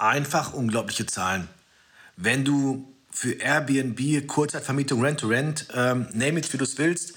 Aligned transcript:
einfach 0.00 0.52
unglaubliche 0.52 1.06
Zahlen. 1.06 1.48
Wenn 2.16 2.44
du 2.44 2.92
für 3.10 3.32
Airbnb, 3.32 4.26
Kurzzeitvermietung, 4.26 5.02
Rent-to-Rent, 5.02 5.68
ähm, 5.74 6.08
name 6.12 6.38
it, 6.38 6.52
wie 6.52 6.56
du 6.56 6.64
es 6.64 6.78
willst, 6.78 7.14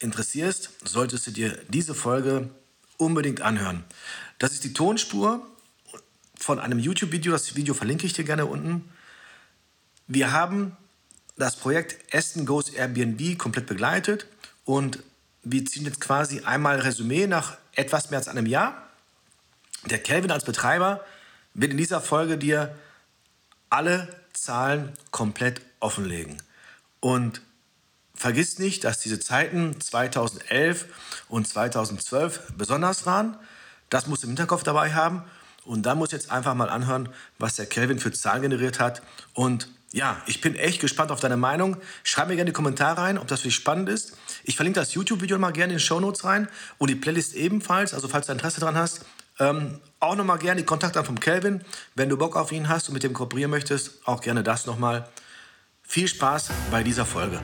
interessierst, 0.00 0.70
solltest 0.84 1.26
du 1.26 1.30
dir 1.30 1.58
diese 1.68 1.94
Folge 1.94 2.50
unbedingt 2.96 3.40
anhören. 3.40 3.84
Das 4.38 4.52
ist 4.52 4.64
die 4.64 4.72
Tonspur 4.72 5.46
von 6.36 6.58
einem 6.58 6.78
YouTube-Video. 6.78 7.32
Das 7.32 7.56
Video 7.56 7.74
verlinke 7.74 8.06
ich 8.06 8.12
dir 8.12 8.24
gerne 8.24 8.46
unten. 8.46 8.88
Wir 10.06 10.32
haben 10.32 10.76
das 11.36 11.56
Projekt 11.56 12.14
Aston 12.14 12.46
Goes 12.46 12.70
Airbnb 12.70 13.38
komplett 13.38 13.66
begleitet 13.66 14.26
und 14.64 15.00
wir 15.44 15.64
ziehen 15.66 15.84
jetzt 15.84 16.00
quasi 16.00 16.40
einmal 16.40 16.80
Resümee 16.80 17.26
nach 17.26 17.58
etwas 17.74 18.10
mehr 18.10 18.18
als 18.18 18.28
einem 18.28 18.46
Jahr. 18.46 18.88
Der 19.86 19.98
Kelvin 19.98 20.30
als 20.30 20.44
Betreiber 20.44 21.04
wird 21.60 21.72
in 21.72 21.78
dieser 21.78 22.00
Folge 22.00 22.38
dir 22.38 22.74
alle 23.68 24.08
Zahlen 24.32 24.92
komplett 25.10 25.60
offenlegen. 25.80 26.40
Und 27.00 27.42
vergiss 28.14 28.58
nicht, 28.58 28.84
dass 28.84 29.00
diese 29.00 29.18
Zeiten 29.18 29.80
2011 29.80 30.86
und 31.28 31.46
2012 31.46 32.52
besonders 32.56 33.06
waren. 33.06 33.36
Das 33.90 34.06
musst 34.06 34.22
du 34.22 34.26
im 34.26 34.30
Hinterkopf 34.30 34.62
dabei 34.62 34.94
haben. 34.94 35.24
Und 35.64 35.82
dann 35.82 35.98
musst 35.98 36.12
du 36.12 36.16
jetzt 36.16 36.30
einfach 36.30 36.54
mal 36.54 36.70
anhören, 36.70 37.08
was 37.38 37.56
der 37.56 37.66
Kelvin 37.66 37.98
für 37.98 38.12
Zahlen 38.12 38.42
generiert 38.42 38.80
hat. 38.80 39.02
Und 39.34 39.68
ja, 39.92 40.22
ich 40.26 40.40
bin 40.40 40.54
echt 40.54 40.80
gespannt 40.80 41.10
auf 41.10 41.20
deine 41.20 41.36
Meinung. 41.36 41.76
Schreib 42.04 42.28
mir 42.28 42.36
gerne 42.36 42.50
in 42.50 42.52
die 42.52 42.56
Kommentare 42.56 43.00
rein, 43.00 43.18
ob 43.18 43.26
das 43.26 43.40
für 43.40 43.48
dich 43.48 43.54
spannend 43.54 43.88
ist. 43.88 44.16
Ich 44.44 44.56
verlinke 44.56 44.80
das 44.80 44.94
YouTube-Video 44.94 45.38
mal 45.38 45.52
gerne 45.52 45.72
in 45.72 45.78
den 45.78 45.84
Show 45.84 45.98
Notes 45.98 46.24
rein 46.24 46.48
und 46.78 46.88
die 46.88 46.94
Playlist 46.94 47.34
ebenfalls. 47.34 47.94
Also 47.94 48.08
falls 48.08 48.26
du 48.26 48.32
Interesse 48.32 48.60
daran 48.60 48.76
hast, 48.76 49.04
ähm, 49.40 49.80
auch 50.00 50.16
nochmal 50.16 50.38
gerne 50.38 50.60
die 50.60 50.66
Kontakte 50.66 51.02
vom 51.04 51.18
Kelvin. 51.20 51.64
Wenn 51.94 52.08
du 52.08 52.16
Bock 52.16 52.36
auf 52.36 52.52
ihn 52.52 52.68
hast 52.68 52.88
und 52.88 52.94
mit 52.94 53.02
dem 53.02 53.12
kooperieren 53.12 53.50
möchtest, 53.50 54.06
auch 54.06 54.20
gerne 54.20 54.42
das 54.42 54.66
nochmal. 54.66 55.08
Viel 55.82 56.08
Spaß 56.08 56.50
bei 56.70 56.82
dieser 56.82 57.06
Folge. 57.06 57.40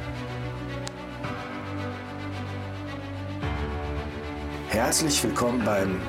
Herzlich 4.69 5.23
willkommen 5.23 5.65
beim 5.65 6.01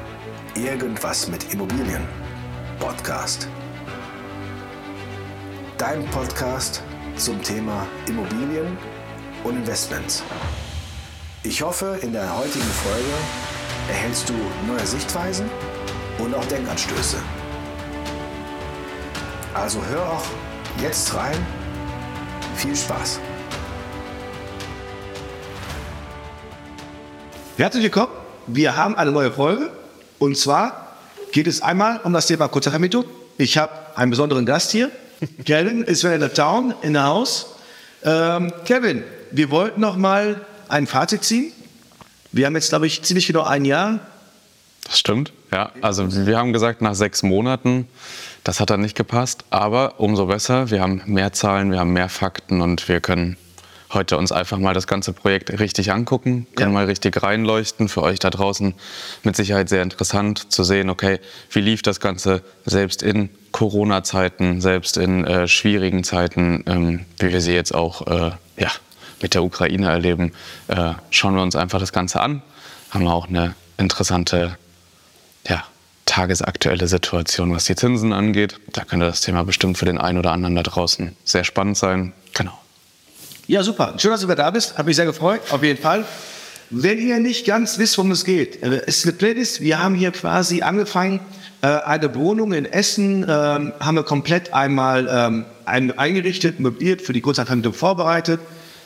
Irgendwas 0.56 1.28
mit 1.28 1.54
Immobilien 1.54 2.06
Podcast. 2.80 3.48
Dein 5.78 6.06
Podcast 6.10 6.82
zum 7.16 7.42
Thema 7.44 7.86
Immobilien 8.08 8.78
und 9.44 9.58
Investments. 9.58 10.24
Ich 11.44 11.62
hoffe, 11.62 12.00
in 12.02 12.12
der 12.12 12.38
heutigen 12.38 12.66
Folge 12.66 13.14
erhältst 13.90 14.30
du 14.30 14.34
neue 14.68 14.86
Sichtweisen 14.86 15.50
und 16.20 16.34
auch 16.34 16.46
Denkanstöße. 16.46 17.18
Also 19.54 19.84
hör 19.86 20.10
auch 20.10 20.26
jetzt 20.82 21.14
rein. 21.14 21.38
Viel 22.56 22.76
Spaß. 22.76 23.20
Herzlich 27.58 27.84
willkommen. 27.84 28.12
Wir 28.48 28.76
haben 28.76 28.96
eine 28.96 29.12
neue 29.12 29.32
Folge 29.32 29.72
und 30.20 30.38
zwar 30.38 30.98
geht 31.32 31.48
es 31.48 31.62
einmal 31.62 32.00
um 32.04 32.14
das 32.14 32.28
Thema 32.28 32.48
Kurzvermietung. 32.48 33.06
Ich 33.38 33.58
habe 33.58 33.72
einen 33.96 34.12
besonderen 34.12 34.46
Gast 34.46 34.72
hier. 34.72 34.92
Kevin 35.46 35.84
ist 35.84 36.04
wieder 36.04 36.16
in 36.16 36.20
der 36.22 36.34
Town, 36.34 36.74
in 36.82 36.94
der 36.94 37.06
Haus. 37.06 37.56
Ähm, 38.04 38.54
Kevin, 38.66 39.04
wir 39.32 39.50
wollten 39.50 39.82
noch 39.82 39.96
mal 39.96 40.46
ein 40.68 40.88
Fazit 40.88 41.24
ziehen. 41.24 41.52
Wir 42.32 42.46
haben 42.46 42.56
jetzt, 42.56 42.70
glaube 42.70 42.88
ich, 42.88 43.02
ziemlich 43.04 43.28
genau 43.28 43.44
ein 43.44 43.64
Jahr 43.66 44.00
das 44.86 45.00
stimmt, 45.00 45.34
ja. 45.56 45.72
Also 45.82 46.28
wir 46.28 46.38
haben 46.38 46.52
gesagt, 46.52 46.82
nach 46.82 46.96
sechs 46.96 47.24
Monaten, 47.24 47.88
das 48.44 48.60
hat 48.60 48.70
dann 48.70 48.82
nicht 48.82 48.96
gepasst. 48.96 49.46
Aber 49.50 50.00
umso 50.00 50.26
besser, 50.26 50.70
wir 50.70 50.82
haben 50.82 51.02
mehr 51.06 51.32
Zahlen, 51.32 51.72
wir 51.72 51.80
haben 51.80 51.94
mehr 51.94 52.10
Fakten 52.10 52.62
und 52.62 52.88
wir 52.90 53.00
können 53.00 53.38
heute 53.94 54.18
uns 54.18 54.34
einfach 54.34 54.58
mal 54.58 54.74
das 54.74 54.88
ganze 54.88 55.14
Projekt 55.14 55.58
richtig 55.58 55.94
angucken, 55.94 56.46
können 56.56 56.72
ja. 56.72 56.80
mal 56.80 56.86
richtig 56.86 57.24
reinleuchten. 57.24 57.88
Für 57.88 58.02
euch 58.02 58.20
da 58.20 58.30
draußen 58.30 58.74
mit 59.24 59.38
Sicherheit 59.38 59.70
sehr 59.70 59.82
interessant 59.82 60.52
zu 60.52 60.66
sehen, 60.66 60.90
okay, 60.90 61.20
wie 61.52 61.62
lief 61.62 61.82
das 61.82 62.02
Ganze 62.02 62.42
selbst 62.66 63.02
in 63.02 63.30
Corona-Zeiten, 63.54 64.60
selbst 64.60 64.98
in 64.98 65.24
äh, 65.24 65.48
schwierigen 65.48 66.04
Zeiten, 66.04 66.66
ähm, 66.68 67.06
wie 67.18 67.32
wir 67.32 67.40
sie 67.40 67.54
jetzt 67.54 67.74
auch 67.74 68.06
äh, 68.08 68.32
ja, 68.58 68.72
mit 69.22 69.34
der 69.34 69.44
Ukraine 69.44 69.88
erleben. 69.88 70.34
Äh, 70.68 70.96
schauen 71.10 71.36
wir 71.36 71.42
uns 71.42 71.56
einfach 71.56 71.80
das 71.80 71.94
Ganze 71.94 72.20
an. 72.20 72.42
Haben 72.92 73.06
wir 73.06 73.14
auch 73.14 73.30
eine 73.30 73.56
interessante 73.78 74.58
ja, 75.48 75.64
tagesaktuelle 76.06 76.88
Situation, 76.88 77.54
was 77.54 77.66
die 77.66 77.76
Zinsen 77.76 78.14
angeht. 78.14 78.60
Da 78.74 78.84
könnte 78.84 79.06
das 79.06 79.22
Thema 79.22 79.44
bestimmt 79.44 79.78
für 79.78 79.86
den 79.86 79.98
einen 79.98 80.18
oder 80.18 80.32
anderen 80.32 80.56
da 80.56 80.64
draußen 80.64 81.16
sehr 81.24 81.44
spannend 81.44 81.78
sein. 81.78 82.14
Genau. 82.34 82.58
Ja, 83.48 83.64
super. 83.64 83.94
Schön, 83.98 84.12
dass 84.12 84.22
du 84.22 84.28
wieder 84.28 84.36
da 84.36 84.52
bist. 84.52 84.78
Habe 84.78 84.88
mich 84.88 84.96
sehr 84.96 85.06
gefreut, 85.06 85.42
auf 85.52 85.62
jeden 85.64 85.82
Fall. 85.82 86.06
Wenn 86.72 86.98
ihr 86.98 87.20
nicht 87.20 87.46
ganz 87.46 87.78
wisst, 87.78 87.98
worum 87.98 88.12
es 88.12 88.26
geht, 88.26 88.64
äh, 88.64 88.82
es 88.88 88.98
ist 88.98 89.06
eine 89.06 89.14
Playlist. 89.14 89.62
Wir 89.62 89.80
haben 89.80 89.94
hier 89.96 90.12
quasi 90.12 90.62
angefangen, 90.64 91.20
äh, 91.62 91.68
eine 91.68 92.14
Wohnung 92.16 92.54
in 92.54 92.66
Essen 92.66 93.24
ähm, 93.24 93.74
haben 93.80 93.96
wir 93.96 94.04
komplett 94.04 94.54
einmal 94.54 95.08
ähm, 95.10 95.46
eingerichtet, 95.66 96.60
möbliert, 96.60 97.02
für 97.02 97.14
die 97.14 97.22
Kurzzeitvermietung 97.22 97.74
vorbereitet. 97.74 98.40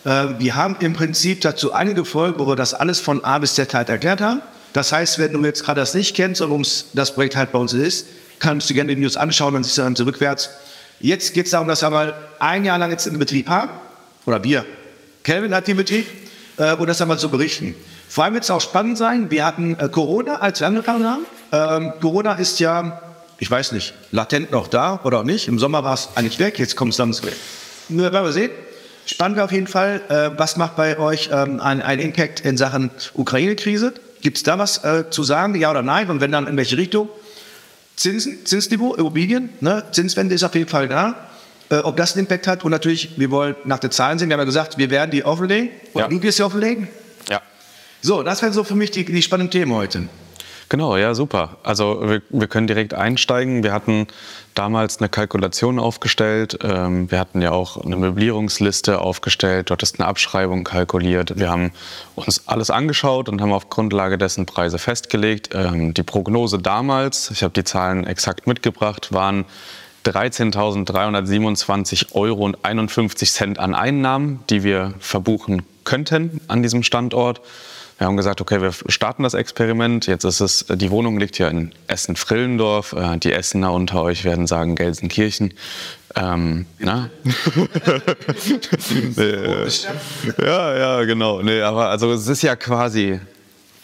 Äh, 0.06 0.28
wir 0.40 0.56
haben 0.56 0.76
im 0.80 0.94
Prinzip 0.94 1.42
dazu 1.42 1.74
einige 1.74 2.06
Folgen, 2.06 2.40
wo 2.40 2.48
wir 2.48 2.56
das 2.56 2.74
alles 2.74 3.00
von 3.00 3.24
A 3.24 3.40
bis 3.40 3.56
Z 3.56 3.74
halt 3.74 3.90
erklärt 3.90 4.22
haben. 4.22 4.42
Das 4.74 4.92
heißt, 4.92 5.20
wenn 5.20 5.34
du 5.34 5.44
jetzt 5.44 5.64
gerade 5.64 5.82
das 5.82 5.94
nicht 5.94 6.16
kennst 6.16 6.42
und 6.42 6.86
das 6.94 7.14
Projekt 7.14 7.36
halt 7.36 7.52
bei 7.52 7.60
uns 7.60 7.74
ist, 7.74 8.08
kannst 8.40 8.70
du 8.70 8.74
gerne 8.74 8.92
die 8.92 8.98
Videos 8.98 9.18
anschauen, 9.18 9.54
dann 9.54 9.64
siehst 9.64 9.78
dann 9.78 9.96
zurückwärts. 9.96 10.50
Jetzt 11.00 11.34
geht 11.34 11.46
es 11.46 11.52
darum, 11.52 11.68
dass 11.68 11.82
wir 11.82 11.90
mal 11.90 12.14
ein 12.40 12.66
Jahr 12.66 12.78
lang 12.78 12.92
jetzt 12.92 13.08
in 13.08 13.18
Betrieb 13.18 13.48
haben, 13.48 13.72
oder 14.26 14.44
wir. 14.44 14.66
Kelvin 15.24 15.54
hat 15.54 15.68
den 15.68 15.78
Betrieb, 15.78 16.06
äh, 16.60 16.76
und 16.76 16.88
das 16.88 17.02
einmal 17.02 17.18
zu 17.18 17.30
berichten. 17.30 17.76
Vor 18.08 18.24
allem 18.24 18.34
wird 18.34 18.44
es 18.44 18.52
auch 18.52 18.62
spannend 18.62 18.98
sein, 18.98 19.32
wir 19.32 19.46
hatten 19.46 19.76
äh, 19.80 19.90
Corona, 19.90 20.36
als 20.36 20.60
wir 20.60 20.68
angefangen 20.68 21.06
haben. 21.06 21.26
Ähm, 21.52 21.94
Corona 22.02 22.34
ist 22.34 22.60
ja, 22.60 23.02
ich 23.38 23.50
weiß 23.50 23.72
nicht, 23.72 23.94
latent 24.12 24.52
noch 24.52 24.68
da 24.68 25.00
oder 25.04 25.20
auch 25.20 25.24
nicht. 25.24 25.48
Im 25.48 25.58
Sommer 25.60 25.84
war 25.84 25.94
es 25.94 26.10
eigentlich 26.16 26.40
weg, 26.40 26.60
jetzt 26.60 26.76
kommt 26.76 26.92
es 26.92 26.98
dann 26.98 27.14
zurück. 27.14 27.34
Nur 27.88 28.12
werden 28.12 28.26
wir 28.26 28.34
sehen. 28.34 28.52
Spannend 29.06 29.40
auf 29.40 29.52
jeden 29.52 29.68
Fall. 29.68 30.02
Äh, 30.10 30.38
was 30.38 30.58
macht 30.58 30.76
bei 30.76 31.00
euch 31.00 31.30
ähm, 31.32 31.60
ein, 31.60 31.82
ein 31.82 32.00
Impact 32.00 32.42
in 32.42 32.58
Sachen 32.58 32.92
Ukraine-Krise? 33.16 33.94
Gibt 34.22 34.38
es 34.38 34.44
da 34.44 34.58
was 34.58 34.84
äh, 34.84 35.10
zu 35.10 35.24
sagen, 35.24 35.56
ja 35.56 35.72
oder 35.72 35.82
nein? 35.82 36.10
Und 36.10 36.22
wenn 36.22 36.32
dann 36.32 36.48
in 36.48 36.58
welche 36.58 36.78
Richtung? 36.78 37.10
Zinsen, 37.96 38.46
Zinsniveau, 38.46 38.96
Immobilien, 38.96 39.50
ne? 39.60 39.84
Zinswende 39.92 40.36
ist 40.36 40.44
auf 40.44 40.56
jeden 40.56 40.70
Fall 40.70 40.88
da. 40.88 41.30
Äh, 41.70 41.78
ob 41.80 41.98
das 41.98 42.14
einen 42.14 42.22
Impact 42.26 42.48
hat 42.48 42.64
und 42.64 42.72
natürlich, 42.72 43.20
wir 43.20 43.30
wollen 43.30 43.56
nach 43.66 43.80
den 43.80 43.92
Zahlen 43.92 44.18
sehen. 44.18 44.30
Wir 44.30 44.34
haben 44.34 44.42
ja 44.42 44.46
gesagt, 44.46 44.78
wir 44.78 44.90
werden 44.90 45.12
die 45.12 45.24
offenlegen. 45.24 45.70
Oder 45.94 46.06
ja. 46.06 46.10
du 46.10 46.22
wirst 46.22 46.38
sie 46.38 46.44
offenlegen? 46.44 46.88
Ja. 47.30 47.42
So, 48.02 48.24
das 48.24 48.42
wären 48.42 48.54
so 48.54 48.64
für 48.64 48.76
mich 48.76 48.92
die, 48.92 49.06
die 49.06 49.22
spannenden 49.22 49.52
Themen 49.52 49.74
heute. 49.74 50.08
Genau, 50.70 50.96
ja, 50.98 51.16
super. 51.16 51.58
Also 51.64 52.08
wir, 52.08 52.22
wir 52.30 52.48
können 52.48 52.68
direkt 52.68 52.94
einsteigen. 52.94 53.64
Wir 53.64 53.74
hatten 53.74 54.06
damals 54.54 55.00
eine 55.00 55.10
Kalkulation 55.10 55.80
aufgestellt. 55.80 56.60
Ähm, 56.62 57.10
wir 57.10 57.20
hatten 57.20 57.42
ja 57.42 57.50
auch 57.52 57.84
eine 57.84 57.96
Möblierungsliste 57.96 59.02
aufgestellt. 59.02 59.72
Dort 59.72 59.82
ist 59.82 60.00
eine 60.00 60.08
Abschreibung 60.08 60.64
kalkuliert. 60.64 61.40
Wir 61.40 61.50
haben 61.50 61.72
uns 62.14 62.48
alles 62.48 62.70
angeschaut 62.70 63.30
und 63.30 63.42
haben 63.42 63.52
auf 63.52 63.72
Grundlage 63.72 64.20
dessen 64.20 64.46
Preise 64.46 64.78
festgelegt. 64.78 65.50
Ähm, 65.54 65.96
die 65.96 66.04
Prognose 66.04 66.60
damals, 66.60 67.32
ich 67.32 67.42
habe 67.42 67.56
die 67.56 67.64
Zahlen 67.64 68.06
exakt 68.06 68.46
mitgebracht, 68.46 69.12
waren 69.12 69.46
13.327 70.06 72.14
Euro 72.14 72.46
und 72.46 72.64
51 72.64 73.32
Cent 73.32 73.58
an 73.58 73.74
Einnahmen, 73.74 74.44
die 74.52 74.62
wir 74.64 74.94
verbuchen 75.00 75.64
könnten 75.84 76.42
an 76.48 76.62
diesem 76.62 76.84
Standort. 76.84 77.42
Wir 78.00 78.08
haben 78.08 78.16
gesagt, 78.16 78.40
okay, 78.40 78.62
wir 78.62 78.72
starten 78.72 79.24
das 79.24 79.34
Experiment. 79.34 80.08
Jetzt 80.08 80.24
ist 80.24 80.40
es, 80.40 80.66
die 80.70 80.90
Wohnung 80.90 81.20
liegt 81.20 81.38
ja 81.38 81.50
in 81.50 81.74
Essen-Frillendorf. 81.88 82.94
Äh, 82.94 83.18
die 83.18 83.34
Essener 83.34 83.74
unter 83.74 84.02
euch 84.02 84.24
werden 84.24 84.48
sagen 84.48 84.76
Gelsenkirchen. 84.76 85.54
Ähm, 86.16 86.66
na? 86.80 87.10
nee, 89.18 89.68
ja, 90.42 90.78
ja, 90.78 91.04
genau. 91.04 91.42
Nee, 91.42 91.60
aber 91.60 91.90
also 91.90 92.14
es 92.14 92.26
ist 92.28 92.42
ja 92.42 92.56
quasi 92.56 93.20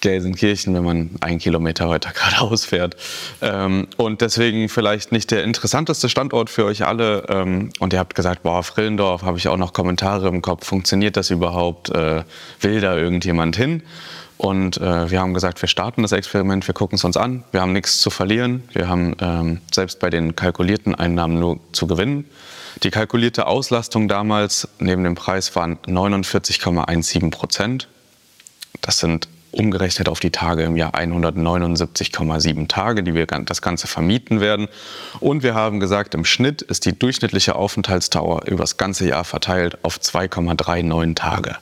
Gelsenkirchen, 0.05 0.75
wenn 0.75 0.83
man 0.83 1.09
einen 1.19 1.39
Kilometer 1.39 1.89
weiter 1.89 2.11
geradeaus 2.13 2.63
fährt. 2.63 2.95
Ähm, 3.41 3.87
und 3.97 4.21
deswegen 4.21 4.69
vielleicht 4.69 5.11
nicht 5.11 5.31
der 5.31 5.43
interessanteste 5.43 6.09
Standort 6.09 6.51
für 6.51 6.65
euch 6.65 6.85
alle. 6.85 7.25
Ähm, 7.27 7.71
und 7.79 7.91
ihr 7.91 7.97
habt 7.97 8.13
gesagt, 8.13 8.43
boah, 8.43 8.61
Frillendorf, 8.61 9.23
habe 9.23 9.39
ich 9.39 9.47
auch 9.47 9.57
noch 9.57 9.73
Kommentare 9.73 10.27
im 10.27 10.43
Kopf. 10.43 10.67
Funktioniert 10.67 11.17
das 11.17 11.31
überhaupt? 11.31 11.89
Äh, 11.89 12.23
will 12.61 12.81
da 12.81 12.95
irgendjemand 12.95 13.55
hin? 13.55 13.81
Und 14.37 14.77
äh, 14.77 15.09
wir 15.09 15.19
haben 15.21 15.33
gesagt, 15.33 15.59
wir 15.63 15.69
starten 15.69 16.03
das 16.03 16.11
Experiment, 16.11 16.67
wir 16.67 16.75
gucken 16.75 16.97
es 16.97 17.03
uns 17.03 17.17
an. 17.17 17.43
Wir 17.51 17.61
haben 17.61 17.73
nichts 17.73 17.99
zu 17.99 18.11
verlieren. 18.11 18.63
Wir 18.73 18.87
haben 18.87 19.15
ähm, 19.21 19.61
selbst 19.73 19.99
bei 19.99 20.11
den 20.11 20.35
kalkulierten 20.35 20.93
Einnahmen 20.93 21.39
nur 21.39 21.59
zu 21.71 21.87
gewinnen. 21.87 22.25
Die 22.83 22.91
kalkulierte 22.91 23.47
Auslastung 23.47 24.07
damals 24.07 24.67
neben 24.77 25.03
dem 25.03 25.15
Preis 25.15 25.55
waren 25.55 25.77
49,17 25.87 27.31
Prozent. 27.31 27.87
Das 28.81 28.99
sind 28.99 29.29
umgerechnet 29.55 30.09
auf 30.09 30.19
die 30.19 30.31
Tage 30.31 30.63
im 30.63 30.75
Jahr 30.75 30.93
179,7 30.93 32.67
Tage, 32.67 33.03
die 33.03 33.13
wir 33.13 33.25
das 33.25 33.61
Ganze 33.61 33.87
vermieten 33.87 34.41
werden. 34.41 34.67
Und 35.19 35.43
wir 35.43 35.55
haben 35.55 35.79
gesagt, 35.79 36.13
im 36.13 36.25
Schnitt 36.25 36.61
ist 36.61 36.85
die 36.85 36.97
durchschnittliche 36.97 37.55
Aufenthaltsdauer 37.55 38.45
über 38.45 38.63
das 38.63 38.77
ganze 38.77 39.07
Jahr 39.07 39.23
verteilt 39.23 39.77
auf 39.83 39.97
2,39 39.97 41.15
Tage. 41.15 41.55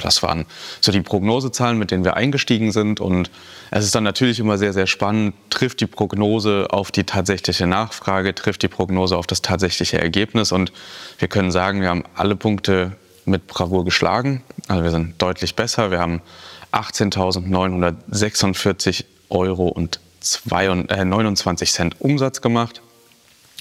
Das 0.00 0.22
waren 0.22 0.46
so 0.80 0.92
die 0.92 1.02
Prognosezahlen, 1.02 1.78
mit 1.78 1.90
denen 1.90 2.02
wir 2.02 2.16
eingestiegen 2.16 2.72
sind. 2.72 3.00
Und 3.00 3.30
es 3.70 3.84
ist 3.84 3.94
dann 3.94 4.02
natürlich 4.02 4.40
immer 4.40 4.56
sehr, 4.56 4.72
sehr 4.72 4.86
spannend, 4.86 5.34
trifft 5.50 5.80
die 5.80 5.86
Prognose 5.86 6.68
auf 6.70 6.90
die 6.90 7.04
tatsächliche 7.04 7.66
Nachfrage, 7.66 8.34
trifft 8.34 8.62
die 8.62 8.68
Prognose 8.68 9.14
auf 9.14 9.26
das 9.26 9.42
tatsächliche 9.42 10.00
Ergebnis. 10.00 10.52
Und 10.52 10.72
wir 11.18 11.28
können 11.28 11.50
sagen, 11.50 11.82
wir 11.82 11.90
haben 11.90 12.04
alle 12.14 12.34
Punkte 12.34 12.92
mit 13.28 13.46
Bravour 13.46 13.84
geschlagen. 13.84 14.42
Also 14.66 14.82
wir 14.82 14.90
sind 14.90 15.22
deutlich 15.22 15.54
besser. 15.54 15.90
Wir 15.90 16.00
haben 16.00 16.22
18.946 16.72 19.04
Euro 19.28 19.68
und 19.68 20.00
29 20.50 21.68
äh, 21.68 21.72
Cent 21.72 22.00
Umsatz 22.00 22.40
gemacht. 22.40 22.82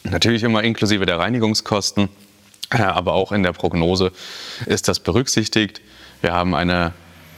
Natürlich 0.03 0.43
immer 0.43 0.63
inklusive 0.63 1.05
der 1.05 1.19
Reinigungskosten, 1.19 2.09
äh, 2.71 2.81
aber 2.81 3.13
auch 3.13 3.31
in 3.31 3.43
der 3.43 3.53
Prognose 3.53 4.11
ist 4.65 4.87
das 4.87 4.99
berücksichtigt. 4.99 5.81
Wir 6.21 6.33
haben 6.33 6.55
eine 6.55 6.93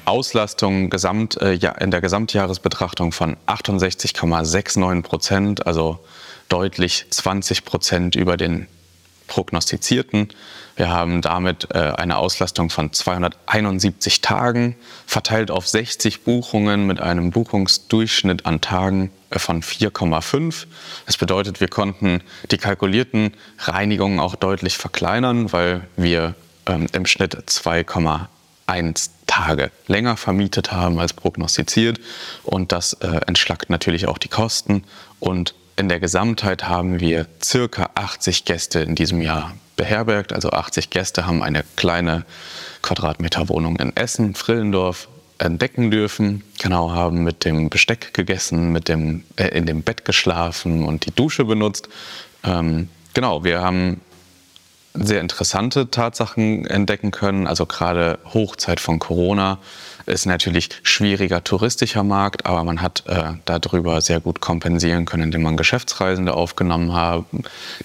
Auslastung 0.05 0.89
gesamt, 0.89 1.41
äh, 1.41 1.59
in 1.79 1.91
der 1.91 2.01
Gesamtjahresbetrachtung 2.01 3.11
von 3.11 3.35
68,69 3.47 5.03
Prozent, 5.03 5.67
also 5.67 5.99
deutlich 6.47 7.05
20 7.09 7.65
Prozent 7.65 8.15
über 8.15 8.37
den 8.37 8.67
prognostizierten. 9.29 10.27
Wir 10.75 10.89
haben 10.89 11.21
damit 11.21 11.69
äh, 11.73 11.77
eine 11.77 12.17
Auslastung 12.17 12.69
von 12.69 12.91
271 12.91 14.21
Tagen, 14.21 14.75
verteilt 15.05 15.51
auf 15.51 15.67
60 15.67 16.23
Buchungen 16.23 16.85
mit 16.85 16.99
einem 16.99 17.31
Buchungsdurchschnitt 17.31 18.45
an 18.45 18.59
Tagen 18.59 19.11
äh, 19.29 19.39
von 19.39 19.61
4,5. 19.61 20.65
Das 21.05 21.17
bedeutet, 21.17 21.61
wir 21.61 21.69
konnten 21.69 22.21
die 22.51 22.57
kalkulierten 22.57 23.31
Reinigungen 23.59 24.19
auch 24.19 24.35
deutlich 24.35 24.77
verkleinern, 24.77 25.53
weil 25.53 25.87
wir 25.95 26.35
ähm, 26.65 26.87
im 26.91 27.05
Schnitt 27.05 27.35
2,1 27.35 28.27
1 28.69 29.11
Tage 29.25 29.71
länger 29.87 30.15
vermietet 30.15 30.71
haben 30.71 30.99
als 30.99 31.13
prognostiziert. 31.13 31.99
Und 32.43 32.71
das 32.71 32.93
äh, 32.93 33.21
entschlackt 33.25 33.69
natürlich 33.69 34.07
auch 34.07 34.19
die 34.19 34.27
Kosten. 34.27 34.83
Und 35.19 35.55
in 35.79 35.87
der 35.87 36.01
Gesamtheit 36.01 36.67
haben 36.67 36.99
wir 36.99 37.25
circa 37.41 37.91
80 37.95 38.43
Gäste 38.43 38.81
in 38.81 38.95
diesem 38.95 39.21
Jahr 39.21 39.53
beherbergt. 39.77 40.33
Also 40.33 40.51
80 40.51 40.89
Gäste 40.89 41.25
haben 41.25 41.41
eine 41.41 41.63
kleine 41.77 42.25
Quadratmeterwohnung 42.81 43.77
in 43.77 43.95
Essen, 43.95 44.35
Frillendorf 44.35 45.07
entdecken 45.37 45.89
dürfen. 45.89 46.43
Genau, 46.61 46.91
haben 46.91 47.23
mit 47.23 47.45
dem 47.45 47.69
Besteck 47.69 48.13
gegessen, 48.13 48.73
mit 48.73 48.89
dem, 48.89 49.23
äh, 49.37 49.47
in 49.57 49.65
dem 49.65 49.81
Bett 49.81 50.03
geschlafen 50.03 50.83
und 50.83 51.05
die 51.05 51.11
Dusche 51.11 51.45
benutzt. 51.45 51.87
Ähm, 52.43 52.89
genau, 53.13 53.45
wir 53.45 53.61
haben 53.61 54.01
sehr 54.93 55.21
interessante 55.21 55.89
Tatsachen 55.89 56.65
entdecken 56.65 57.11
können. 57.11 57.47
Also 57.47 57.65
gerade 57.65 58.19
Hochzeit 58.33 58.81
von 58.81 58.99
Corona 58.99 59.59
ist 60.05 60.25
natürlich 60.25 60.69
schwieriger 60.83 61.43
touristischer 61.43 62.03
Markt, 62.03 62.45
aber 62.45 62.63
man 62.63 62.81
hat 62.81 63.03
äh, 63.07 63.33
darüber 63.45 64.01
sehr 64.01 64.19
gut 64.19 64.41
kompensieren 64.41 65.05
können, 65.05 65.23
indem 65.23 65.43
man 65.43 65.57
Geschäftsreisende 65.57 66.33
aufgenommen 66.33 66.93
hat, 66.93 67.25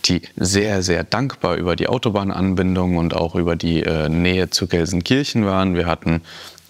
die 0.04 0.22
sehr, 0.36 0.82
sehr 0.82 1.04
dankbar 1.04 1.56
über 1.56 1.76
die 1.76 1.88
Autobahnanbindung 1.88 2.96
und 2.96 3.14
auch 3.14 3.34
über 3.34 3.56
die 3.56 3.82
äh, 3.82 4.08
Nähe 4.08 4.50
zu 4.50 4.66
Gelsenkirchen 4.66 5.46
waren. 5.46 5.74
Wir 5.74 5.86
hatten 5.86 6.22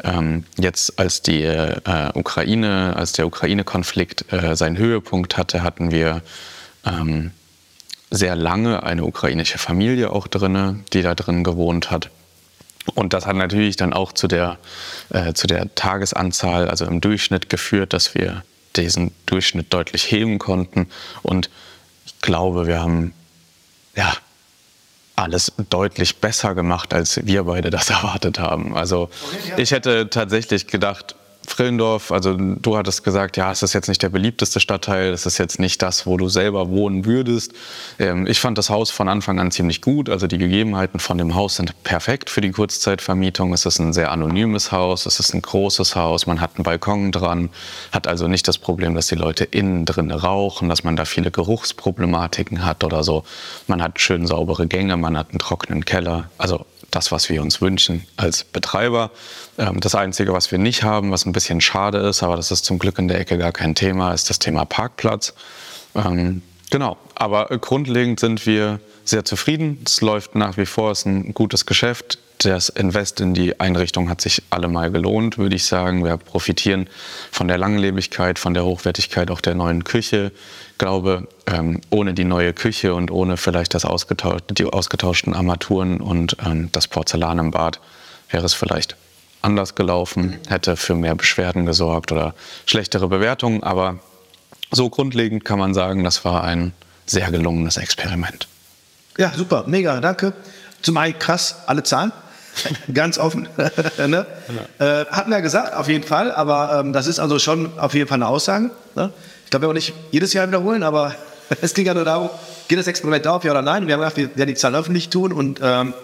ähm, 0.02 0.44
jetzt, 0.58 0.98
als 0.98 1.22
die 1.22 1.42
äh, 1.42 2.10
Ukraine, 2.14 2.94
als 2.96 3.12
der 3.12 3.26
Ukraine-Konflikt 3.26 4.32
äh, 4.32 4.56
seinen 4.56 4.76
Höhepunkt 4.76 5.36
hatte, 5.36 5.62
hatten 5.62 5.90
wir 5.90 6.22
ähm, 6.84 7.30
sehr 8.10 8.36
lange 8.36 8.82
eine 8.82 9.04
ukrainische 9.04 9.58
Familie 9.58 10.10
auch 10.10 10.26
drin, 10.26 10.84
die 10.92 11.02
da 11.02 11.14
drin 11.14 11.44
gewohnt 11.44 11.90
hat. 11.90 12.10
Und 12.94 13.12
das 13.12 13.26
hat 13.26 13.36
natürlich 13.36 13.76
dann 13.76 13.92
auch 13.92 14.12
zu 14.12 14.28
der, 14.28 14.58
äh, 15.10 15.32
zu 15.32 15.46
der 15.46 15.74
Tagesanzahl, 15.74 16.68
also 16.68 16.84
im 16.84 17.00
Durchschnitt 17.00 17.48
geführt, 17.48 17.92
dass 17.92 18.14
wir 18.14 18.44
diesen 18.76 19.12
Durchschnitt 19.26 19.72
deutlich 19.72 20.10
heben 20.10 20.38
konnten. 20.38 20.88
Und 21.22 21.48
ich 22.04 22.20
glaube, 22.20 22.66
wir 22.66 22.80
haben 22.80 23.14
ja 23.96 24.12
alles 25.16 25.52
deutlich 25.70 26.16
besser 26.16 26.54
gemacht, 26.54 26.92
als 26.92 27.24
wir 27.24 27.44
beide 27.44 27.70
das 27.70 27.90
erwartet 27.90 28.38
haben. 28.38 28.76
Also 28.76 29.08
ich 29.56 29.70
hätte 29.70 30.10
tatsächlich 30.10 30.66
gedacht, 30.66 31.14
Frillendorf, 31.50 32.12
also 32.12 32.34
du 32.36 32.76
hattest 32.76 33.04
gesagt, 33.04 33.36
ja, 33.36 33.50
es 33.50 33.62
ist 33.62 33.72
jetzt 33.72 33.88
nicht 33.88 34.02
der 34.02 34.08
beliebteste 34.08 34.60
Stadtteil, 34.60 35.12
es 35.12 35.26
ist 35.26 35.38
jetzt 35.38 35.58
nicht 35.58 35.82
das, 35.82 36.06
wo 36.06 36.16
du 36.16 36.28
selber 36.28 36.70
wohnen 36.70 37.04
würdest. 37.04 37.52
Ähm, 37.98 38.26
ich 38.26 38.40
fand 38.40 38.58
das 38.58 38.70
Haus 38.70 38.90
von 38.90 39.08
Anfang 39.08 39.38
an 39.38 39.50
ziemlich 39.50 39.80
gut, 39.80 40.08
also 40.08 40.26
die 40.26 40.38
Gegebenheiten 40.38 41.00
von 41.00 41.18
dem 41.18 41.34
Haus 41.34 41.56
sind 41.56 41.82
perfekt 41.84 42.30
für 42.30 42.40
die 42.40 42.50
Kurzzeitvermietung. 42.50 43.52
Es 43.52 43.66
ist 43.66 43.78
ein 43.78 43.92
sehr 43.92 44.10
anonymes 44.10 44.72
Haus, 44.72 45.06
es 45.06 45.20
ist 45.20 45.34
ein 45.34 45.42
großes 45.42 45.96
Haus, 45.96 46.26
man 46.26 46.40
hat 46.40 46.56
einen 46.56 46.64
Balkon 46.64 47.12
dran, 47.12 47.50
hat 47.92 48.06
also 48.06 48.28
nicht 48.28 48.48
das 48.48 48.58
Problem, 48.58 48.94
dass 48.94 49.06
die 49.06 49.14
Leute 49.14 49.44
innen 49.44 49.84
drin 49.84 50.10
rauchen, 50.10 50.68
dass 50.68 50.84
man 50.84 50.96
da 50.96 51.04
viele 51.04 51.30
Geruchsproblematiken 51.30 52.64
hat 52.64 52.84
oder 52.84 53.04
so. 53.04 53.24
Man 53.66 53.82
hat 53.82 54.00
schön 54.00 54.26
saubere 54.26 54.66
Gänge, 54.66 54.96
man 54.96 55.16
hat 55.16 55.30
einen 55.30 55.38
trockenen 55.38 55.84
Keller, 55.84 56.30
also 56.38 56.66
das, 56.94 57.10
was 57.12 57.28
wir 57.28 57.42
uns 57.42 57.60
wünschen 57.60 58.06
als 58.16 58.44
Betreiber. 58.44 59.10
Ähm, 59.58 59.80
das 59.80 59.94
Einzige, 59.94 60.32
was 60.32 60.50
wir 60.50 60.58
nicht 60.58 60.82
haben, 60.82 61.10
was 61.10 61.26
ein 61.26 61.32
bisschen 61.32 61.60
schade 61.60 61.98
ist, 61.98 62.22
aber 62.22 62.36
das 62.36 62.50
ist 62.50 62.64
zum 62.64 62.78
Glück 62.78 62.98
in 62.98 63.08
der 63.08 63.20
Ecke 63.20 63.38
gar 63.38 63.52
kein 63.52 63.74
Thema, 63.74 64.12
ist 64.12 64.30
das 64.30 64.38
Thema 64.38 64.64
Parkplatz. 64.64 65.34
Ähm, 65.94 66.42
genau, 66.70 66.96
aber 67.14 67.46
grundlegend 67.58 68.20
sind 68.20 68.46
wir 68.46 68.80
sehr 69.04 69.24
zufrieden. 69.24 69.82
Es 69.86 70.00
läuft 70.00 70.34
nach 70.34 70.56
wie 70.56 70.66
vor, 70.66 70.90
es 70.90 71.00
ist 71.00 71.06
ein 71.06 71.34
gutes 71.34 71.66
Geschäft. 71.66 72.18
Das 72.38 72.68
Invest 72.68 73.20
in 73.20 73.32
die 73.32 73.60
Einrichtung 73.60 74.08
hat 74.08 74.20
sich 74.20 74.42
allemal 74.50 74.90
gelohnt, 74.90 75.38
würde 75.38 75.54
ich 75.54 75.64
sagen. 75.64 76.04
Wir 76.04 76.16
profitieren 76.16 76.88
von 77.30 77.46
der 77.46 77.58
Langlebigkeit, 77.58 78.38
von 78.38 78.54
der 78.54 78.64
Hochwertigkeit 78.64 79.30
auch 79.30 79.40
der 79.40 79.54
neuen 79.54 79.84
Küche. 79.84 80.32
Ich 80.72 80.78
glaube, 80.78 81.28
ähm, 81.46 81.80
ohne 81.90 82.12
die 82.12 82.24
neue 82.24 82.52
Küche 82.52 82.94
und 82.94 83.10
ohne 83.10 83.36
vielleicht 83.36 83.74
das 83.74 83.84
ausgetauscht, 83.84 84.44
die 84.50 84.64
ausgetauschten 84.64 85.32
Armaturen 85.32 86.00
und 86.00 86.36
ähm, 86.44 86.70
das 86.72 86.88
Porzellan 86.88 87.38
im 87.38 87.50
Bad 87.52 87.80
wäre 88.30 88.44
es 88.44 88.52
vielleicht 88.52 88.96
anders 89.44 89.74
gelaufen, 89.74 90.38
hätte 90.48 90.76
für 90.76 90.94
mehr 90.94 91.14
Beschwerden 91.14 91.66
gesorgt 91.66 92.12
oder 92.12 92.34
schlechtere 92.66 93.08
Bewertungen. 93.08 93.62
Aber 93.62 93.98
so 94.70 94.90
grundlegend 94.90 95.44
kann 95.44 95.58
man 95.58 95.74
sagen, 95.74 96.02
das 96.02 96.24
war 96.24 96.44
ein 96.44 96.72
sehr 97.06 97.30
gelungenes 97.30 97.76
Experiment. 97.76 98.48
Ja, 99.18 99.32
super, 99.34 99.64
mega, 99.66 100.00
danke. 100.00 100.32
Zumal 100.82 101.12
krass, 101.12 101.56
alle 101.66 101.82
Zahlen. 101.82 102.12
Ganz 102.94 103.18
offen. 103.18 103.48
ne? 103.98 104.26
ja. 104.78 105.00
äh, 105.00 105.06
hatten 105.06 105.30
wir 105.30 105.36
ja 105.36 105.42
gesagt, 105.42 105.74
auf 105.74 105.88
jeden 105.88 106.04
Fall, 106.04 106.32
aber 106.32 106.80
ähm, 106.80 106.92
das 106.92 107.06
ist 107.06 107.18
also 107.18 107.38
schon 107.38 107.78
auf 107.78 107.94
jeden 107.94 108.08
Fall 108.08 108.16
eine 108.16 108.28
Aussage. 108.28 108.70
Ne? 108.94 109.10
Ich 109.44 109.50
glaube, 109.50 109.64
wir 109.66 109.70
auch 109.70 109.74
nicht 109.74 109.92
jedes 110.10 110.32
Jahr 110.32 110.46
wiederholen, 110.46 110.82
aber 110.82 111.14
es 111.60 111.74
ging 111.74 111.86
ja 111.86 111.94
nur 111.94 112.04
darum, 112.04 112.30
geht 112.68 112.78
das 112.78 112.86
Experiment 112.86 113.26
auf, 113.26 113.44
ja 113.44 113.50
oder 113.50 113.62
nein? 113.62 113.86
Wir 113.86 113.94
haben 113.94 114.00
gesagt, 114.00 114.16
wir 114.16 114.36
werden 114.36 114.48
die 114.48 114.54
Zahlen 114.54 114.76
öffentlich 114.76 115.10
tun 115.10 115.32
und 115.32 115.60
ähm, 115.62 115.94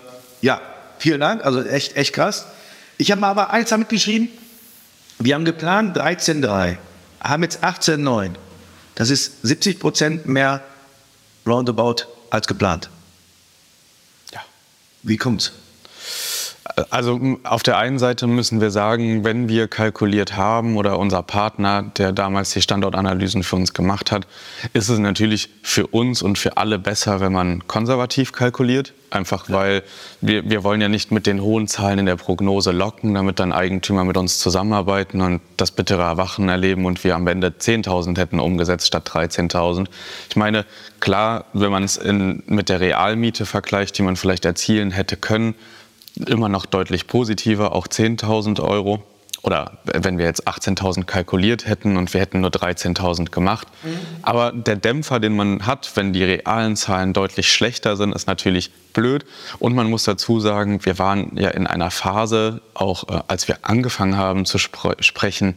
ja, 0.41 0.61
vielen 0.99 1.21
Dank, 1.21 1.45
also 1.45 1.63
echt, 1.63 1.97
echt 1.97 2.13
krass. 2.15 2.47
Ich 3.01 3.11
habe 3.11 3.27
aber 3.27 3.49
eins 3.49 3.71
mitgeschrieben, 3.71 4.29
wir 5.21 5.35
haben 5.35 5.47
geplant 5.47 5.97
13,3, 5.97 6.77
haben 7.19 7.43
jetzt 7.43 7.65
18,9. 7.65 8.33
Das 8.95 9.09
ist 9.09 9.41
70 9.41 9.81
Prozent 9.81 10.27
mehr 10.27 10.63
roundabout 11.47 12.05
als 12.29 12.47
geplant. 12.47 12.91
Wie 15.03 15.17
kommt's? 15.17 15.51
Also 16.91 17.39
auf 17.45 17.63
der 17.63 17.79
einen 17.79 17.99
Seite 17.99 18.27
müssen 18.27 18.61
wir 18.61 18.71
sagen, 18.71 19.25
wenn 19.25 19.49
wir 19.49 19.69
kalkuliert 19.69 20.37
haben 20.37 20.77
oder 20.77 20.99
unser 20.99 21.23
Partner, 21.23 21.91
der 21.97 22.13
damals 22.13 22.51
die 22.51 22.63
Standortanalysen 22.63 23.43
für 23.43 23.57
uns 23.57 23.73
gemacht 23.73 24.13
hat, 24.13 24.27
ist 24.73 24.89
es 24.89 24.99
natürlich 24.99 25.49
für 25.63 25.87
uns 25.87 26.23
und 26.23 26.39
für 26.39 26.57
alle 26.57 26.79
besser, 26.79 27.21
wenn 27.21 27.33
man 27.33 27.67
konservativ 27.67 28.33
kalkuliert. 28.33 28.93
Einfach 29.11 29.49
ja. 29.49 29.55
weil 29.57 29.83
wir, 30.21 30.49
wir 30.49 30.63
wollen 30.63 30.81
ja 30.81 30.89
nicht 30.89 31.11
mit 31.11 31.27
den 31.27 31.43
hohen 31.43 31.67
Zahlen 31.67 31.99
in 31.99 32.07
der 32.07 32.17
Prognose 32.17 32.71
locken, 32.71 33.15
damit 33.15 33.41
dann 33.41 33.53
Eigentümer 33.53 34.05
mit 34.05 34.17
uns 34.17 34.39
zusammenarbeiten 34.39 35.21
und 35.21 35.41
das 35.57 35.73
bittere 35.73 36.03
Erwachen 36.03 36.49
erleben 36.49 36.85
und 36.87 37.03
wir 37.03 37.17
am 37.17 37.27
Ende 37.27 37.49
10.000 37.49 38.17
hätten 38.19 38.39
umgesetzt 38.39 38.87
statt 38.87 39.11
13.000. 39.11 39.87
Ich 40.29 40.37
meine, 40.37 40.65
klar, 41.01 41.47
wenn 41.53 41.73
man 41.73 41.83
es 41.83 42.01
mit 42.05 42.69
der 42.69 42.79
Realmiete 42.79 43.47
vergleicht, 43.47 43.99
die 43.99 44.03
man 44.03 44.15
vielleicht 44.15 44.45
erzielen 44.45 44.93
hätte 44.93 45.17
können, 45.17 45.57
immer 46.17 46.49
noch 46.49 46.67
deutlich 46.67 47.07
positiver, 47.07 47.73
auch 47.73 47.87
10.000 47.87 48.61
Euro. 48.61 49.03
oder 49.43 49.79
wenn 49.85 50.19
wir 50.19 50.27
jetzt 50.27 50.47
18.000 50.47 51.05
kalkuliert 51.05 51.67
hätten 51.67 51.97
und 51.97 52.13
wir 52.13 52.21
hätten 52.21 52.41
nur 52.41 52.51
13.000 52.51 53.31
gemacht. 53.31 53.67
Mhm. 53.83 53.99
Aber 54.21 54.53
der 54.53 54.77
Dämpfer, 54.77 55.19
den 55.19 55.35
man 55.35 55.67
hat, 55.67 55.93
wenn 55.95 56.13
die 56.13 56.23
realen 56.23 56.77
Zahlen 56.77 57.15
deutlich 57.15 57.51
schlechter 57.51 57.97
sind, 57.97 58.15
ist 58.15 58.27
natürlich 58.27 58.71
blöd. 58.93 59.25
Und 59.59 59.75
man 59.75 59.89
muss 59.89 60.05
dazu 60.05 60.41
sagen, 60.41 60.85
wir 60.85 60.99
waren 60.99 61.39
ja 61.39 61.49
in 61.49 61.67
einer 61.67 61.91
Phase, 61.91 62.61
auch 62.75 63.09
äh, 63.09 63.23
als 63.29 63.49
wir 63.49 63.61
angefangen 63.63 64.19
haben 64.19 64.45
zu 64.45 64.59
spr 64.59 64.95
sprechen, 65.01 65.55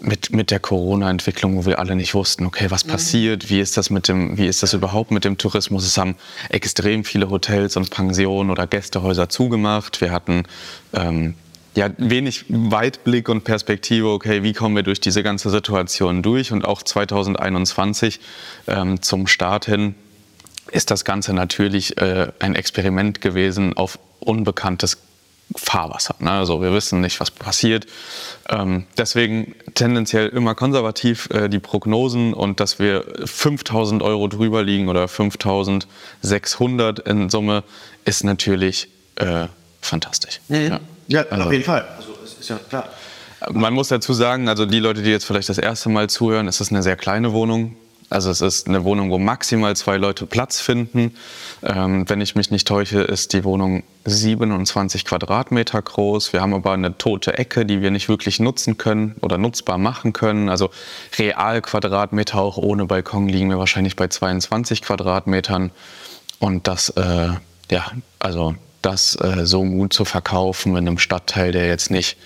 mit, 0.00 0.32
mit 0.32 0.50
der 0.50 0.60
Corona-Entwicklung, 0.60 1.56
wo 1.56 1.66
wir 1.66 1.78
alle 1.78 1.96
nicht 1.96 2.14
wussten, 2.14 2.46
okay, 2.46 2.70
was 2.70 2.84
mhm. 2.84 2.90
passiert, 2.90 3.50
wie 3.50 3.60
ist 3.60 3.76
das 3.76 3.90
mit 3.90 4.08
dem, 4.08 4.36
wie 4.38 4.46
ist 4.46 4.62
das 4.62 4.72
überhaupt 4.72 5.10
mit 5.10 5.24
dem 5.24 5.38
Tourismus? 5.38 5.86
Es 5.86 5.98
haben 5.98 6.16
extrem 6.48 7.04
viele 7.04 7.30
Hotels 7.30 7.76
und 7.76 7.90
Pensionen 7.90 8.50
oder 8.50 8.66
Gästehäuser 8.66 9.28
zugemacht. 9.28 10.00
Wir 10.00 10.10
hatten 10.10 10.44
ähm, 10.92 11.34
ja, 11.74 11.90
wenig 11.98 12.46
Weitblick 12.48 13.28
und 13.28 13.44
Perspektive, 13.44 14.08
okay, 14.08 14.42
wie 14.42 14.52
kommen 14.52 14.74
wir 14.74 14.82
durch 14.82 15.00
diese 15.00 15.22
ganze 15.22 15.50
Situation 15.50 16.22
durch? 16.22 16.52
Und 16.52 16.64
auch 16.64 16.82
2021 16.82 18.20
ähm, 18.66 19.02
zum 19.02 19.26
Start 19.26 19.66
hin 19.66 19.94
ist 20.72 20.90
das 20.90 21.04
Ganze 21.04 21.32
natürlich 21.32 21.98
äh, 21.98 22.28
ein 22.38 22.54
Experiment 22.54 23.20
gewesen 23.20 23.76
auf 23.76 23.98
unbekanntes 24.20 24.98
Fahrwasser. 25.56 26.14
Ne? 26.18 26.30
Also 26.30 26.62
wir 26.62 26.72
wissen 26.72 27.00
nicht, 27.00 27.20
was 27.20 27.30
passiert. 27.30 27.86
Ähm, 28.48 28.86
deswegen 28.96 29.54
tendenziell 29.74 30.28
immer 30.28 30.54
konservativ 30.54 31.28
äh, 31.30 31.48
die 31.48 31.58
Prognosen 31.58 32.34
und 32.34 32.60
dass 32.60 32.78
wir 32.78 33.04
5000 33.24 34.02
Euro 34.02 34.28
drüber 34.28 34.62
liegen 34.62 34.88
oder 34.88 35.08
5600 35.08 37.00
in 37.00 37.28
Summe 37.30 37.64
ist 38.04 38.24
natürlich 38.24 38.88
äh, 39.16 39.46
fantastisch. 39.80 40.40
Mhm. 40.48 40.68
Ja. 40.68 40.80
Ja, 41.10 41.24
also, 41.28 41.44
auf 41.46 41.52
jeden 41.52 41.64
Fall. 41.64 41.84
Also, 41.96 42.14
es 42.24 42.34
ist 42.34 42.48
ja 42.48 42.58
klar. 42.68 42.88
Man 43.50 43.74
muss 43.74 43.88
dazu 43.88 44.12
sagen, 44.12 44.48
also 44.48 44.64
die 44.64 44.78
Leute, 44.78 45.02
die 45.02 45.10
jetzt 45.10 45.24
vielleicht 45.24 45.48
das 45.48 45.58
erste 45.58 45.88
Mal 45.88 46.08
zuhören, 46.08 46.46
es 46.46 46.60
ist 46.60 46.70
eine 46.70 46.84
sehr 46.84 46.96
kleine 46.96 47.32
Wohnung. 47.32 47.74
Also 48.10 48.30
es 48.30 48.40
ist 48.40 48.66
eine 48.66 48.82
Wohnung, 48.82 49.10
wo 49.12 49.18
maximal 49.18 49.76
zwei 49.76 49.96
Leute 49.96 50.26
Platz 50.26 50.60
finden. 50.60 51.14
Ähm, 51.62 52.08
wenn 52.08 52.20
ich 52.20 52.34
mich 52.34 52.50
nicht 52.50 52.66
täusche, 52.66 53.02
ist 53.02 53.32
die 53.32 53.44
Wohnung 53.44 53.84
27 54.04 55.04
Quadratmeter 55.04 55.80
groß. 55.80 56.32
Wir 56.32 56.40
haben 56.40 56.52
aber 56.52 56.72
eine 56.72 56.98
tote 56.98 57.38
Ecke, 57.38 57.64
die 57.64 57.80
wir 57.80 57.92
nicht 57.92 58.08
wirklich 58.08 58.40
nutzen 58.40 58.78
können 58.78 59.14
oder 59.20 59.38
nutzbar 59.38 59.78
machen 59.78 60.12
können. 60.12 60.48
Also 60.48 60.70
real 61.18 61.62
Quadratmeter 61.62 62.40
auch 62.40 62.56
ohne 62.56 62.86
Balkon 62.86 63.28
liegen 63.28 63.48
wir 63.48 63.58
wahrscheinlich 63.58 63.94
bei 63.94 64.08
22 64.08 64.82
Quadratmetern. 64.82 65.70
Und 66.40 66.66
das, 66.66 66.88
äh, 66.90 67.28
ja, 67.70 67.92
also 68.18 68.56
das 68.82 69.14
äh, 69.20 69.46
so 69.46 69.62
gut 69.62 69.92
zu 69.92 70.04
verkaufen 70.04 70.72
in 70.72 70.88
einem 70.88 70.98
Stadtteil, 70.98 71.52
der 71.52 71.68
jetzt 71.68 71.92
nicht 71.92 72.16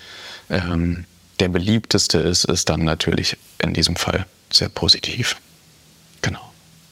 ähm, 0.49 1.05
der 1.39 1.49
beliebteste 1.49 2.17
ist, 2.17 2.45
ist 2.45 2.69
dann 2.69 2.83
natürlich 2.85 3.37
in 3.59 3.73
diesem 3.73 3.97
Fall 3.97 4.25
sehr 4.51 4.69
positiv. 4.69 5.35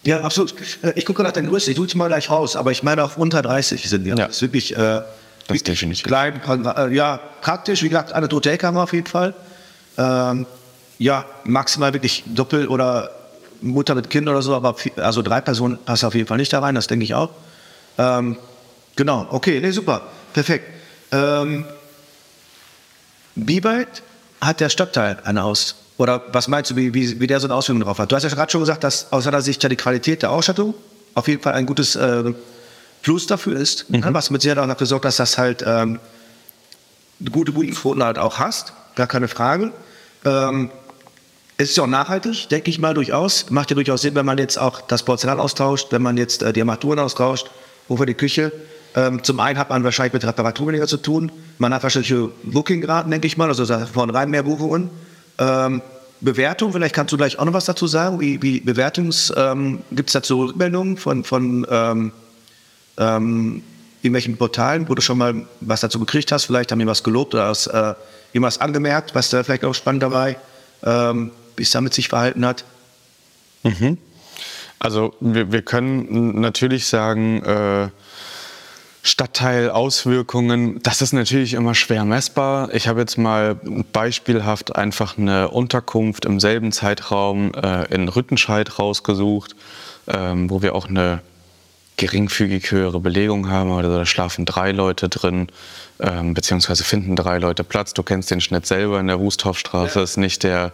Ja, 0.03 0.21
absolut. 0.21 0.53
Äh, 0.83 0.93
ich 0.95 1.05
gucke 1.05 1.23
nach 1.23 1.31
deinen 1.31 1.49
Größe, 1.49 1.71
ich 1.71 1.77
suche 1.77 1.97
mal 1.97 2.07
gleich 2.07 2.29
raus, 2.29 2.55
aber 2.55 2.71
ich 2.71 2.83
meine 2.83 3.03
auch 3.03 3.17
unter 3.17 3.41
30 3.41 3.89
sind 3.89 4.05
wir. 4.05 4.15
Ja. 4.15 4.27
Das 4.27 4.37
ist 4.37 4.41
wirklich, 4.41 4.73
äh, 4.73 4.77
das 4.77 5.05
ist 5.55 5.67
definitiv. 5.67 6.05
klein, 6.05 6.41
äh, 6.45 6.93
ja, 6.93 7.19
praktisch, 7.41 7.83
wie 7.83 7.89
gesagt, 7.89 8.13
eine 8.13 8.29
wir 8.29 8.83
auf 8.83 8.93
jeden 8.93 9.07
Fall. 9.07 9.33
Ähm, 9.97 10.45
ja, 10.99 11.25
maximal 11.43 11.93
wirklich 11.93 12.23
Doppel- 12.27 12.67
oder 12.67 13.09
Mutter 13.61 13.95
mit 13.95 14.09
Kind 14.09 14.27
oder 14.27 14.41
so, 14.41 14.55
aber 14.55 14.75
also 14.97 15.21
drei 15.21 15.41
Personen 15.41 15.77
passen 15.83 16.05
auf 16.05 16.15
jeden 16.15 16.27
Fall 16.27 16.37
nicht 16.37 16.51
da 16.51 16.59
rein, 16.59 16.75
das 16.75 16.87
denke 16.87 17.05
ich 17.05 17.13
auch. 17.13 17.29
Ähm, 17.97 18.37
Genau, 18.95 19.27
okay, 19.31 19.59
nee, 19.59 19.71
super, 19.71 20.01
perfekt. 20.33 20.65
Ähm, 21.11 21.65
wie 23.35 23.63
weit 23.63 24.03
hat 24.39 24.59
der 24.59 24.69
Stadtteil 24.69 25.17
eine 25.23 25.43
Aus? 25.43 25.75
Oder 26.03 26.21
was 26.33 26.49
meinst 26.49 26.69
du, 26.69 26.75
wie, 26.75 26.93
wie, 26.93 27.21
wie 27.21 27.27
der 27.27 27.39
so 27.39 27.47
eine 27.47 27.55
Auswirkung 27.55 27.81
drauf 27.81 27.97
hat? 27.97 28.11
Du 28.11 28.15
hast 28.17 28.23
ja 28.23 28.29
gerade 28.29 28.51
schon 28.51 28.59
gesagt, 28.59 28.83
dass 28.83 29.13
aus 29.13 29.23
seiner 29.23 29.41
Sicht 29.41 29.63
ja 29.63 29.69
die 29.69 29.77
Qualität 29.77 30.21
der 30.21 30.31
Ausstattung 30.31 30.73
auf 31.13 31.29
jeden 31.29 31.41
Fall 31.41 31.53
ein 31.53 31.65
gutes 31.65 31.95
äh, 31.95 32.33
Plus 33.03 33.25
dafür 33.25 33.55
ist, 33.57 33.89
mhm. 33.89 34.03
was 34.09 34.29
mit 34.29 34.41
Sicherheit 34.41 34.61
auch 34.61 34.67
dafür 34.67 34.85
sorgt, 34.85 35.05
dass 35.05 35.15
das 35.15 35.37
halt 35.37 35.63
ähm, 35.65 35.99
gute 37.31 37.53
Bodenquoten 37.53 38.03
halt 38.03 38.17
auch 38.17 38.37
hast, 38.37 38.73
gar 38.95 39.07
keine 39.07 39.29
Frage. 39.29 39.71
Ähm, 40.25 40.71
es 41.55 41.69
ist 41.69 41.77
ja 41.77 41.83
auch 41.83 41.87
nachhaltig, 41.87 42.49
denke 42.49 42.69
ich 42.69 42.79
mal 42.79 42.93
durchaus. 42.93 43.49
Macht 43.49 43.71
ja 43.71 43.75
durchaus 43.75 44.01
Sinn, 44.01 44.13
wenn 44.15 44.25
man 44.25 44.37
jetzt 44.37 44.59
auch 44.59 44.81
das 44.81 45.03
Porzellan 45.03 45.39
austauscht, 45.39 45.87
wenn 45.91 46.01
man 46.01 46.17
jetzt 46.17 46.43
äh, 46.43 46.51
die 46.51 46.59
Armaturen 46.59 46.99
austauscht, 46.99 47.49
wofür 47.87 48.05
die 48.05 48.13
Küche. 48.13 48.51
Ähm, 48.93 49.23
zum 49.23 49.39
einen 49.39 49.57
hat 49.57 49.69
man 49.69 49.85
wahrscheinlich 49.85 50.11
mit 50.11 50.25
Reparatur 50.25 50.67
weniger 50.67 50.87
zu 50.87 50.97
tun. 50.97 51.31
Man 51.59 51.73
hat 51.73 51.81
wahrscheinlich 51.81 52.13
Booking-Raten, 52.43 53.09
denke 53.09 53.25
ich 53.27 53.37
mal, 53.37 53.47
also 53.47 53.65
vornherein 53.85 54.29
mehr 54.29 54.43
Buchungen. 54.43 54.89
Ähm, 55.39 55.81
Bewertung, 56.21 56.71
vielleicht 56.71 56.95
kannst 56.95 57.11
du 57.11 57.17
gleich 57.17 57.37
auch 57.37 57.45
noch 57.45 57.53
was 57.53 57.65
dazu 57.65 57.85
sagen. 57.85 58.19
Wie, 58.19 58.41
wie 58.41 58.59
Bewertungs, 58.61 59.33
ähm, 59.35 59.81
gibt 59.91 60.09
es 60.09 60.13
dazu 60.13 60.45
Rückmeldungen 60.45 60.97
von, 60.97 61.23
von 61.23 61.67
ähm, 61.69 62.11
ähm, 62.97 63.63
irgendwelchen 64.01 64.37
Portalen, 64.37 64.87
wo 64.87 64.95
du 64.95 65.01
schon 65.01 65.17
mal 65.17 65.45
was 65.59 65.81
dazu 65.81 65.99
gekriegt 65.99 66.31
hast? 66.31 66.45
Vielleicht 66.45 66.71
haben 66.71 66.79
die 66.79 66.87
was 66.87 67.03
gelobt 67.03 67.33
oder 67.33 67.49
was, 67.49 67.67
äh, 67.67 67.93
irgendwas 68.31 68.59
angemerkt, 68.61 69.15
was 69.15 69.29
da 69.29 69.43
vielleicht 69.43 69.65
auch 69.65 69.73
spannend 69.73 70.03
dabei, 70.03 70.37
ähm, 70.83 71.31
wie 71.57 71.63
es 71.63 71.71
damit 71.71 71.93
sich 71.93 72.07
verhalten 72.07 72.45
hat? 72.45 72.63
Mhm. 73.63 73.97
Also 74.79 75.13
wir, 75.19 75.51
wir 75.51 75.61
können 75.61 76.39
natürlich 76.41 76.87
sagen, 76.87 77.43
äh, 77.43 77.89
Stadtteilauswirkungen, 79.05 80.81
das 80.81 81.01
ist 81.01 81.11
natürlich 81.11 81.55
immer 81.55 81.75
schwer 81.75 82.05
messbar. 82.05 82.73
Ich 82.73 82.87
habe 82.87 83.01
jetzt 83.01 83.17
mal 83.17 83.55
beispielhaft 83.91 84.77
einfach 84.77 85.17
eine 85.17 85.49
Unterkunft 85.49 86.23
im 86.23 86.39
selben 86.39 86.71
Zeitraum 86.71 87.53
äh, 87.53 87.93
in 87.93 88.07
Rüttenscheid 88.07 88.79
rausgesucht, 88.79 89.57
ähm, 90.07 90.49
wo 90.49 90.61
wir 90.61 90.73
auch 90.73 90.87
eine 90.87 91.19
geringfügig 91.97 92.71
höhere 92.71 93.01
Belegung 93.01 93.49
haben. 93.49 93.73
Also 93.73 93.93
da 93.93 94.05
schlafen 94.05 94.45
drei 94.45 94.71
Leute 94.71 95.09
drin, 95.09 95.47
ähm, 95.99 96.33
beziehungsweise 96.33 96.85
finden 96.85 97.17
drei 97.17 97.39
Leute 97.39 97.65
Platz. 97.65 97.93
Du 97.93 98.03
kennst 98.03 98.31
den 98.31 98.39
Schnitt 98.39 98.65
selber 98.65 99.01
in 99.01 99.07
der 99.07 99.19
Wusthoffstraße. 99.19 99.99
Ja. 99.99 100.03
ist 100.03 100.15
nicht 100.15 100.43
der 100.43 100.71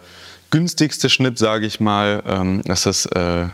günstigste 0.52 1.10
Schnitt, 1.10 1.40
sage 1.40 1.66
ich 1.66 1.80
mal. 1.80 2.22
Ähm, 2.28 2.62
das 2.66 2.86
ist, 2.86 3.08
äh, 3.08 3.48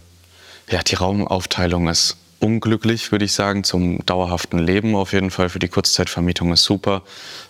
ja, 0.70 0.84
die 0.86 0.96
Raumaufteilung 0.96 1.88
ist 1.88 2.18
unglücklich, 2.46 3.12
würde 3.12 3.26
ich 3.26 3.34
sagen, 3.34 3.64
zum 3.64 4.06
dauerhaften 4.06 4.60
Leben 4.60 4.96
auf 4.96 5.14
jeden 5.14 5.32
Fall. 5.32 5.50
Für 5.50 5.58
die 5.58 5.68
Kurzzeitvermietung 5.68 6.54
ist 6.54 6.64
super. 6.64 7.02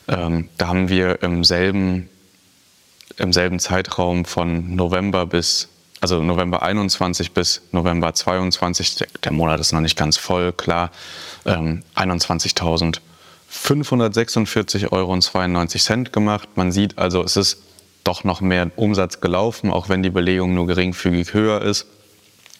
Ähm, 0.07 0.47
da 0.57 0.69
haben 0.69 0.87
wir 0.87 1.21
im 1.21 1.43
selben, 1.43 2.07
im 3.17 3.33
selben 3.33 3.59
Zeitraum 3.59 4.23
von 4.23 4.73
November 4.73 5.25
bis, 5.25 5.67
also 5.99 6.23
November 6.23 6.63
21 6.63 7.33
bis 7.33 7.61
November 7.73 8.13
22, 8.13 9.03
der, 9.21 9.33
Monat 9.33 9.59
ist 9.59 9.73
noch 9.73 9.81
nicht 9.81 9.97
ganz 9.97 10.15
voll, 10.15 10.53
klar, 10.53 10.91
ähm, 11.45 11.83
21.546 11.95 14.93
Euro 14.93 15.11
und 15.11 15.23
92 15.23 15.83
Cent 15.83 16.13
gemacht. 16.13 16.47
Man 16.55 16.71
sieht 16.71 16.97
also, 16.97 17.21
es 17.21 17.35
ist 17.35 17.57
doch 18.05 18.23
noch 18.23 18.39
mehr 18.39 18.71
Umsatz 18.77 19.19
gelaufen, 19.19 19.71
auch 19.71 19.89
wenn 19.89 20.03
die 20.03 20.09
Belegung 20.09 20.53
nur 20.53 20.67
geringfügig 20.67 21.33
höher 21.33 21.61
ist. 21.61 21.85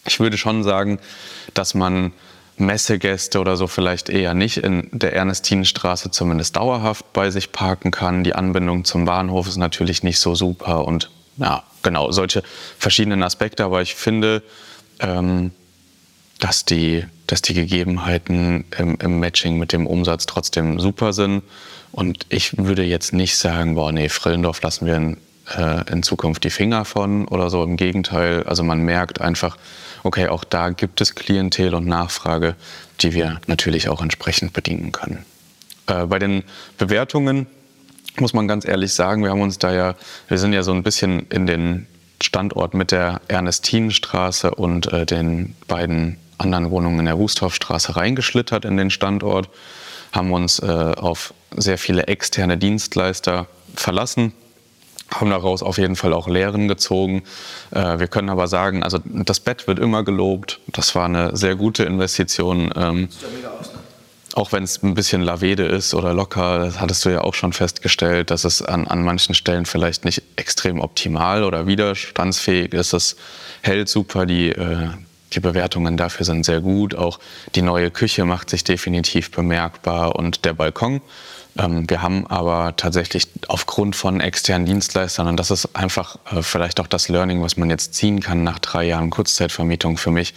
Ich 0.06 0.20
würde 0.20 0.38
schon 0.38 0.62
sagen, 0.62 0.98
dass 1.54 1.74
man 1.74 2.12
Messegäste 2.58 3.38
oder 3.38 3.56
so 3.56 3.66
vielleicht 3.66 4.08
eher 4.08 4.34
nicht 4.34 4.58
in 4.58 4.88
der 4.92 5.14
Ernestinenstraße 5.14 6.10
zumindest 6.10 6.56
dauerhaft 6.56 7.12
bei 7.12 7.30
sich 7.30 7.52
parken 7.52 7.90
kann. 7.90 8.24
Die 8.24 8.34
Anbindung 8.34 8.84
zum 8.84 9.04
Bahnhof 9.04 9.46
ist 9.46 9.56
natürlich 9.56 10.02
nicht 10.02 10.18
so 10.18 10.34
super 10.34 10.86
und 10.86 11.10
ja, 11.36 11.64
genau, 11.82 12.10
solche 12.12 12.42
verschiedenen 12.78 13.22
Aspekte. 13.22 13.64
Aber 13.64 13.82
ich 13.82 13.94
finde, 13.94 14.42
ähm, 15.00 15.50
dass, 16.38 16.64
die, 16.64 17.04
dass 17.26 17.42
die 17.42 17.54
Gegebenheiten 17.54 18.64
im, 18.78 18.96
im, 19.00 19.20
Matching 19.20 19.58
mit 19.58 19.72
dem 19.72 19.86
Umsatz 19.86 20.26
trotzdem 20.26 20.80
super 20.80 21.12
sind. 21.12 21.42
Und 21.92 22.26
ich 22.28 22.56
würde 22.56 22.84
jetzt 22.84 23.12
nicht 23.12 23.36
sagen, 23.36 23.74
boah, 23.74 23.92
nee, 23.92 24.08
Frillendorf 24.08 24.62
lassen 24.62 24.86
wir 24.86 24.96
in, 24.96 25.16
äh, 25.54 25.90
in 25.90 26.02
Zukunft 26.02 26.44
die 26.44 26.50
Finger 26.50 26.84
von 26.84 27.28
oder 27.28 27.50
so. 27.50 27.62
Im 27.62 27.76
Gegenteil, 27.76 28.42
also 28.44 28.62
man 28.62 28.80
merkt 28.80 29.20
einfach, 29.20 29.56
okay, 30.02 30.28
auch 30.28 30.44
da 30.44 30.70
gibt 30.70 31.00
es 31.00 31.14
Klientel 31.14 31.74
und 31.74 31.86
Nachfrage, 31.86 32.54
die 33.00 33.12
wir 33.12 33.40
natürlich 33.46 33.88
auch 33.88 34.02
entsprechend 34.02 34.52
bedienen 34.52 34.92
können. 34.92 35.24
Äh, 35.86 36.06
bei 36.06 36.18
den 36.18 36.42
Bewertungen 36.78 37.46
muss 38.18 38.32
man 38.32 38.48
ganz 38.48 38.66
ehrlich 38.66 38.94
sagen, 38.94 39.22
wir 39.22 39.30
haben 39.30 39.42
uns 39.42 39.58
da 39.58 39.72
ja, 39.72 39.94
wir 40.28 40.38
sind 40.38 40.52
ja 40.52 40.62
so 40.62 40.72
ein 40.72 40.82
bisschen 40.82 41.26
in 41.28 41.46
den 41.46 41.86
Standort 42.22 42.72
mit 42.72 42.92
der 42.92 43.20
Ernestinenstraße 43.28 44.54
und 44.54 44.90
äh, 44.92 45.04
den 45.04 45.54
beiden 45.68 46.16
anderen 46.38 46.70
Wohnungen 46.70 47.00
in 47.00 47.06
der 47.06 47.18
Wusthoffstraße 47.18 47.96
reingeschlittert 47.96 48.64
in 48.64 48.76
den 48.76 48.90
Standort, 48.90 49.50
haben 50.12 50.32
uns 50.32 50.58
äh, 50.60 50.66
auf 50.66 51.34
sehr 51.54 51.78
viele 51.78 52.06
externe 52.06 52.56
Dienstleister 52.56 53.46
verlassen 53.74 54.32
haben 55.10 55.30
daraus 55.30 55.62
auf 55.62 55.78
jeden 55.78 55.96
Fall 55.96 56.12
auch 56.12 56.28
Lehren 56.28 56.68
gezogen. 56.68 57.22
Äh, 57.70 57.98
wir 57.98 58.08
können 58.08 58.28
aber 58.28 58.48
sagen, 58.48 58.82
also 58.82 58.98
das 59.04 59.40
Bett 59.40 59.66
wird 59.66 59.78
immer 59.78 60.02
gelobt. 60.02 60.60
Das 60.66 60.94
war 60.94 61.04
eine 61.04 61.36
sehr 61.36 61.54
gute 61.54 61.84
Investition. 61.84 62.72
Ähm, 62.76 63.08
auch 64.34 64.52
wenn 64.52 64.64
es 64.64 64.82
ein 64.82 64.92
bisschen 64.92 65.22
lavede 65.22 65.64
ist 65.64 65.94
oder 65.94 66.12
locker, 66.12 66.58
das 66.58 66.78
hattest 66.78 67.04
du 67.04 67.08
ja 67.08 67.22
auch 67.22 67.32
schon 67.32 67.54
festgestellt, 67.54 68.30
dass 68.30 68.44
es 68.44 68.60
an, 68.60 68.86
an 68.86 69.02
manchen 69.02 69.34
Stellen 69.34 69.64
vielleicht 69.64 70.04
nicht 70.04 70.22
extrem 70.36 70.80
optimal 70.80 71.42
oder 71.42 71.66
widerstandsfähig 71.66 72.74
ist. 72.74 72.92
Es 72.92 73.16
hält 73.62 73.88
super, 73.88 74.26
die, 74.26 74.50
äh, 74.50 74.90
die 75.32 75.40
Bewertungen 75.40 75.96
dafür 75.96 76.26
sind 76.26 76.44
sehr 76.44 76.60
gut. 76.60 76.94
Auch 76.94 77.18
die 77.54 77.62
neue 77.62 77.90
Küche 77.90 78.26
macht 78.26 78.50
sich 78.50 78.62
definitiv 78.62 79.30
bemerkbar 79.30 80.16
und 80.16 80.44
der 80.44 80.52
Balkon. 80.52 81.00
Ähm, 81.58 81.88
wir 81.88 82.02
haben 82.02 82.26
aber 82.26 82.76
tatsächlich 82.76 83.28
aufgrund 83.48 83.96
von 83.96 84.20
externen 84.20 84.66
Dienstleistern, 84.66 85.26
und 85.28 85.36
das 85.36 85.50
ist 85.50 85.74
einfach 85.74 86.16
äh, 86.30 86.42
vielleicht 86.42 86.80
auch 86.80 86.86
das 86.86 87.08
Learning, 87.08 87.42
was 87.42 87.56
man 87.56 87.70
jetzt 87.70 87.94
ziehen 87.94 88.20
kann 88.20 88.42
nach 88.42 88.58
drei 88.58 88.84
Jahren 88.84 89.10
Kurzzeitvermietung 89.10 89.96
für 89.96 90.10
mich, 90.10 90.34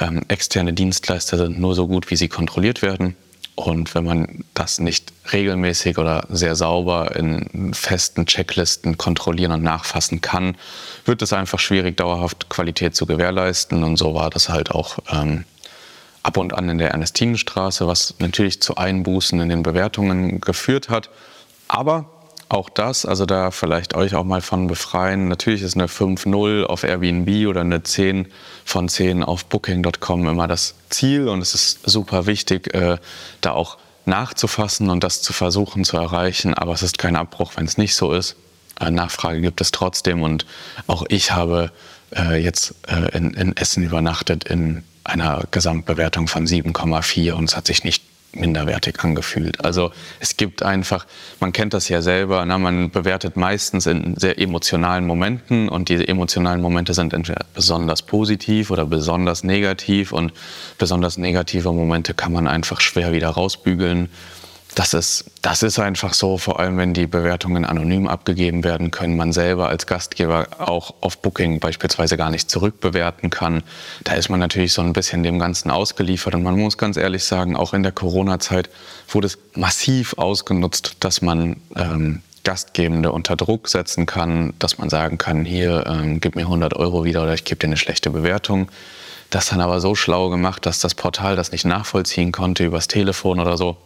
ähm, 0.00 0.22
externe 0.28 0.72
Dienstleister 0.72 1.36
sind 1.36 1.58
nur 1.58 1.74
so 1.74 1.86
gut, 1.86 2.10
wie 2.10 2.16
sie 2.16 2.28
kontrolliert 2.28 2.82
werden. 2.82 3.16
Und 3.56 3.94
wenn 3.94 4.04
man 4.04 4.44
das 4.54 4.80
nicht 4.80 5.12
regelmäßig 5.32 5.98
oder 5.98 6.26
sehr 6.28 6.56
sauber 6.56 7.14
in 7.14 7.72
festen 7.72 8.26
Checklisten 8.26 8.98
kontrollieren 8.98 9.52
und 9.52 9.62
nachfassen 9.62 10.20
kann, 10.20 10.56
wird 11.04 11.22
es 11.22 11.32
einfach 11.32 11.60
schwierig, 11.60 11.96
dauerhaft 11.96 12.48
Qualität 12.48 12.96
zu 12.96 13.06
gewährleisten. 13.06 13.84
Und 13.84 13.96
so 13.96 14.12
war 14.14 14.28
das 14.30 14.48
halt 14.48 14.72
auch 14.72 14.98
ähm, 15.08 15.44
ab 16.24 16.36
und 16.36 16.54
an 16.54 16.68
in 16.68 16.78
der 16.78 16.90
Ernestinenstraße, 16.90 17.86
was 17.86 18.14
natürlich 18.18 18.60
zu 18.60 18.76
Einbußen 18.76 19.38
in 19.40 19.48
den 19.48 19.62
Bewertungen 19.62 20.40
geführt 20.40 20.88
hat. 20.88 21.10
Aber 21.68 22.06
auch 22.48 22.68
das, 22.68 23.06
also 23.06 23.26
da 23.26 23.50
vielleicht 23.50 23.94
euch 23.94 24.14
auch 24.14 24.24
mal 24.24 24.40
von 24.40 24.66
befreien. 24.66 25.28
Natürlich 25.28 25.62
ist 25.62 25.76
eine 25.76 25.86
5.0 25.86 26.64
auf 26.64 26.82
Airbnb 26.82 27.48
oder 27.48 27.62
eine 27.62 27.82
10 27.82 28.28
von 28.64 28.88
10 28.88 29.22
auf 29.22 29.46
Booking.com 29.46 30.26
immer 30.26 30.48
das 30.48 30.74
Ziel 30.90 31.28
und 31.28 31.40
es 31.40 31.54
ist 31.54 31.88
super 31.88 32.26
wichtig, 32.26 32.74
äh, 32.74 32.98
da 33.40 33.52
auch 33.52 33.78
nachzufassen 34.06 34.90
und 34.90 35.02
das 35.02 35.22
zu 35.22 35.32
versuchen 35.32 35.84
zu 35.84 35.96
erreichen. 35.96 36.54
Aber 36.54 36.72
es 36.72 36.82
ist 36.82 36.98
kein 36.98 37.16
Abbruch, 37.16 37.52
wenn 37.56 37.66
es 37.66 37.78
nicht 37.78 37.94
so 37.94 38.12
ist. 38.12 38.36
Äh, 38.80 38.90
Nachfrage 38.90 39.40
gibt 39.40 39.60
es 39.60 39.72
trotzdem 39.72 40.22
und 40.22 40.46
auch 40.86 41.04
ich 41.08 41.32
habe 41.32 41.70
äh, 42.14 42.42
jetzt 42.42 42.74
äh, 42.88 43.16
in, 43.16 43.34
in 43.34 43.56
Essen 43.56 43.82
übernachtet 43.82 44.44
in 44.44 44.84
einer 45.04 45.42
Gesamtbewertung 45.50 46.28
von 46.28 46.46
7,4 46.46 47.32
und 47.32 47.44
es 47.50 47.56
hat 47.56 47.66
sich 47.66 47.84
nicht 47.84 48.02
minderwertig 48.36 49.02
angefühlt. 49.02 49.64
Also 49.64 49.92
es 50.20 50.36
gibt 50.36 50.62
einfach, 50.62 51.06
man 51.40 51.52
kennt 51.52 51.74
das 51.74 51.88
ja 51.88 52.02
selber, 52.02 52.44
na, 52.44 52.58
man 52.58 52.90
bewertet 52.90 53.36
meistens 53.36 53.86
in 53.86 54.16
sehr 54.16 54.38
emotionalen 54.38 55.06
Momenten 55.06 55.68
und 55.68 55.88
diese 55.88 56.06
emotionalen 56.06 56.60
Momente 56.60 56.94
sind 56.94 57.12
entweder 57.12 57.44
besonders 57.54 58.02
positiv 58.02 58.70
oder 58.70 58.86
besonders 58.86 59.44
negativ 59.44 60.12
und 60.12 60.32
besonders 60.78 61.16
negative 61.16 61.72
Momente 61.72 62.14
kann 62.14 62.32
man 62.32 62.48
einfach 62.48 62.80
schwer 62.80 63.12
wieder 63.12 63.28
rausbügeln 63.28 64.08
das 64.74 64.94
ist, 64.94 65.24
das 65.42 65.62
ist 65.62 65.78
einfach 65.78 66.14
so, 66.14 66.38
vor 66.38 66.58
allem 66.58 66.76
wenn 66.78 66.94
die 66.94 67.06
Bewertungen 67.06 67.64
anonym 67.64 68.08
abgegeben 68.08 68.64
werden 68.64 68.90
können, 68.90 69.16
man 69.16 69.32
selber 69.32 69.68
als 69.68 69.86
Gastgeber 69.86 70.48
auch 70.58 70.94
auf 71.00 71.18
Booking 71.18 71.60
beispielsweise 71.60 72.16
gar 72.16 72.30
nicht 72.30 72.50
zurückbewerten 72.50 73.30
kann. 73.30 73.62
Da 74.02 74.14
ist 74.14 74.30
man 74.30 74.40
natürlich 74.40 74.72
so 74.72 74.82
ein 74.82 74.92
bisschen 74.92 75.22
dem 75.22 75.38
Ganzen 75.38 75.70
ausgeliefert. 75.70 76.34
Und 76.34 76.42
man 76.42 76.58
muss 76.58 76.76
ganz 76.76 76.96
ehrlich 76.96 77.24
sagen, 77.24 77.56
auch 77.56 77.72
in 77.72 77.82
der 77.82 77.92
Corona-Zeit 77.92 78.68
wurde 79.08 79.28
es 79.28 79.38
massiv 79.54 80.14
ausgenutzt, 80.18 80.96
dass 81.00 81.22
man 81.22 81.56
ähm, 81.76 82.22
Gastgebende 82.42 83.12
unter 83.12 83.36
Druck 83.36 83.68
setzen 83.68 84.06
kann, 84.06 84.54
dass 84.58 84.78
man 84.78 84.90
sagen 84.90 85.18
kann, 85.18 85.44
hier, 85.44 85.84
ähm, 85.86 86.20
gib 86.20 86.36
mir 86.36 86.42
100 86.42 86.74
Euro 86.74 87.04
wieder 87.04 87.22
oder 87.22 87.34
ich 87.34 87.44
gebe 87.44 87.58
dir 87.58 87.68
eine 87.68 87.76
schlechte 87.76 88.10
Bewertung. 88.10 88.68
Das 89.30 89.46
dann 89.46 89.60
aber 89.60 89.80
so 89.80 89.94
schlau 89.94 90.30
gemacht, 90.30 90.66
dass 90.66 90.80
das 90.80 90.94
Portal 90.94 91.36
das 91.36 91.52
nicht 91.52 91.64
nachvollziehen 91.64 92.32
konnte 92.32 92.64
übers 92.64 92.88
Telefon 92.88 93.40
oder 93.40 93.56
so 93.56 93.76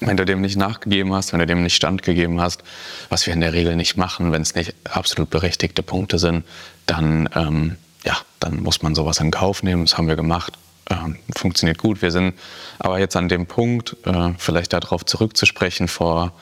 wenn 0.00 0.16
du 0.16 0.24
dem 0.24 0.40
nicht 0.40 0.56
nachgegeben 0.56 1.12
hast, 1.12 1.32
wenn 1.32 1.40
du 1.40 1.46
dem 1.46 1.62
nicht 1.62 1.76
standgegeben 1.76 2.40
hast, 2.40 2.62
was 3.08 3.26
wir 3.26 3.34
in 3.34 3.40
der 3.40 3.52
Regel 3.52 3.76
nicht 3.76 3.96
machen, 3.96 4.32
wenn 4.32 4.42
es 4.42 4.54
nicht 4.54 4.74
absolut 4.90 5.30
berechtigte 5.30 5.82
Punkte 5.82 6.18
sind, 6.18 6.44
dann, 6.86 7.28
ähm, 7.34 7.76
ja, 8.04 8.16
dann 8.40 8.62
muss 8.62 8.82
man 8.82 8.94
sowas 8.94 9.20
in 9.20 9.30
Kauf 9.30 9.62
nehmen. 9.62 9.84
Das 9.84 9.98
haben 9.98 10.08
wir 10.08 10.16
gemacht. 10.16 10.54
Ähm, 10.88 11.16
funktioniert 11.36 11.78
gut. 11.78 12.02
Wir 12.02 12.10
sind 12.10 12.34
aber 12.78 12.98
jetzt 12.98 13.16
an 13.16 13.28
dem 13.28 13.46
Punkt, 13.46 13.96
äh, 14.04 14.30
vielleicht 14.38 14.72
darauf 14.72 15.04
zurückzusprechen, 15.04 15.86
vor 15.86 16.32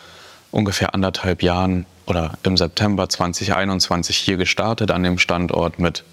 ungefähr 0.50 0.94
anderthalb 0.94 1.42
Jahren 1.42 1.84
oder 2.06 2.32
im 2.42 2.56
September 2.56 3.08
2021 3.08 4.16
hier 4.16 4.36
gestartet 4.36 4.90
an 4.90 5.02
dem 5.02 5.18
Standort 5.18 5.78
mit 5.78 6.04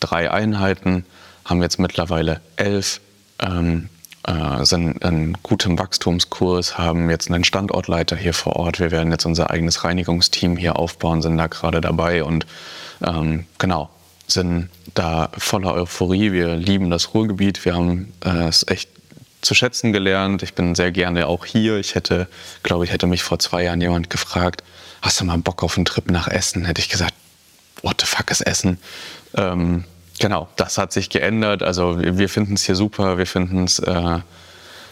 drei 0.00 0.30
Einheiten, 0.30 1.04
haben 1.44 1.62
jetzt 1.62 1.78
mittlerweile 1.78 2.40
elf. 2.56 3.00
Ähm, 3.38 3.90
äh, 4.26 4.64
sind 4.64 5.02
in 5.04 5.36
gutem 5.42 5.78
Wachstumskurs, 5.78 6.78
haben 6.78 7.10
jetzt 7.10 7.30
einen 7.30 7.44
Standortleiter 7.44 8.16
hier 8.16 8.34
vor 8.34 8.56
Ort. 8.56 8.78
Wir 8.78 8.90
werden 8.90 9.10
jetzt 9.10 9.26
unser 9.26 9.50
eigenes 9.50 9.84
Reinigungsteam 9.84 10.56
hier 10.56 10.78
aufbauen, 10.78 11.22
sind 11.22 11.36
da 11.36 11.46
gerade 11.48 11.80
dabei 11.80 12.24
und 12.24 12.46
ähm, 13.04 13.46
genau, 13.58 13.90
sind 14.26 14.70
da 14.94 15.30
voller 15.36 15.74
Euphorie. 15.74 16.32
Wir 16.32 16.56
lieben 16.56 16.90
das 16.90 17.14
Ruhrgebiet. 17.14 17.64
Wir 17.64 17.74
haben 17.74 18.12
äh, 18.24 18.48
es 18.48 18.66
echt 18.68 18.88
zu 19.40 19.54
schätzen 19.54 19.92
gelernt. 19.92 20.42
Ich 20.42 20.54
bin 20.54 20.74
sehr 20.74 20.92
gerne 20.92 21.26
auch 21.26 21.44
hier. 21.44 21.78
Ich 21.78 21.94
hätte, 21.94 22.28
glaube 22.62 22.84
ich, 22.84 22.92
hätte 22.92 23.06
mich 23.06 23.22
vor 23.22 23.38
zwei 23.38 23.64
Jahren 23.64 23.80
jemand 23.80 24.08
gefragt, 24.08 24.62
hast 25.02 25.20
du 25.20 25.24
mal 25.24 25.38
Bock 25.38 25.62
auf 25.62 25.76
einen 25.76 25.84
Trip 25.84 26.08
nach 26.10 26.28
Essen? 26.28 26.64
Hätte 26.64 26.80
ich 26.80 26.88
gesagt, 26.88 27.14
what 27.82 28.00
the 28.00 28.06
fuck 28.06 28.30
ist 28.30 28.40
Essen? 28.42 28.78
Ähm, 29.34 29.84
Genau, 30.22 30.46
das 30.54 30.78
hat 30.78 30.92
sich 30.92 31.10
geändert. 31.10 31.64
Also 31.64 31.96
wir 31.98 32.28
finden 32.28 32.54
es 32.54 32.62
hier 32.62 32.76
super, 32.76 33.18
wir 33.18 33.26
finden 33.26 33.64
es 33.64 33.80
äh, 33.80 34.20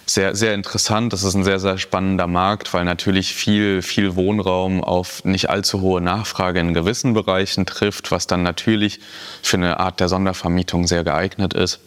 sehr, 0.04 0.34
sehr 0.34 0.54
interessant. 0.54 1.12
Das 1.12 1.22
ist 1.22 1.36
ein 1.36 1.44
sehr, 1.44 1.60
sehr 1.60 1.78
spannender 1.78 2.26
Markt, 2.26 2.74
weil 2.74 2.84
natürlich 2.84 3.32
viel, 3.32 3.80
viel 3.80 4.16
Wohnraum 4.16 4.82
auf 4.82 5.24
nicht 5.24 5.48
allzu 5.48 5.82
hohe 5.82 6.00
Nachfrage 6.00 6.58
in 6.58 6.74
gewissen 6.74 7.14
Bereichen 7.14 7.64
trifft, 7.64 8.10
was 8.10 8.26
dann 8.26 8.42
natürlich 8.42 8.98
für 9.40 9.56
eine 9.56 9.78
Art 9.78 10.00
der 10.00 10.08
Sondervermietung 10.08 10.88
sehr 10.88 11.04
geeignet 11.04 11.54
ist 11.54 11.78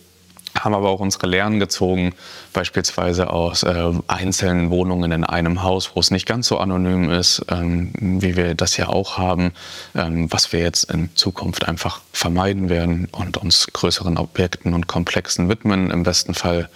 haben 0.64 0.74
aber 0.74 0.90
auch 0.90 1.00
unsere 1.00 1.28
Lehren 1.28 1.60
gezogen, 1.60 2.14
beispielsweise 2.54 3.30
aus 3.30 3.64
äh, 3.64 3.92
einzelnen 4.08 4.70
Wohnungen 4.70 5.12
in 5.12 5.24
einem 5.24 5.64
Haus, 5.64 5.92
wo 5.94 6.00
es 6.00 6.12
nicht 6.12 6.26
ganz 6.26 6.48
so 6.48 6.58
anonym 6.58 7.10
ist, 7.10 7.46
ähm, 7.50 7.92
wie 8.00 8.38
wir 8.38 8.56
das 8.56 8.78
ja 8.78 8.88
auch 8.88 9.18
haben, 9.18 9.52
ähm, 9.96 10.32
was 10.32 10.54
wir 10.54 10.62
jetzt 10.62 10.86
in 10.92 11.10
Zukunft 11.16 11.68
einfach 11.68 12.02
vermeiden 12.14 12.70
werden 12.70 13.10
und 13.12 13.38
uns 13.38 13.68
größeren 13.74 14.18
Objekten 14.18 14.74
und 14.74 14.88
Komplexen 14.88 15.50
widmen, 15.50 15.92
im 15.92 16.04
besten 16.04 16.34
Fall 16.34 16.70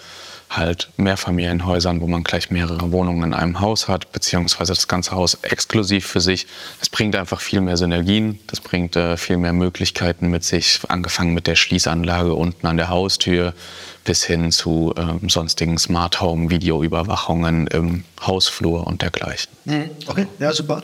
halt 0.50 0.90
Mehrfamilienhäusern, 0.98 2.02
wo 2.02 2.08
man 2.08 2.24
gleich 2.24 2.50
mehrere 2.50 2.92
Wohnungen 2.92 3.24
in 3.24 3.34
einem 3.34 3.60
Haus 3.60 3.88
hat, 3.88 4.12
beziehungsweise 4.12 4.74
das 4.74 4.88
ganze 4.88 5.12
Haus 5.12 5.36
exklusiv 5.42 6.06
für 6.06 6.22
sich. 6.22 6.48
Das 6.80 6.90
bringt 6.90 7.16
einfach 7.16 7.42
viel 7.42 7.62
mehr 7.62 7.78
Synergien, 7.78 8.40
das 8.48 8.62
bringt 8.62 8.96
äh, 8.96 9.18
viel 9.18 9.38
mehr 9.38 9.54
Möglichkeiten 9.54 10.30
mit 10.30 10.44
sich, 10.44 10.80
angefangen 10.88 11.34
mit 11.34 11.48
der 11.48 11.56
Schließanlage 11.56 12.34
unten 12.34 12.66
an 12.68 12.78
der 12.78 12.90
Haustür 12.90 13.54
bis 14.06 14.24
hin 14.24 14.52
zu 14.52 14.94
äh, 14.96 15.28
sonstigen 15.30 15.78
Smart 15.78 16.22
Home 16.22 16.50
Videoüberwachungen 16.50 17.68
im 17.68 18.06
Hausflur 18.22 18.88
und 18.88 19.02
dergleichen. 19.02 19.52
Mhm. 19.66 19.90
Okay, 20.08 20.28
ja 20.40 20.54
super. 20.54 20.82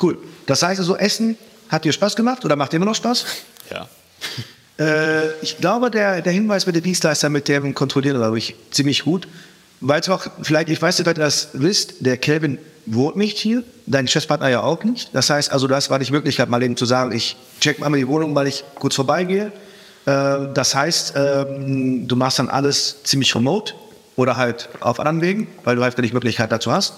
Cool. 0.00 0.18
Das 0.46 0.62
heißt 0.62 0.80
also, 0.80 0.96
Essen 0.96 1.36
hat 1.68 1.84
dir 1.84 1.92
Spaß 1.92 2.16
gemacht 2.16 2.44
oder 2.44 2.56
macht 2.56 2.74
immer 2.74 2.86
noch 2.86 2.94
Spaß? 2.94 3.24
Ja. 3.70 3.88
Äh, 4.80 5.32
ich 5.42 5.58
glaube, 5.58 5.90
der, 5.90 6.22
der 6.22 6.32
Hinweis 6.32 6.66
mit 6.66 6.74
dem 6.74 6.82
Dienstleister, 6.82 7.28
mit 7.28 7.48
dem 7.48 7.74
kontrollieren, 7.74 8.16
glaube 8.16 8.38
ich, 8.38 8.56
ziemlich 8.70 9.04
gut. 9.04 9.28
Weil 9.80 10.00
es 10.00 10.08
auch, 10.08 10.26
vielleicht, 10.42 10.68
ich 10.68 10.80
weiß 10.80 10.98
nicht, 10.98 11.08
ob 11.08 11.16
ihr 11.16 11.22
das 11.22 11.50
wisst, 11.52 11.94
der 12.00 12.16
Kelvin 12.16 12.58
wohnt 12.86 13.16
nicht 13.16 13.38
hier, 13.38 13.62
dein 13.86 14.06
Geschäftspartner 14.06 14.48
ja 14.48 14.62
auch 14.62 14.84
nicht. 14.84 15.14
Das 15.14 15.30
heißt, 15.30 15.52
also 15.52 15.66
das 15.66 15.90
war 15.90 15.98
die 15.98 16.10
Möglichkeit, 16.10 16.48
mal 16.48 16.62
eben 16.62 16.76
zu 16.76 16.86
sagen, 16.86 17.12
ich 17.12 17.36
check 17.60 17.78
mal 17.78 17.92
die 17.92 18.08
Wohnung, 18.08 18.34
weil 18.34 18.46
ich 18.46 18.64
kurz 18.74 18.94
vorbeigehe. 18.94 19.52
Äh, 20.06 20.38
das 20.54 20.74
heißt, 20.74 21.14
ähm, 21.16 22.08
du 22.08 22.16
machst 22.16 22.38
dann 22.38 22.48
alles 22.48 23.02
ziemlich 23.04 23.34
remote 23.34 23.74
oder 24.16 24.36
halt 24.36 24.68
auf 24.80 24.98
anderen 24.98 25.20
Wegen, 25.20 25.48
weil 25.64 25.76
du 25.76 25.82
halt 25.82 25.96
die 25.96 26.12
Möglichkeit 26.12 26.52
dazu 26.52 26.72
hast. 26.72 26.94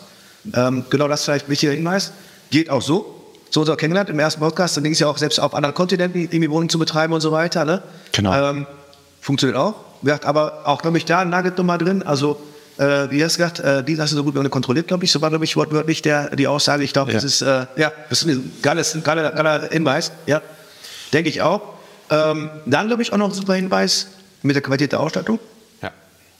Ähm, 0.55 0.85
genau 0.90 1.09
das 1.09 1.21
ist 1.21 1.27
vielleicht 1.27 1.47
ein 1.47 1.51
wichtiger 1.51 1.73
Hinweis. 1.73 2.12
Geht 2.51 2.68
auch 2.68 2.83
so 2.83 3.21
so 3.53 3.61
uns 3.61 3.69
auch 3.69 3.77
kennengelernt 3.77 4.09
im 4.11 4.19
ersten 4.19 4.41
Podcast. 4.41 4.77
Dann 4.77 4.85
ging 4.85 4.95
es 4.95 4.99
ja 4.99 5.09
auch 5.09 5.19
selbst 5.19 5.38
auf 5.38 5.55
anderen 5.55 5.75
Kontinenten 5.75 6.23
irgendwie 6.23 6.51
Wohnungen 6.51 6.71
zu 6.71 6.79
betreiben 6.79 7.12
und 7.12 7.21
so 7.21 7.33
weiter. 7.33 7.65
Ne? 7.65 7.83
Genau. 8.12 8.51
Ähm, 8.51 8.67
funktioniert 9.21 9.59
auch. 9.59 9.75
Aber 10.25 10.62
auch, 10.65 10.83
glaube 10.83 10.99
ich, 10.99 11.05
da 11.05 11.21
ein 11.21 11.31
Nugget 11.31 11.59
nochmal 11.59 11.79
drin. 11.79 12.03
Also, 12.03 12.41
äh, 12.79 13.11
wie 13.11 13.23
hast 13.23 13.37
du 13.37 13.43
gesagt, 13.43 13.61
äh, 13.61 13.85
die 13.85 14.01
hast 14.01 14.11
du 14.12 14.17
so 14.17 14.25
gut 14.25 14.35
wie 14.35 14.49
kontrolliert, 14.49 14.88
glaube 14.88 15.05
ich. 15.05 15.12
So 15.12 15.21
war, 15.21 15.29
glaube 15.29 15.45
ich, 15.45 15.55
wortwörtlich 15.55 16.03
der, 16.03 16.35
die 16.35 16.47
Aussage. 16.49 16.83
Ich 16.83 16.95
glaube, 16.95 17.12
ja. 17.12 17.17
das 17.17 17.25
ist, 17.25 17.43
äh, 17.43 17.67
ja, 17.77 17.93
das 18.09 18.23
ist 18.23 18.29
ein 18.29 18.53
geiles, 18.62 18.97
geiler, 19.05 19.31
geiler 19.31 19.69
Hinweis. 19.69 20.12
Ja, 20.27 20.41
denke 21.12 21.29
ich 21.29 21.43
auch. 21.43 21.61
Ähm, 22.11 22.51
dann, 22.65 22.88
glaube 22.88 23.03
ich, 23.03 23.12
auch 23.12 23.19
noch 23.19 23.29
ein 23.29 23.35
super 23.35 23.55
Hinweis 23.55 24.09
mit 24.43 24.57
der 24.57 24.62
Qualität 24.62 24.93
der 24.93 25.01
Ausstattung. 25.01 25.38
Ja. 25.83 25.91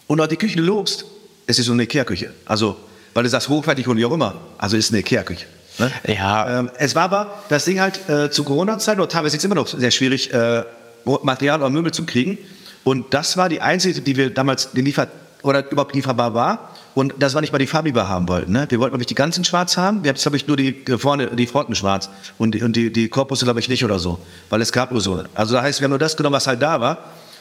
Und 0.07 0.21
auch 0.21 0.27
die 0.27 0.37
Küche 0.37 0.61
lobst. 0.61 1.05
Es 1.47 1.59
ist 1.59 1.67
so 1.67 1.73
eine 1.73 1.83
Ikea-Küche. 1.83 2.33
Also, 2.47 2.77
weil 3.13 3.23
du 3.23 3.29
sagst 3.29 3.51
hochwertig 3.51 3.87
und 3.87 3.99
wie 3.99 4.05
auch 4.07 4.13
immer. 4.13 4.37
Also, 4.57 4.79
ist 4.79 4.91
eine 4.91 5.01
Ikea-Küche. 5.01 5.47
Ne? 5.79 5.91
Ja. 6.07 6.61
Ähm, 6.61 6.71
es 6.79 6.95
war 6.95 7.05
aber 7.05 7.43
das 7.49 7.65
Ding 7.65 7.81
halt 7.81 8.09
äh, 8.09 8.31
zu 8.31 8.45
Corona-Zeit, 8.45 8.99
oder 8.99 9.09
teilweise 9.09 9.37
ist 9.37 9.41
es 9.41 9.45
immer 9.45 9.55
noch 9.55 9.67
sehr 9.67 9.91
schwierig, 9.91 10.33
äh, 10.33 10.65
Material 11.05 11.61
oder 11.61 11.71
Möbel 11.71 11.93
zu 11.93 12.05
kriegen. 12.05 12.39
Und 12.85 13.15
das 13.15 13.37
war 13.37 13.49
die 13.49 13.61
einzige, 13.61 14.01
die 14.01 14.17
wir 14.17 14.31
damals 14.31 14.73
geliefert 14.73 15.09
oder 15.43 15.71
überhaupt 15.71 15.95
lieferbar 15.95 16.35
war. 16.35 16.71
Und 16.95 17.15
das 17.19 17.35
war 17.35 17.41
nicht 17.41 17.53
mal 17.53 17.59
die 17.59 17.67
Farbe, 17.67 17.89
die 17.89 17.95
wir 17.95 18.09
haben 18.09 18.29
wollten. 18.29 18.53
Ne? 18.53 18.67
Wir 18.69 18.79
wollten, 18.79 18.93
glaube 18.93 19.03
ich, 19.03 19.07
die 19.07 19.15
ganzen 19.15 19.45
schwarz 19.45 19.77
haben. 19.77 20.05
Wir 20.05 20.11
haben 20.11 20.17
jetzt, 20.17 20.23
glaube 20.23 20.37
ich, 20.37 20.47
nur 20.47 20.57
die 20.57 20.85
äh, 20.87 20.99
vorne, 20.99 21.29
die 21.29 21.47
Fronten 21.47 21.75
schwarz. 21.75 22.11
Und 22.39 22.55
die, 22.55 22.63
und 22.63 22.77
die, 22.77 22.93
die 22.93 23.09
Korpusse, 23.09 23.45
glaube 23.45 23.61
ich, 23.61 23.69
nicht 23.69 23.85
oder 23.85 23.99
so. 23.99 24.19
Weil 24.51 24.61
es 24.61 24.73
gab 24.73 24.93
nur 24.93 25.01
so. 25.01 25.23
Also 25.35 25.55
das 25.55 25.63
heißt, 25.63 25.81
wir 25.81 25.85
haben 25.85 25.91
nur 25.91 25.99
das 25.99 26.17
genommen, 26.17 26.35
was 26.35 26.47
halt 26.47 26.61
da 26.61 26.81
war. 26.81 26.99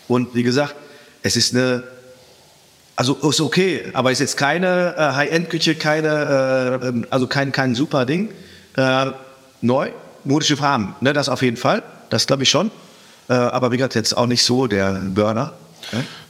Und 0.07 0.33
wie 0.33 0.43
gesagt, 0.43 0.75
es 1.21 1.35
ist 1.35 1.53
eine, 1.53 1.83
also 3.01 3.15
ist 3.27 3.41
okay, 3.41 3.85
aber 3.93 4.11
ist 4.11 4.19
jetzt 4.19 4.37
keine 4.37 4.93
äh, 4.95 5.01
High-End-Küche, 5.01 5.73
keine, 5.73 6.79
äh, 6.83 6.87
ähm, 6.87 7.07
also 7.09 7.25
kein, 7.25 7.51
kein 7.51 7.73
super 7.73 8.05
Ding. 8.05 8.29
Äh, 8.77 9.07
neu, 9.61 9.89
modische 10.23 10.55
Farben, 10.55 10.93
ne? 11.01 11.11
das 11.11 11.27
auf 11.27 11.41
jeden 11.41 11.57
Fall. 11.57 11.81
Das 12.11 12.27
glaube 12.27 12.43
ich 12.43 12.49
schon. 12.51 12.69
Äh, 13.27 13.33
aber 13.33 13.71
wie 13.71 13.77
gesagt, 13.77 13.95
jetzt 13.95 14.15
auch 14.15 14.27
nicht 14.27 14.43
so 14.43 14.67
der 14.67 15.01
Burner. 15.03 15.53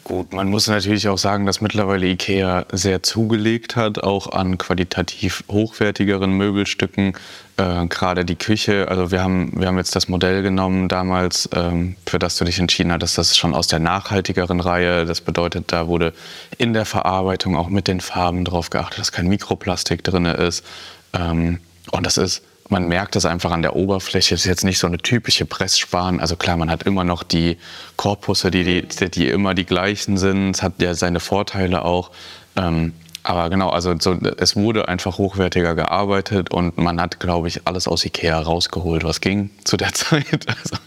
Gut, 0.04 0.34
man 0.34 0.50
muss 0.50 0.68
natürlich 0.68 1.08
auch 1.08 1.18
sagen, 1.18 1.46
dass 1.46 1.62
mittlerweile 1.62 2.08
IKEA 2.08 2.66
sehr 2.72 3.04
zugelegt 3.04 3.76
hat, 3.76 4.04
auch 4.04 4.32
an 4.32 4.58
qualitativ 4.58 5.44
hochwertigeren 5.50 6.32
Möbelstücken. 6.32 7.14
Äh, 7.58 7.86
Gerade 7.86 8.26
die 8.26 8.36
Küche, 8.36 8.88
also 8.90 9.12
wir 9.12 9.22
haben, 9.22 9.54
wir 9.60 9.68
haben 9.68 9.78
jetzt 9.78 9.96
das 9.96 10.08
Modell 10.08 10.42
genommen 10.42 10.88
damals, 10.88 11.48
ähm, 11.54 11.96
für 12.08 12.18
das 12.18 12.38
du 12.38 12.46
dich 12.46 12.60
entschieden 12.60 12.92
hattest, 12.92 13.18
das 13.18 13.30
ist 13.30 13.38
schon 13.38 13.54
aus 13.54 13.68
der 13.68 13.80
nachhaltigeren 13.80 14.60
Reihe. 14.60 15.06
Das 15.06 15.22
bedeutet, 15.22 15.72
da 15.72 15.88
wurde 15.88 16.14
in 16.58 16.74
der 16.74 16.86
Verarbeitung 16.86 17.56
auch 17.56 17.70
mit 17.70 17.88
den 17.88 18.02
Farben 18.02 18.44
darauf 18.44 18.72
geachtet, 18.72 19.00
dass 19.00 19.12
kein 19.12 19.28
Mikroplastik 19.28 20.04
drin 20.04 20.26
ist. 20.26 20.66
Ähm, 21.14 21.60
und 21.92 22.06
das 22.06 22.18
ist 22.18 22.42
man 22.72 22.88
merkt 22.88 23.16
es 23.18 23.26
einfach 23.26 23.52
an 23.52 23.62
der 23.62 23.76
Oberfläche. 23.76 24.34
Es 24.34 24.42
ist 24.42 24.48
jetzt 24.48 24.64
nicht 24.64 24.80
so 24.80 24.88
eine 24.88 24.98
typische 24.98 25.46
Pressspan. 25.46 26.20
Also 26.20 26.38
klar, 26.38 26.56
man 26.56 26.72
hat 26.72 26.84
immer 26.84 27.04
noch 27.04 27.24
die 27.24 27.58
Korpusse, 27.98 28.50
die, 28.50 28.64
die, 28.64 29.12
die 29.12 29.28
immer 29.28 29.54
die 29.54 29.66
gleichen 29.66 30.18
sind. 30.18 30.52
Es 30.52 30.64
hat 30.64 30.82
ja 30.82 30.94
seine 30.94 31.20
Vorteile 31.20 31.84
auch. 31.84 32.12
Ähm, 32.56 32.94
aber 33.24 33.50
genau, 33.50 33.70
also 33.70 33.94
so, 34.00 34.18
es 34.38 34.56
wurde 34.56 34.88
einfach 34.88 35.18
hochwertiger 35.18 35.76
gearbeitet 35.76 36.52
und 36.52 36.78
man 36.78 37.00
hat, 37.00 37.20
glaube 37.20 37.50
ich, 37.50 37.68
alles 37.68 37.88
aus 37.88 38.04
Ikea 38.04 38.40
rausgeholt, 38.40 39.04
was 39.04 39.22
ging 39.22 39.52
zu 39.64 39.78
der 39.78 39.94
Zeit. 39.94 40.48
Also, 40.48 40.78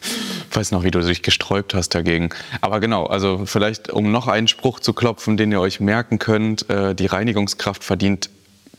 ich 0.50 0.56
weiß 0.56 0.70
noch, 0.70 0.84
wie 0.84 0.90
du 0.90 1.00
dich 1.00 1.22
gesträubt 1.22 1.74
hast 1.74 1.90
dagegen. 1.94 2.30
Aber 2.60 2.80
genau, 2.80 3.04
also 3.04 3.44
vielleicht, 3.44 3.90
um 3.90 4.10
noch 4.10 4.26
einen 4.26 4.48
Spruch 4.48 4.80
zu 4.80 4.94
klopfen, 4.94 5.36
den 5.36 5.52
ihr 5.52 5.60
euch 5.60 5.80
merken 5.80 6.18
könnt, 6.18 6.68
äh, 6.70 6.94
die 6.94 7.06
Reinigungskraft 7.06 7.84
verdient 7.84 8.30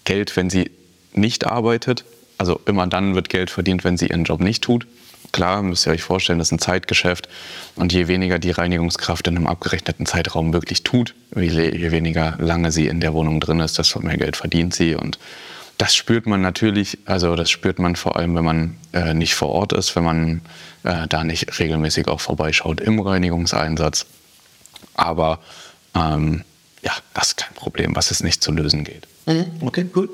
Geld, 0.05 0.35
wenn 0.35 0.49
sie 0.49 0.71
nicht 1.13 1.45
arbeitet. 1.45 2.03
Also 2.37 2.59
immer 2.65 2.87
dann 2.87 3.15
wird 3.15 3.29
Geld 3.29 3.49
verdient, 3.49 3.83
wenn 3.83 3.97
sie 3.97 4.07
ihren 4.07 4.23
Job 4.23 4.41
nicht 4.41 4.63
tut. 4.63 4.87
Klar, 5.31 5.61
müsst 5.63 5.85
ihr 5.85 5.91
euch 5.91 6.03
vorstellen, 6.03 6.39
das 6.39 6.49
ist 6.49 6.53
ein 6.53 6.59
Zeitgeschäft. 6.59 7.27
Und 7.75 7.91
je 7.91 8.07
weniger 8.07 8.39
die 8.39 8.51
Reinigungskraft 8.51 9.27
in 9.27 9.35
einem 9.35 9.47
abgerechneten 9.47 10.05
Zeitraum 10.05 10.53
wirklich 10.53 10.83
tut, 10.83 11.13
je 11.35 11.91
weniger 11.91 12.35
lange 12.39 12.71
sie 12.71 12.87
in 12.87 13.01
der 13.01 13.13
Wohnung 13.13 13.39
drin 13.39 13.59
ist, 13.59 13.77
desto 13.77 13.99
mehr 13.99 14.17
Geld 14.17 14.37
verdient 14.37 14.73
sie. 14.73 14.95
Und 14.95 15.19
das 15.77 15.95
spürt 15.95 16.25
man 16.25 16.41
natürlich, 16.41 16.99
also 17.05 17.35
das 17.35 17.49
spürt 17.49 17.79
man 17.79 17.95
vor 17.95 18.15
allem, 18.15 18.35
wenn 18.35 18.45
man 18.45 18.77
äh, 18.93 19.13
nicht 19.13 19.35
vor 19.35 19.49
Ort 19.49 19.73
ist, 19.73 19.95
wenn 19.95 20.03
man 20.03 20.41
äh, 20.83 21.07
da 21.07 21.23
nicht 21.23 21.59
regelmäßig 21.59 22.07
auch 22.07 22.21
vorbeischaut 22.21 22.79
im 22.79 22.99
Reinigungseinsatz. 22.99 24.05
Aber 24.93 25.39
ähm, 25.95 26.43
ja, 26.81 26.93
das 27.13 27.29
ist 27.29 27.37
kein 27.37 27.53
Problem, 27.55 27.95
was 27.95 28.11
es 28.11 28.23
nicht 28.23 28.41
zu 28.41 28.51
lösen 28.51 28.83
geht. 28.83 29.07
Mhm. 29.25 29.45
Okay, 29.61 29.85
cool. 29.95 30.09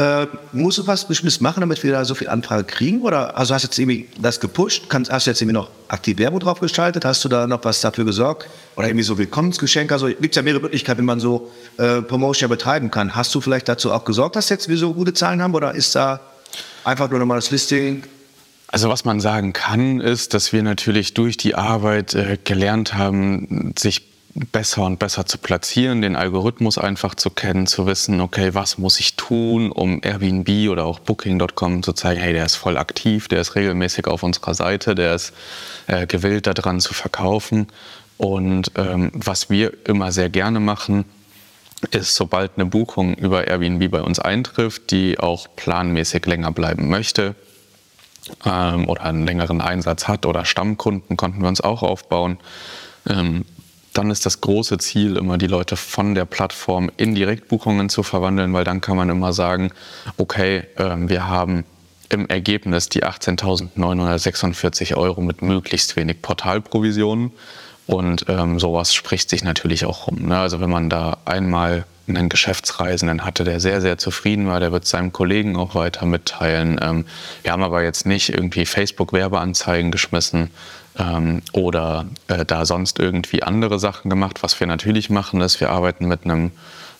Äh, 0.00 0.28
musst 0.52 0.78
du 0.78 0.86
was 0.86 1.06
Bestimmtes 1.06 1.42
machen, 1.42 1.60
damit 1.60 1.82
wir 1.82 1.92
da 1.92 2.06
so 2.06 2.14
viel 2.14 2.28
Anfrage 2.28 2.64
kriegen? 2.64 3.02
Oder 3.02 3.36
also 3.36 3.52
hast 3.52 3.64
du 3.64 3.66
jetzt 3.66 3.78
irgendwie 3.78 4.08
das 4.18 4.40
gepusht? 4.40 4.84
Kannst, 4.88 5.12
hast 5.12 5.26
du 5.26 5.30
jetzt 5.30 5.42
irgendwie 5.42 5.56
noch 5.56 5.68
aktiv 5.88 6.16
Werbung 6.16 6.40
drauf 6.40 6.58
gestaltet? 6.58 7.04
Hast 7.04 7.22
du 7.22 7.28
da 7.28 7.46
noch 7.46 7.62
was 7.64 7.82
dafür 7.82 8.06
gesorgt? 8.06 8.48
Oder 8.76 8.88
irgendwie 8.88 9.04
so 9.04 9.18
Willkommensgeschenke? 9.18 9.92
Also 9.92 10.06
gibt 10.06 10.30
es 10.30 10.36
ja 10.36 10.42
mehrere 10.42 10.62
Möglichkeiten, 10.62 11.02
wie 11.02 11.04
man 11.04 11.20
so 11.20 11.50
äh, 11.76 12.00
Promotion 12.00 12.48
betreiben 12.48 12.90
kann. 12.90 13.14
Hast 13.14 13.34
du 13.34 13.42
vielleicht 13.42 13.68
dazu 13.68 13.92
auch 13.92 14.06
gesorgt, 14.06 14.36
dass 14.36 14.48
jetzt 14.48 14.68
wir 14.68 14.78
so 14.78 14.94
gute 14.94 15.12
Zahlen 15.12 15.42
haben? 15.42 15.54
Oder 15.54 15.74
ist 15.74 15.94
da 15.94 16.20
einfach 16.82 17.10
nur 17.10 17.18
nochmal 17.18 17.36
das 17.36 17.50
Listing 17.50 18.02
also 18.72 18.88
was 18.88 19.04
man 19.04 19.18
sagen 19.18 19.52
kann, 19.52 20.00
ist, 20.00 20.32
dass 20.32 20.52
wir 20.52 20.62
natürlich 20.62 21.12
durch 21.12 21.36
die 21.36 21.56
Arbeit 21.56 22.14
äh, 22.14 22.38
gelernt 22.42 22.94
haben, 22.94 23.74
sich 23.76 24.09
besser 24.34 24.84
und 24.84 24.98
besser 24.98 25.26
zu 25.26 25.38
platzieren, 25.38 26.02
den 26.02 26.14
Algorithmus 26.14 26.78
einfach 26.78 27.14
zu 27.14 27.30
kennen, 27.30 27.66
zu 27.66 27.86
wissen, 27.86 28.20
okay, 28.20 28.54
was 28.54 28.78
muss 28.78 29.00
ich 29.00 29.16
tun, 29.16 29.72
um 29.72 30.00
Airbnb 30.02 30.70
oder 30.70 30.84
auch 30.84 31.00
Booking.com 31.00 31.82
zu 31.82 31.92
zeigen, 31.92 32.20
hey, 32.20 32.32
der 32.32 32.46
ist 32.46 32.54
voll 32.54 32.76
aktiv, 32.76 33.26
der 33.28 33.40
ist 33.40 33.56
regelmäßig 33.56 34.06
auf 34.06 34.22
unserer 34.22 34.54
Seite, 34.54 34.94
der 34.94 35.14
ist 35.14 35.32
äh, 35.88 36.06
gewillt 36.06 36.46
daran 36.46 36.80
zu 36.80 36.94
verkaufen. 36.94 37.66
Und 38.18 38.72
ähm, 38.76 39.10
was 39.14 39.50
wir 39.50 39.72
immer 39.86 40.12
sehr 40.12 40.28
gerne 40.28 40.60
machen, 40.60 41.06
ist, 41.90 42.14
sobald 42.14 42.52
eine 42.56 42.66
Buchung 42.66 43.14
über 43.14 43.48
Airbnb 43.48 43.90
bei 43.90 44.02
uns 44.02 44.18
eintrifft, 44.18 44.90
die 44.90 45.18
auch 45.18 45.48
planmäßig 45.56 46.26
länger 46.26 46.52
bleiben 46.52 46.88
möchte 46.88 47.34
ähm, 48.44 48.88
oder 48.88 49.04
einen 49.04 49.24
längeren 49.26 49.60
Einsatz 49.60 50.06
hat 50.06 50.26
oder 50.26 50.44
Stammkunden 50.44 51.16
konnten 51.16 51.40
wir 51.40 51.48
uns 51.48 51.62
auch 51.62 51.82
aufbauen, 51.82 52.38
ähm, 53.08 53.44
dann 53.92 54.10
ist 54.10 54.26
das 54.26 54.40
große 54.40 54.78
Ziel 54.78 55.16
immer, 55.16 55.38
die 55.38 55.46
Leute 55.46 55.76
von 55.76 56.14
der 56.14 56.24
Plattform 56.24 56.90
in 56.96 57.14
Direktbuchungen 57.14 57.88
zu 57.88 58.02
verwandeln, 58.02 58.52
weil 58.52 58.64
dann 58.64 58.80
kann 58.80 58.96
man 58.96 59.10
immer 59.10 59.32
sagen, 59.32 59.72
okay, 60.16 60.64
äh, 60.76 60.96
wir 60.96 61.28
haben 61.28 61.64
im 62.08 62.28
Ergebnis 62.28 62.88
die 62.88 63.04
18.946 63.04 64.96
Euro 64.96 65.20
mit 65.20 65.42
möglichst 65.42 65.96
wenig 65.96 66.22
Portalprovisionen. 66.22 67.32
Und 67.86 68.26
ähm, 68.28 68.60
sowas 68.60 68.94
spricht 68.94 69.30
sich 69.30 69.42
natürlich 69.42 69.84
auch 69.84 70.06
rum. 70.06 70.28
Ne? 70.28 70.38
Also 70.38 70.60
wenn 70.60 70.70
man 70.70 70.90
da 70.90 71.18
einmal 71.24 71.84
einen 72.06 72.28
Geschäftsreisenden 72.28 73.24
hatte, 73.24 73.44
der 73.44 73.60
sehr, 73.60 73.80
sehr 73.80 73.98
zufrieden 73.98 74.46
war, 74.46 74.60
der 74.60 74.72
wird 74.72 74.86
seinem 74.86 75.12
Kollegen 75.12 75.56
auch 75.56 75.74
weiter 75.74 76.06
mitteilen. 76.06 76.78
Ähm, 76.82 77.04
wir 77.42 77.52
haben 77.52 77.62
aber 77.62 77.82
jetzt 77.82 78.06
nicht 78.06 78.28
irgendwie 78.30 78.66
Facebook-Werbeanzeigen 78.66 79.90
geschmissen, 79.90 80.50
ähm, 80.98 81.42
oder 81.52 82.06
äh, 82.28 82.44
da 82.44 82.64
sonst 82.64 82.98
irgendwie 82.98 83.42
andere 83.42 83.78
Sachen 83.78 84.10
gemacht. 84.10 84.42
Was 84.42 84.58
wir 84.60 84.66
natürlich 84.66 85.10
machen, 85.10 85.40
ist, 85.40 85.60
wir 85.60 85.70
arbeiten 85.70 86.06
mit 86.06 86.24
einem 86.24 86.52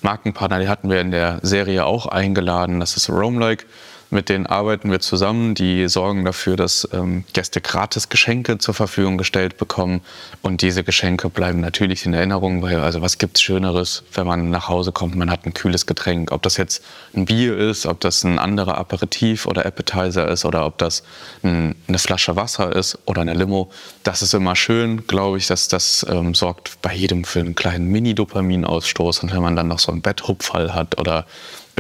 Markenpartner, 0.02 0.58
den 0.58 0.68
hatten 0.68 0.90
wir 0.90 1.00
in 1.00 1.10
der 1.10 1.40
Serie 1.42 1.84
auch 1.84 2.06
eingeladen, 2.06 2.80
das 2.80 2.96
ist 2.96 3.10
Roamlike. 3.10 3.66
Mit 4.12 4.28
denen 4.28 4.46
arbeiten 4.46 4.90
wir 4.90 4.98
zusammen. 4.98 5.54
Die 5.54 5.88
sorgen 5.88 6.24
dafür, 6.24 6.56
dass 6.56 6.88
ähm, 6.92 7.24
Gäste 7.32 7.60
gratis 7.60 8.08
Geschenke 8.08 8.58
zur 8.58 8.74
Verfügung 8.74 9.18
gestellt 9.18 9.56
bekommen. 9.56 10.00
Und 10.42 10.62
diese 10.62 10.82
Geschenke 10.82 11.30
bleiben 11.30 11.60
natürlich 11.60 12.04
in 12.06 12.12
Erinnerung, 12.12 12.60
weil 12.60 12.80
also 12.80 13.02
was 13.02 13.18
gibt's 13.18 13.40
Schöneres, 13.40 14.02
wenn 14.12 14.26
man 14.26 14.50
nach 14.50 14.68
Hause 14.68 14.90
kommt, 14.90 15.14
man 15.14 15.30
hat 15.30 15.46
ein 15.46 15.54
kühles 15.54 15.86
Getränk. 15.86 16.32
Ob 16.32 16.42
das 16.42 16.56
jetzt 16.56 16.82
ein 17.14 17.24
Bier 17.24 17.56
ist, 17.56 17.86
ob 17.86 18.00
das 18.00 18.24
ein 18.24 18.40
anderer 18.40 18.78
Aperitif 18.78 19.46
oder 19.46 19.64
Appetizer 19.64 20.26
ist 20.26 20.44
oder 20.44 20.66
ob 20.66 20.78
das 20.78 21.04
ein, 21.44 21.76
eine 21.86 21.98
Flasche 21.98 22.34
Wasser 22.34 22.74
ist 22.74 22.98
oder 23.06 23.20
eine 23.20 23.34
Limo. 23.34 23.70
Das 24.02 24.22
ist 24.22 24.34
immer 24.34 24.56
schön, 24.56 25.06
glaube 25.06 25.38
ich, 25.38 25.46
dass 25.46 25.68
das 25.68 26.04
ähm, 26.10 26.34
sorgt 26.34 26.82
bei 26.82 26.92
jedem 26.94 27.22
für 27.22 27.38
einen 27.38 27.54
kleinen 27.54 27.86
Mini-Dopaminausstoß. 27.86 29.22
Und 29.22 29.32
wenn 29.32 29.42
man 29.42 29.54
dann 29.54 29.68
noch 29.68 29.78
so 29.78 29.92
einen 29.92 30.02
Betthupfall 30.02 30.74
hat 30.74 30.98
oder 30.98 31.26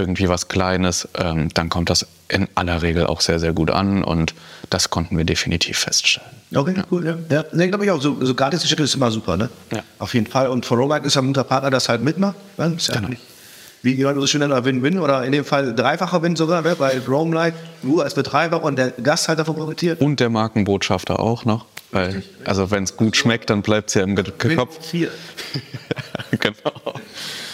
irgendwie 0.00 0.28
was 0.28 0.48
Kleines, 0.48 1.08
ähm, 1.16 1.48
dann 1.54 1.68
kommt 1.68 1.90
das 1.90 2.06
in 2.28 2.48
aller 2.54 2.82
Regel 2.82 3.06
auch 3.06 3.20
sehr, 3.20 3.38
sehr 3.38 3.52
gut 3.52 3.70
an 3.70 4.02
und 4.04 4.34
das 4.70 4.90
konnten 4.90 5.16
wir 5.16 5.24
definitiv 5.24 5.78
feststellen. 5.78 6.30
Okay, 6.54 6.74
ja. 6.76 6.84
cool. 6.90 7.06
Ja, 7.06 7.36
ja. 7.36 7.44
Nee, 7.52 7.68
glaube 7.68 7.84
ich 7.84 7.90
auch. 7.90 8.00
So, 8.00 8.16
so 8.24 8.34
Gratis-Geschenke 8.34 8.82
ist 8.82 8.94
immer 8.94 9.10
super, 9.10 9.36
ne? 9.36 9.48
Ja. 9.72 9.82
Auf 9.98 10.14
jeden 10.14 10.26
Fall. 10.26 10.48
Und 10.48 10.66
von 10.66 10.78
Romac 10.78 11.04
ist 11.04 11.14
ja 11.14 11.22
ein 11.22 11.28
guter 11.28 11.44
Partner, 11.44 11.70
das 11.70 11.88
halt 11.88 12.02
mitmacht. 12.02 12.36
Ne? 12.58 12.74
Ist 12.76 12.88
ja 12.88 12.96
genau. 12.96 13.16
Wie 13.82 13.94
jemand 13.94 14.20
so 14.20 14.26
schön 14.26 14.40
nennt, 14.40 14.64
Win-Win 14.64 14.98
oder 14.98 15.24
in 15.24 15.32
dem 15.32 15.44
Fall 15.44 15.74
dreifacher 15.74 16.22
Win 16.22 16.36
sogar, 16.36 16.60
ne? 16.60 16.74
weil 16.78 17.00
Roamlight, 17.08 17.54
du 17.82 18.02
als 18.02 18.14
Betreiber 18.14 18.62
und 18.62 18.76
der 18.76 18.90
Gast 18.90 19.28
halt 19.28 19.38
davon 19.38 19.56
profitiert. 19.56 20.00
Und 20.00 20.20
der 20.20 20.28
Markenbotschafter 20.28 21.18
auch 21.18 21.46
noch. 21.46 21.64
Weil, 21.92 22.22
also 22.44 22.70
wenn 22.70 22.84
es 22.84 22.96
gut 22.96 23.16
schmeckt, 23.16 23.50
dann 23.50 23.62
bleibt 23.62 23.88
es 23.88 23.94
ja 23.94 24.02
im 24.02 24.14
Kopf. 24.14 24.78
genau. 26.30 26.94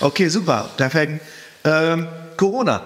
Okay, 0.01 0.29
super. 0.29 0.69
Perfekt. 0.77 1.23
Ähm, 1.65 2.07
Corona 2.37 2.83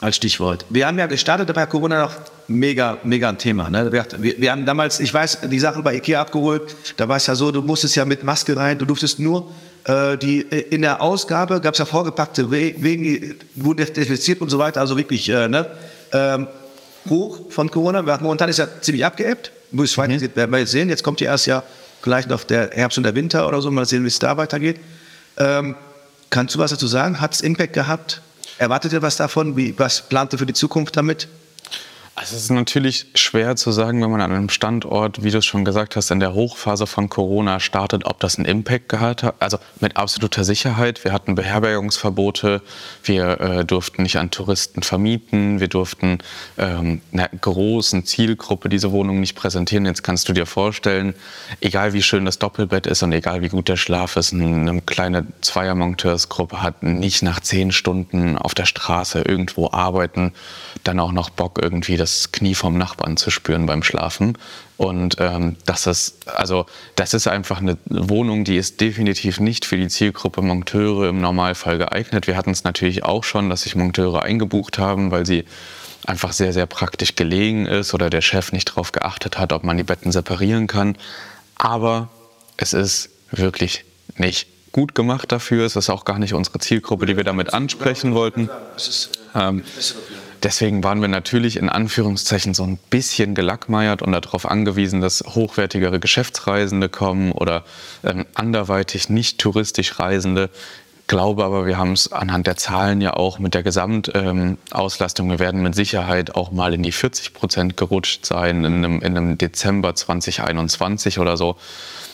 als 0.00 0.16
Stichwort. 0.16 0.66
Wir 0.68 0.86
haben 0.86 0.98
ja 0.98 1.06
gestartet, 1.06 1.48
da 1.48 1.56
war 1.56 1.66
Corona 1.66 2.02
noch 2.02 2.12
mega, 2.48 2.98
mega 3.04 3.28
ein 3.28 3.38
Thema. 3.38 3.70
Ne? 3.70 3.90
Wir, 3.90 4.04
wir, 4.38 4.52
haben 4.52 4.66
damals, 4.66 5.00
ich 5.00 5.12
weiß, 5.12 5.38
die 5.50 5.58
Sachen 5.58 5.82
bei 5.82 5.94
Ikea 5.94 6.20
abgeholt, 6.20 6.76
da 6.96 7.08
war 7.08 7.16
es 7.16 7.26
ja 7.26 7.34
so, 7.34 7.50
du 7.50 7.62
musstest 7.62 7.96
ja 7.96 8.04
mit 8.04 8.22
Maske 8.22 8.56
rein, 8.56 8.78
du 8.78 8.84
durftest 8.84 9.18
nur 9.18 9.50
äh, 9.84 10.16
die, 10.18 10.40
in 10.40 10.82
der 10.82 11.00
Ausgabe 11.00 11.60
gab 11.60 11.74
es 11.74 11.78
ja 11.78 11.84
vorgepackte 11.84 12.50
Wegen, 12.50 13.36
wurden 13.54 13.86
desinfiziert 13.86 14.40
und 14.40 14.50
so 14.50 14.58
weiter, 14.58 14.80
also 14.80 14.96
wirklich 14.96 15.28
äh, 15.28 15.48
ne? 15.48 15.66
ähm, 16.12 16.48
hoch 17.08 17.50
von 17.50 17.70
Corona. 17.70 18.02
Momentan 18.20 18.48
ist 18.48 18.58
ja 18.58 18.66
ziemlich 18.80 19.04
abgeebbt, 19.04 19.52
muss 19.70 19.96
weiter, 19.98 20.14
mhm. 20.14 20.36
werden 20.36 20.50
wir 20.50 20.58
jetzt 20.58 20.70
sehen. 20.70 20.88
Jetzt 20.88 21.02
kommt 21.02 21.20
ja 21.20 21.30
erst 21.30 21.46
ja 21.46 21.62
vielleicht 22.02 22.28
noch 22.28 22.44
der 22.44 22.70
Herbst 22.72 22.98
und 22.98 23.04
der 23.04 23.14
Winter 23.14 23.46
oder 23.46 23.60
so, 23.60 23.70
mal 23.70 23.86
sehen, 23.86 24.04
wie 24.04 24.08
es 24.08 24.18
da 24.18 24.36
weitergeht. 24.36 24.80
Ähm, 25.36 25.74
kannst 26.34 26.56
du 26.56 26.58
was 26.58 26.72
dazu 26.72 26.88
sagen? 26.88 27.20
Hat 27.20 27.32
es 27.32 27.40
Impact 27.40 27.74
gehabt? 27.74 28.20
Erwartet 28.58 28.92
ihr 28.92 29.02
was 29.02 29.16
davon? 29.16 29.56
Wie, 29.56 29.78
was 29.78 30.02
plant 30.02 30.32
ihr 30.32 30.38
für 30.40 30.46
die 30.46 30.52
Zukunft 30.52 30.96
damit? 30.96 31.28
Also 32.16 32.36
es 32.36 32.44
ist 32.44 32.50
natürlich 32.50 33.06
schwer 33.16 33.56
zu 33.56 33.72
sagen, 33.72 34.00
wenn 34.00 34.10
man 34.10 34.20
an 34.20 34.30
einem 34.30 34.48
Standort, 34.48 35.24
wie 35.24 35.32
du 35.32 35.38
es 35.38 35.44
schon 35.44 35.64
gesagt 35.64 35.96
hast, 35.96 36.12
in 36.12 36.20
der 36.20 36.32
Hochphase 36.32 36.86
von 36.86 37.08
Corona 37.08 37.58
startet, 37.58 38.04
ob 38.04 38.20
das 38.20 38.36
einen 38.36 38.44
Impact 38.44 38.88
gehabt 38.88 39.24
hat. 39.24 39.34
Also 39.40 39.58
mit 39.80 39.96
absoluter 39.96 40.44
Sicherheit. 40.44 41.02
Wir 41.02 41.12
hatten 41.12 41.34
Beherbergungsverbote, 41.34 42.62
wir 43.02 43.40
äh, 43.40 43.64
durften 43.64 44.04
nicht 44.04 44.16
an 44.16 44.30
Touristen 44.30 44.84
vermieten, 44.84 45.58
wir 45.58 45.66
durften 45.66 46.18
ähm, 46.56 47.00
einer 47.12 47.28
großen 47.28 48.06
Zielgruppe 48.06 48.68
diese 48.68 48.92
Wohnung 48.92 49.18
nicht 49.18 49.34
präsentieren. 49.34 49.84
Jetzt 49.84 50.04
kannst 50.04 50.28
du 50.28 50.32
dir 50.32 50.46
vorstellen, 50.46 51.14
egal 51.60 51.94
wie 51.94 52.02
schön 52.02 52.24
das 52.24 52.38
Doppelbett 52.38 52.86
ist 52.86 53.02
und 53.02 53.10
egal 53.10 53.42
wie 53.42 53.48
gut 53.48 53.68
der 53.68 53.76
Schlaf 53.76 54.14
ist, 54.14 54.32
eine 54.32 54.80
kleine 54.82 55.26
Zweiermonteursgruppe 55.40 56.62
hat 56.62 56.84
nicht 56.84 57.22
nach 57.22 57.40
zehn 57.40 57.72
Stunden 57.72 58.38
auf 58.38 58.54
der 58.54 58.66
Straße 58.66 59.22
irgendwo 59.22 59.70
arbeiten, 59.72 60.32
dann 60.84 61.00
auch 61.00 61.12
noch 61.12 61.30
Bock 61.30 61.58
irgendwie 61.60 61.96
das 62.04 62.32
Knie 62.32 62.54
vom 62.54 62.76
Nachbarn 62.76 63.16
zu 63.16 63.30
spüren 63.30 63.64
beim 63.64 63.82
Schlafen. 63.82 64.36
Und 64.76 65.16
ähm, 65.20 65.56
das 65.64 65.86
ist, 65.86 66.28
also 66.28 66.66
das 66.96 67.14
ist 67.14 67.26
einfach 67.26 67.60
eine 67.60 67.78
Wohnung, 67.86 68.44
die 68.44 68.56
ist 68.56 68.80
definitiv 68.80 69.40
nicht 69.40 69.64
für 69.64 69.78
die 69.78 69.88
Zielgruppe 69.88 70.42
Monteure 70.42 71.08
im 71.08 71.20
Normalfall 71.20 71.78
geeignet. 71.78 72.26
Wir 72.26 72.36
hatten 72.36 72.50
es 72.50 72.64
natürlich 72.64 73.04
auch 73.04 73.24
schon, 73.24 73.48
dass 73.48 73.62
sich 73.62 73.74
Monteure 73.74 74.22
eingebucht 74.22 74.78
haben, 74.78 75.10
weil 75.10 75.24
sie 75.24 75.44
einfach 76.06 76.32
sehr, 76.32 76.52
sehr 76.52 76.66
praktisch 76.66 77.16
gelegen 77.16 77.64
ist 77.64 77.94
oder 77.94 78.10
der 78.10 78.20
Chef 78.20 78.52
nicht 78.52 78.68
darauf 78.68 78.92
geachtet 78.92 79.38
hat, 79.38 79.54
ob 79.54 79.64
man 79.64 79.78
die 79.78 79.84
Betten 79.84 80.12
separieren 80.12 80.66
kann. 80.66 80.98
Aber 81.56 82.10
es 82.58 82.74
ist 82.74 83.08
wirklich 83.30 83.84
nicht 84.18 84.46
gut 84.72 84.94
gemacht 84.94 85.32
dafür. 85.32 85.64
Es 85.64 85.76
ist 85.76 85.88
auch 85.88 86.04
gar 86.04 86.18
nicht 86.18 86.34
unsere 86.34 86.58
Zielgruppe, 86.58 87.06
die 87.06 87.16
wir 87.16 87.24
damit 87.24 87.54
ansprechen 87.54 88.14
wollten. 88.14 88.50
Ähm, 89.34 89.64
Deswegen 90.44 90.84
waren 90.84 91.00
wir 91.00 91.08
natürlich 91.08 91.56
in 91.56 91.70
Anführungszeichen 91.70 92.52
so 92.52 92.64
ein 92.64 92.78
bisschen 92.90 93.34
gelackmeiert 93.34 94.02
und 94.02 94.12
darauf 94.12 94.44
angewiesen, 94.44 95.00
dass 95.00 95.24
hochwertigere 95.26 95.98
Geschäftsreisende 95.98 96.90
kommen 96.90 97.32
oder 97.32 97.64
ähm, 98.04 98.26
anderweitig 98.34 99.08
nicht 99.08 99.38
touristisch 99.38 99.98
Reisende. 99.98 100.50
Glaube 101.06 101.46
aber, 101.46 101.64
wir 101.64 101.78
haben 101.78 101.92
es 101.92 102.12
anhand 102.12 102.46
der 102.46 102.56
Zahlen 102.56 103.00
ja 103.00 103.14
auch 103.14 103.38
mit 103.38 103.54
der 103.54 103.62
Gesamtauslastung. 103.62 105.26
Ähm, 105.26 105.32
wir 105.32 105.38
werden 105.38 105.62
mit 105.62 105.74
Sicherheit 105.74 106.34
auch 106.34 106.52
mal 106.52 106.74
in 106.74 106.82
die 106.82 106.92
40 106.92 107.32
Prozent 107.32 107.76
gerutscht 107.78 108.26
sein 108.26 108.64
in 108.66 108.84
einem, 108.84 109.00
in 109.00 109.16
einem 109.16 109.38
Dezember 109.38 109.94
2021 109.94 111.20
oder 111.20 111.38
so. 111.38 111.56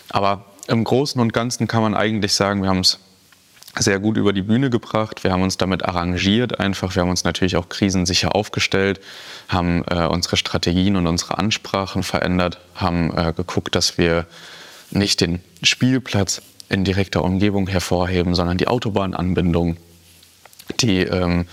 Aber 0.09 0.45
im 0.69 0.85
Großen 0.85 1.21
und 1.21 1.33
Ganzen 1.33 1.67
kann 1.67 1.83
man 1.83 1.97
eigentlich 1.97 2.33
sagen, 2.33 2.63
wir 2.63 2.69
haben 2.69 2.81
es 2.81 3.01
sehr 3.79 3.99
gut 4.01 4.17
über 4.17 4.33
die 4.33 4.43
Bühne 4.43 4.71
gebracht. 4.71 5.23
Wir 5.23 5.33
haben 5.33 5.43
uns 5.43 5.57
damit 5.57 5.85
arrangiert 5.85 6.59
einfach. 6.59 6.95
Wir 6.95 7.03
haben 7.03 7.11
uns 7.11 7.25
natürlich 7.25 7.57
auch 7.57 7.69
krisensicher 7.69 8.35
aufgestellt, 8.35 9.01
haben 9.49 9.85
äh, 9.89 10.07
unsere 10.07 10.37
Strategien 10.37 10.97
und 10.97 11.07
unsere 11.07 11.39
Ansprachen 11.39 12.03
verändert, 12.03 12.59
haben 12.75 13.17
äh, 13.17 13.33
geguckt, 13.33 13.75
dass 13.75 13.97
wir 13.97 14.27
nicht 14.91 15.21
den 15.21 15.41
Spielplatz 15.63 16.43
in 16.69 16.85
direkter 16.85 17.25
Umgebung 17.25 17.69
hervorheben, 17.69 18.35
sondern 18.35 18.59
die 18.59 18.69
Autobahnanbindung, 18.69 19.77
die, 20.81 21.03
ähm, 21.03 21.47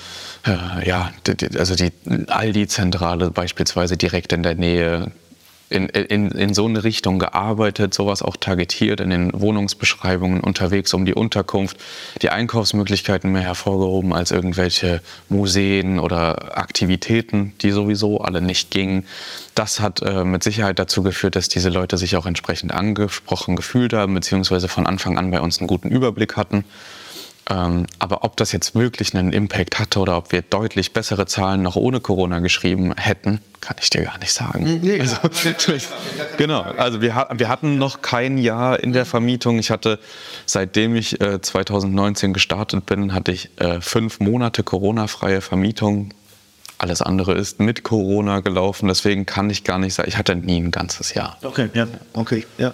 äh, 0.46 0.88
ja, 0.88 1.12
die, 1.26 1.58
also 1.58 1.76
die 1.76 1.92
Aldi-Zentrale 2.28 3.32
beispielsweise 3.32 3.98
direkt 3.98 4.34
in 4.34 4.44
der 4.44 4.56
Nähe, 4.56 5.12
in, 5.70 5.90
in, 5.90 6.32
in 6.32 6.54
so 6.54 6.66
eine 6.66 6.84
Richtung 6.84 7.20
gearbeitet, 7.20 7.94
sowas 7.94 8.22
auch 8.22 8.38
targetiert, 8.38 9.02
in 9.02 9.10
den 9.10 9.32
Wohnungsbeschreibungen 9.34 10.40
unterwegs 10.40 10.94
um 10.94 11.06
die 11.06 11.14
Unterkunft, 11.14 11.78
die 12.22 12.30
Einkaufsmöglichkeiten 12.30 13.32
mehr 13.32 13.42
hervorgehoben 13.42 14.14
als 14.14 14.32
irgendwelche 14.32 15.02
Museen 15.30 16.00
oder 16.00 16.58
Aktivitäten, 16.58 17.54
die 17.62 17.72
sowieso 17.72 18.22
alle 18.22 18.42
nicht 18.42 18.72
gingen. 18.72 19.06
Das 19.56 19.80
hat 19.80 20.02
äh, 20.02 20.24
mit 20.24 20.44
Sicherheit 20.44 20.80
dazu 20.80 21.04
geführt, 21.04 21.36
dass 21.36 21.50
diese 21.50 21.70
Leute 21.70 21.98
sich 21.98 22.16
auch 22.16 22.26
entsprechend 22.26 22.72
angesprochen 22.72 23.56
gefühlt 23.56 23.94
haben, 23.94 24.14
beziehungsweise 24.14 24.68
von 24.68 24.88
Anfang 24.88 25.18
an 25.18 25.32
bei 25.32 25.42
uns 25.42 25.60
einen 25.60 25.68
guten 25.68 25.90
Überblick 25.90 26.38
hatten. 26.38 26.64
Ähm, 27.50 27.88
aber 28.00 28.24
ob 28.24 28.36
das 28.36 28.52
jetzt 28.52 28.76
wirklich 28.76 29.16
einen 29.16 29.32
Impact 29.32 29.80
hatte 29.80 30.00
oder 30.00 30.18
ob 30.18 30.34
wir 30.34 30.42
deutlich 30.42 30.92
bessere 30.92 31.26
Zahlen 31.28 31.62
noch 31.62 31.78
ohne 31.78 32.02
Corona 32.02 32.40
geschrieben 32.40 32.94
hätten, 32.98 33.40
kann 33.62 33.78
ich 33.82 33.90
dir 33.90 34.04
gar 34.04 34.18
nicht 34.20 34.34
sagen. 34.34 34.82
Nee, 34.84 35.00
also, 35.00 35.16
genau, 36.38 36.62
also 36.62 37.02
wir, 37.02 37.28
wir, 37.34 37.48
hatten 37.48 37.78
noch 37.78 38.02
kein 38.02 38.38
Jahr 38.38 38.82
in 38.82 38.92
der 38.92 39.06
Vermietung. 39.06 39.60
Ich 39.60 39.72
hatte, 39.72 40.00
seitdem 40.46 40.96
ich 40.96 41.22
äh, 41.22 41.42
2019 41.42 42.34
gestartet 42.34 42.86
bin, 42.86 43.14
hatte 43.14 43.32
ich 43.32 43.50
äh, 43.62 43.80
fünf 43.80 44.20
Monate 44.20 44.64
Corona-freie 44.64 45.40
Vermietung. 45.40 46.14
Alles 46.80 47.02
andere 47.02 47.34
ist 47.34 47.60
mit 47.60 47.84
Corona 47.84 48.42
gelaufen, 48.42 48.88
deswegen 48.88 49.26
kann 49.26 49.50
ich 49.50 49.64
gar 49.64 49.80
nicht 49.80 49.94
sagen, 49.94 50.10
ich 50.10 50.18
hatte 50.18 50.36
nie 50.36 50.60
ein 50.60 50.72
ganzes 50.72 51.14
Jahr. 51.14 51.38
Okay, 51.42 51.70
ja, 51.74 51.88
okay, 52.14 52.46
ja. 52.58 52.74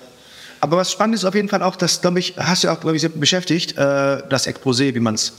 Aber 0.64 0.78
was 0.78 0.94
spannend 0.94 1.16
ist 1.16 1.26
auf 1.26 1.36
jeden 1.36 1.50
Fall 1.50 1.62
auch, 1.62 1.76
dass, 1.76 2.00
glaube 2.00 2.20
ich, 2.20 2.36
hast 2.38 2.64
du 2.64 2.68
ja 2.68 2.74
auch, 2.74 2.80
glaube 2.80 2.96
ich, 2.96 3.06
beschäftigt, 3.12 3.78
äh, 3.78 4.24
das 4.30 4.48
Exposé, 4.48 4.96
wie 4.96 5.02
man 5.02 5.16
es 5.16 5.34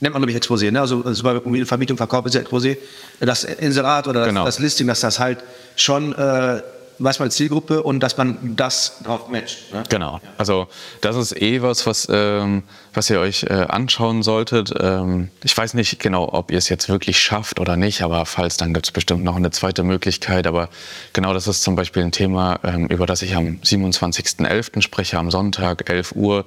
nennt 0.00 0.12
man, 0.12 0.20
glaube 0.20 0.32
ich, 0.32 0.36
Exposé, 0.36 0.72
ne? 0.72 0.80
Also, 0.80 1.04
also 1.04 1.22
bei 1.22 1.64
Vermietung, 1.64 1.96
Verkauf 1.96 2.26
ist 2.26 2.34
ja 2.34 2.40
Exposé. 2.40 2.76
Das 3.20 3.44
Inserat 3.44 4.08
oder 4.08 4.20
das, 4.20 4.28
genau. 4.28 4.44
das 4.44 4.58
Listing, 4.58 4.88
dass 4.88 4.98
das 4.98 5.20
halt 5.20 5.38
schon 5.76 6.12
äh, 6.14 6.60
weiß 6.98 7.20
man 7.20 7.30
Zielgruppe 7.30 7.84
und 7.84 8.00
dass 8.00 8.16
man 8.16 8.56
das 8.56 8.98
drauf 9.04 9.28
matcht. 9.28 9.72
Ne? 9.72 9.84
Genau. 9.88 10.20
Also 10.38 10.66
das 11.00 11.14
ist 11.16 11.40
eh 11.40 11.62
was, 11.62 11.86
was, 11.86 12.08
ähm, 12.10 12.64
was 12.94 13.10
ihr 13.10 13.20
euch 13.20 13.44
äh, 13.44 13.66
anschauen 13.68 14.22
solltet. 14.22 14.72
Ähm, 14.78 15.28
ich 15.42 15.56
weiß 15.56 15.74
nicht 15.74 15.98
genau, 15.98 16.32
ob 16.32 16.50
ihr 16.50 16.58
es 16.58 16.68
jetzt 16.68 16.88
wirklich 16.88 17.18
schafft 17.18 17.60
oder 17.60 17.76
nicht, 17.76 18.02
aber 18.02 18.26
falls, 18.26 18.56
dann 18.56 18.72
gibt 18.72 18.86
es 18.86 18.92
bestimmt 18.92 19.24
noch 19.24 19.36
eine 19.36 19.50
zweite 19.50 19.82
Möglichkeit. 19.82 20.46
Aber 20.46 20.68
genau 21.12 21.34
das 21.34 21.46
ist 21.46 21.62
zum 21.62 21.76
Beispiel 21.76 22.02
ein 22.02 22.12
Thema, 22.12 22.60
ähm, 22.64 22.86
über 22.86 23.06
das 23.06 23.22
ich 23.22 23.34
am 23.34 23.58
27.11. 23.62 24.82
spreche, 24.82 25.18
am 25.18 25.30
Sonntag, 25.30 25.88
11 25.88 26.12
Uhr. 26.12 26.44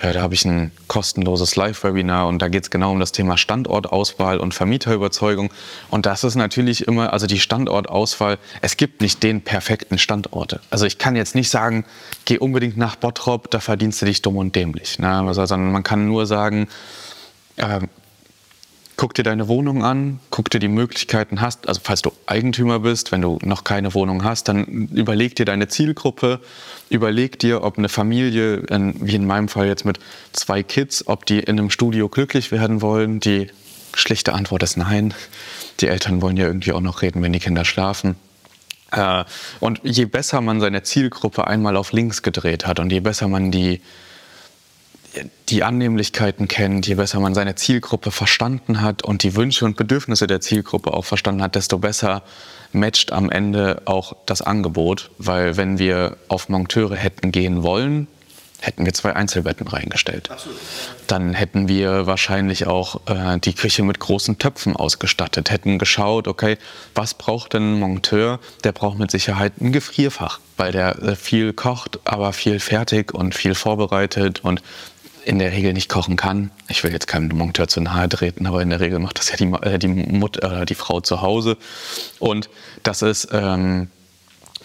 Äh, 0.00 0.12
da 0.12 0.22
habe 0.22 0.34
ich 0.34 0.44
ein 0.44 0.72
kostenloses 0.88 1.56
Live-Webinar 1.56 2.26
und 2.26 2.40
da 2.40 2.48
geht 2.48 2.64
es 2.64 2.70
genau 2.70 2.92
um 2.92 3.00
das 3.00 3.12
Thema 3.12 3.36
Standortauswahl 3.36 4.38
und 4.38 4.54
Vermieterüberzeugung. 4.54 5.52
Und 5.90 6.06
das 6.06 6.24
ist 6.24 6.34
natürlich 6.34 6.88
immer, 6.88 7.12
also 7.12 7.26
die 7.26 7.38
Standortauswahl, 7.38 8.38
es 8.60 8.76
gibt 8.76 9.00
nicht 9.00 9.22
den 9.22 9.42
perfekten 9.42 9.98
Standorte. 9.98 10.60
Also 10.70 10.86
ich 10.86 10.98
kann 10.98 11.14
jetzt 11.14 11.34
nicht 11.34 11.50
sagen, 11.50 11.84
geh 12.24 12.38
unbedingt 12.38 12.76
nach 12.76 12.96
Bottrop, 12.96 13.50
da 13.50 13.60
verdienst 13.60 14.02
du 14.02 14.06
dich 14.06 14.22
dumm 14.22 14.36
und 14.36 14.56
dämlich. 14.56 14.98
Ne? 14.98 15.08
Also, 15.08 15.44
sondern 15.46 15.70
man 15.72 15.83
kann 15.84 16.08
nur 16.08 16.26
sagen, 16.26 16.68
äh, 17.56 17.80
guck 18.96 19.14
dir 19.14 19.22
deine 19.22 19.48
Wohnung 19.48 19.84
an, 19.84 20.20
guck 20.30 20.50
dir 20.50 20.60
die 20.60 20.68
Möglichkeiten 20.68 21.40
hast. 21.40 21.68
Also 21.68 21.80
falls 21.82 22.02
du 22.02 22.12
Eigentümer 22.26 22.80
bist, 22.80 23.12
wenn 23.12 23.22
du 23.22 23.38
noch 23.42 23.64
keine 23.64 23.94
Wohnung 23.94 24.24
hast, 24.24 24.48
dann 24.48 24.64
überleg 24.64 25.34
dir 25.36 25.44
deine 25.44 25.68
Zielgruppe, 25.68 26.40
überleg 26.90 27.38
dir, 27.38 27.62
ob 27.62 27.78
eine 27.78 27.88
Familie, 27.88 28.62
wie 28.68 29.14
in 29.14 29.26
meinem 29.26 29.48
Fall 29.48 29.66
jetzt 29.66 29.84
mit 29.84 29.98
zwei 30.32 30.62
Kids, 30.62 31.06
ob 31.06 31.26
die 31.26 31.40
in 31.40 31.58
einem 31.58 31.70
Studio 31.70 32.08
glücklich 32.08 32.52
werden 32.52 32.82
wollen. 32.82 33.20
Die 33.20 33.48
schlichte 33.94 34.32
Antwort 34.32 34.62
ist 34.62 34.76
nein. 34.76 35.14
Die 35.80 35.88
Eltern 35.88 36.22
wollen 36.22 36.36
ja 36.36 36.46
irgendwie 36.46 36.72
auch 36.72 36.80
noch 36.80 37.02
reden, 37.02 37.22
wenn 37.22 37.32
die 37.32 37.40
Kinder 37.40 37.64
schlafen. 37.64 38.16
Äh, 38.92 39.24
und 39.60 39.80
je 39.82 40.04
besser 40.04 40.40
man 40.40 40.60
seine 40.60 40.82
Zielgruppe 40.82 41.46
einmal 41.46 41.76
auf 41.76 41.92
links 41.92 42.22
gedreht 42.22 42.66
hat 42.66 42.78
und 42.78 42.92
je 42.92 43.00
besser 43.00 43.28
man 43.28 43.50
die, 43.50 43.80
die 45.48 45.62
Annehmlichkeiten 45.62 46.48
kennt, 46.48 46.86
je 46.86 46.94
besser 46.94 47.20
man 47.20 47.34
seine 47.34 47.54
Zielgruppe 47.54 48.10
verstanden 48.10 48.80
hat 48.80 49.02
und 49.02 49.22
die 49.22 49.36
Wünsche 49.36 49.64
und 49.64 49.76
Bedürfnisse 49.76 50.26
der 50.26 50.40
Zielgruppe 50.40 50.92
auch 50.92 51.04
verstanden 51.04 51.42
hat, 51.42 51.54
desto 51.54 51.78
besser 51.78 52.22
matcht 52.72 53.12
am 53.12 53.30
Ende 53.30 53.82
auch 53.84 54.14
das 54.26 54.42
Angebot. 54.42 55.10
Weil 55.18 55.56
wenn 55.56 55.78
wir 55.78 56.16
auf 56.28 56.48
Monteure 56.48 56.96
hätten 56.96 57.30
gehen 57.32 57.62
wollen, 57.62 58.08
hätten 58.64 58.84
wir 58.86 58.94
zwei 58.94 59.14
Einzelbetten 59.14 59.68
reingestellt. 59.68 60.30
Dann 61.06 61.34
hätten 61.34 61.68
wir 61.68 62.06
wahrscheinlich 62.06 62.66
auch 62.66 63.00
äh, 63.06 63.38
die 63.38 63.52
Küche 63.52 63.82
mit 63.82 64.00
großen 64.00 64.38
Töpfen 64.38 64.74
ausgestattet, 64.74 65.50
hätten 65.50 65.78
geschaut, 65.78 66.28
okay, 66.28 66.56
was 66.94 67.14
braucht 67.14 67.52
denn 67.52 67.74
ein 67.74 67.78
Monteur? 67.78 68.40
Der 68.64 68.72
braucht 68.72 68.98
mit 68.98 69.10
Sicherheit 69.10 69.60
ein 69.60 69.72
Gefrierfach, 69.72 70.40
weil 70.56 70.72
der 70.72 71.02
äh, 71.02 71.16
viel 71.16 71.52
kocht, 71.52 72.00
aber 72.04 72.32
viel 72.32 72.58
fertig 72.58 73.12
und 73.12 73.34
viel 73.34 73.54
vorbereitet 73.54 74.42
und 74.42 74.62
in 75.24 75.38
der 75.38 75.52
Regel 75.52 75.72
nicht 75.72 75.88
kochen 75.88 76.16
kann. 76.16 76.50
Ich 76.68 76.84
will 76.84 76.92
jetzt 76.92 77.06
keinem 77.06 77.36
Monteur 77.36 77.68
zu 77.68 77.80
nahe 77.80 78.08
treten, 78.08 78.46
aber 78.46 78.62
in 78.62 78.70
der 78.70 78.80
Regel 78.80 78.98
macht 78.98 79.18
das 79.18 79.30
ja 79.30 79.36
die, 79.36 79.52
äh, 79.62 79.78
die 79.78 79.88
Mutter, 79.88 80.62
äh, 80.62 80.66
die 80.66 80.74
Frau 80.74 81.00
zu 81.00 81.22
Hause. 81.22 81.56
Und 82.18 82.48
das 82.82 83.02
ist 83.02 83.28
ähm, 83.32 83.88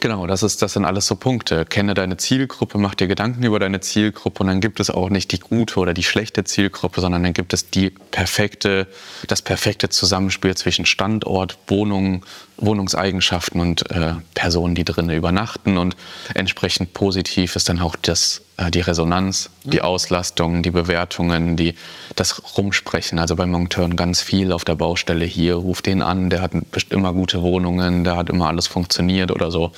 Genau, 0.02 0.28
das, 0.28 0.44
ist, 0.44 0.62
das 0.62 0.74
sind 0.74 0.86
alles 0.86 1.08
so 1.08 1.16
Punkte. 1.16 1.66
Kenne 1.66 1.94
deine 1.94 2.16
Zielgruppe, 2.16 2.78
mach 2.78 2.96
dir 2.96 3.08
Gedanken 3.08 3.44
über 3.44 3.60
deine 3.60 3.82
Zielgruppe 3.82 4.44
und 4.44 4.48
dann 4.48 4.62
gibt 4.62 4.80
es 4.80 4.90
auch 4.90 5.10
nicht 5.10 5.32
die 5.34 5.40
gute 5.40 5.78
oder 5.80 5.94
die 5.94 6.04
schlechte 6.04 6.46
Zielgruppe, 6.46 7.02
sondern 7.02 7.24
dann 7.24 7.34
gibt 7.34 7.54
es 7.54 7.70
die 7.70 7.90
perfekte, 7.90 8.88
das 9.28 9.42
perfekte 9.42 9.90
Zusammenspiel 9.90 10.56
zwischen 10.56 10.86
Standort, 10.86 11.58
Wohnung, 11.68 12.26
Wohnungseigenschaften 12.58 13.60
und 13.60 13.92
äh, 13.92 14.14
Personen, 14.36 14.76
die 14.76 14.86
drinnen 14.86 15.16
übernachten 15.16 15.78
und 15.78 15.98
entsprechend 16.34 16.94
positiv 16.94 17.58
ist 17.58 17.68
dann 17.68 17.80
auch 17.80 17.98
das 17.98 18.42
die 18.72 18.82
Resonanz, 18.82 19.50
die 19.64 19.78
mhm. 19.78 19.84
Auslastung, 19.84 20.64
die 20.64 20.72
Bewertungen, 20.72 21.56
die, 21.56 21.76
das 22.16 22.58
Rumsprechen. 22.58 23.18
Also 23.20 23.36
bei 23.36 23.46
Monteuren 23.46 23.96
ganz 23.96 24.22
viel 24.22 24.52
auf 24.52 24.66
der 24.66 24.76
Baustelle 24.76 25.26
hier, 25.26 25.56
ruft 25.56 25.86
den 25.86 26.02
an, 26.02 26.30
der 26.30 26.42
hat 26.42 26.52
immer 26.90 27.14
gute 27.14 27.42
Wohnungen, 27.42 28.04
der 28.04 28.18
hat 28.18 28.30
immer 28.30 28.48
alles 28.48 28.68
funktioniert 28.68 29.32
oder 29.32 29.52
so. 29.52 29.72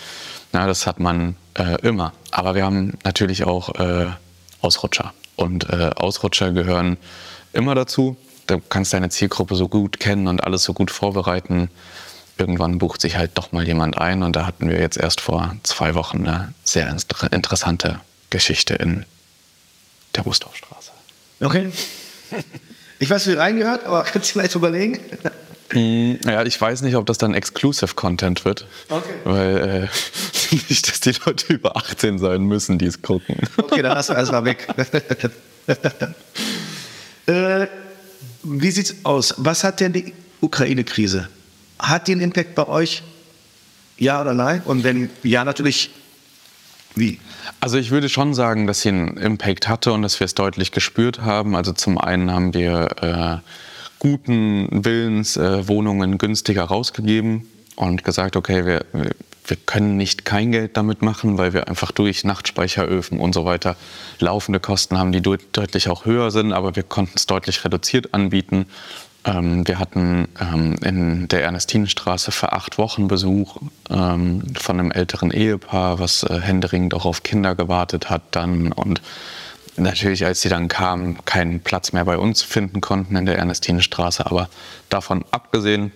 Na, 0.51 0.65
das 0.65 0.87
hat 0.87 0.99
man 0.99 1.35
äh, 1.53 1.79
immer. 1.81 2.13
Aber 2.31 2.55
wir 2.55 2.65
haben 2.65 2.97
natürlich 3.03 3.43
auch 3.45 3.75
äh, 3.75 4.07
Ausrutscher. 4.61 5.13
Und 5.35 5.69
äh, 5.69 5.91
Ausrutscher 5.95 6.51
gehören 6.51 6.97
immer 7.53 7.75
dazu. 7.75 8.17
Du 8.47 8.59
kannst 8.69 8.93
deine 8.93 9.09
Zielgruppe 9.09 9.55
so 9.55 9.67
gut 9.67 9.99
kennen 9.99 10.27
und 10.27 10.43
alles 10.43 10.63
so 10.63 10.73
gut 10.73 10.91
vorbereiten. 10.91 11.69
Irgendwann 12.37 12.79
bucht 12.79 13.01
sich 13.01 13.17
halt 13.17 13.31
doch 13.35 13.51
mal 13.51 13.65
jemand 13.65 13.97
ein. 13.97 14.23
Und 14.23 14.35
da 14.35 14.45
hatten 14.45 14.69
wir 14.69 14.79
jetzt 14.79 14.97
erst 14.97 15.21
vor 15.21 15.55
zwei 15.63 15.95
Wochen 15.95 16.27
eine 16.27 16.53
sehr 16.63 16.95
interessante 17.31 17.99
Geschichte 18.31 18.73
in 18.73 19.05
der 20.15 20.23
Bustorfstraße. 20.23 20.91
Okay. 21.39 21.71
Ich 22.99 23.09
weiß, 23.09 23.27
wie 23.27 23.33
reingehört, 23.33 23.85
aber 23.85 24.03
kannst 24.03 24.29
du 24.29 24.33
vielleicht 24.33 24.55
überlegen? 24.55 24.99
Mm, 25.73 26.15
ja, 26.25 26.43
ich 26.43 26.59
weiß 26.59 26.81
nicht, 26.81 26.95
ob 26.95 27.05
das 27.05 27.17
dann 27.17 27.33
Exclusive 27.33 27.95
Content 27.95 28.45
wird. 28.45 28.67
Okay. 28.89 29.13
Weil 29.23 29.89
äh, 30.51 30.55
nicht, 30.69 30.87
dass 30.87 30.99
die 30.99 31.13
Leute 31.25 31.53
über 31.53 31.77
18 31.77 32.19
sein 32.19 32.43
müssen, 32.43 32.77
die 32.77 32.85
es 32.85 33.01
gucken. 33.01 33.37
Okay, 33.57 33.81
dann 33.81 33.93
lass 33.93 34.09
wir 34.09 34.17
erstmal 34.17 34.45
weg. 34.45 34.67
äh, 37.27 37.67
wie 38.43 38.71
sieht's 38.71 38.95
aus? 39.03 39.33
Was 39.37 39.63
hat 39.63 39.79
denn 39.79 39.93
die 39.93 40.13
Ukraine-Krise? 40.41 41.29
Hat 41.79 42.07
die 42.07 42.13
einen 42.13 42.21
Impact 42.21 42.55
bei 42.55 42.67
euch? 42.67 43.03
Ja 43.97 44.21
oder 44.21 44.33
nein? 44.33 44.61
Und 44.65 44.83
wenn 44.83 45.09
ja, 45.23 45.43
natürlich, 45.43 45.91
wie? 46.95 47.19
Also 47.59 47.77
ich 47.77 47.91
würde 47.91 48.09
schon 48.09 48.33
sagen, 48.33 48.67
dass 48.67 48.81
sie 48.81 48.89
einen 48.89 49.17
Impact 49.17 49.67
hatte 49.67 49.93
und 49.93 50.01
dass 50.01 50.19
wir 50.19 50.25
es 50.25 50.35
deutlich 50.35 50.71
gespürt 50.71 51.21
haben. 51.21 51.55
Also 51.55 51.73
zum 51.73 51.97
einen 51.97 52.31
haben 52.31 52.53
wir 52.53 53.41
äh, 53.43 53.49
guten 53.99 54.67
Willens 54.85 55.37
äh, 55.37 55.67
Wohnungen 55.67 56.17
günstiger 56.17 56.63
rausgegeben 56.63 57.47
und 57.75 58.03
gesagt, 58.03 58.35
okay, 58.35 58.65
wir, 58.65 58.85
wir 59.45 59.57
können 59.65 59.97
nicht 59.97 60.25
kein 60.25 60.51
Geld 60.51 60.77
damit 60.77 61.01
machen, 61.01 61.37
weil 61.37 61.53
wir 61.53 61.67
einfach 61.67 61.91
durch 61.91 62.23
Nachtspeicheröfen 62.23 63.19
und 63.19 63.33
so 63.33 63.45
weiter 63.45 63.75
laufende 64.19 64.59
Kosten 64.59 64.97
haben, 64.97 65.11
die 65.11 65.21
deutlich 65.21 65.89
auch 65.89 66.05
höher 66.05 66.31
sind, 66.31 66.53
aber 66.53 66.75
wir 66.75 66.83
konnten 66.83 67.13
es 67.15 67.25
deutlich 67.25 67.63
reduziert 67.63 68.13
anbieten. 68.13 68.65
Ähm, 69.23 69.67
wir 69.67 69.79
hatten 69.79 70.27
ähm, 70.39 70.75
in 70.83 71.27
der 71.27 71.43
Ernestinenstraße 71.43 72.31
für 72.31 72.53
acht 72.53 72.77
Wochen 72.77 73.07
Besuch 73.07 73.57
ähm, 73.89 74.43
von 74.59 74.79
einem 74.79 74.91
älteren 74.91 75.31
Ehepaar, 75.31 75.99
was 75.99 76.23
äh, 76.23 76.39
händeringend 76.39 76.93
auch 76.93 77.05
auf 77.05 77.23
Kinder 77.23 77.55
gewartet 77.55 78.09
hat 78.09 78.23
dann 78.31 78.71
und 78.71 79.01
natürlich, 79.77 80.25
als 80.25 80.41
sie 80.41 80.49
dann 80.49 80.67
kamen, 80.67 81.23
keinen 81.25 81.59
Platz 81.61 81.93
mehr 81.93 82.05
bei 82.05 82.17
uns 82.17 82.41
finden 82.41 82.81
konnten 82.81 83.15
in 83.15 83.25
der 83.25 83.37
Ernestinenstraße. 83.37 84.25
Aber 84.25 84.49
davon 84.89 85.23
abgesehen 85.31 85.91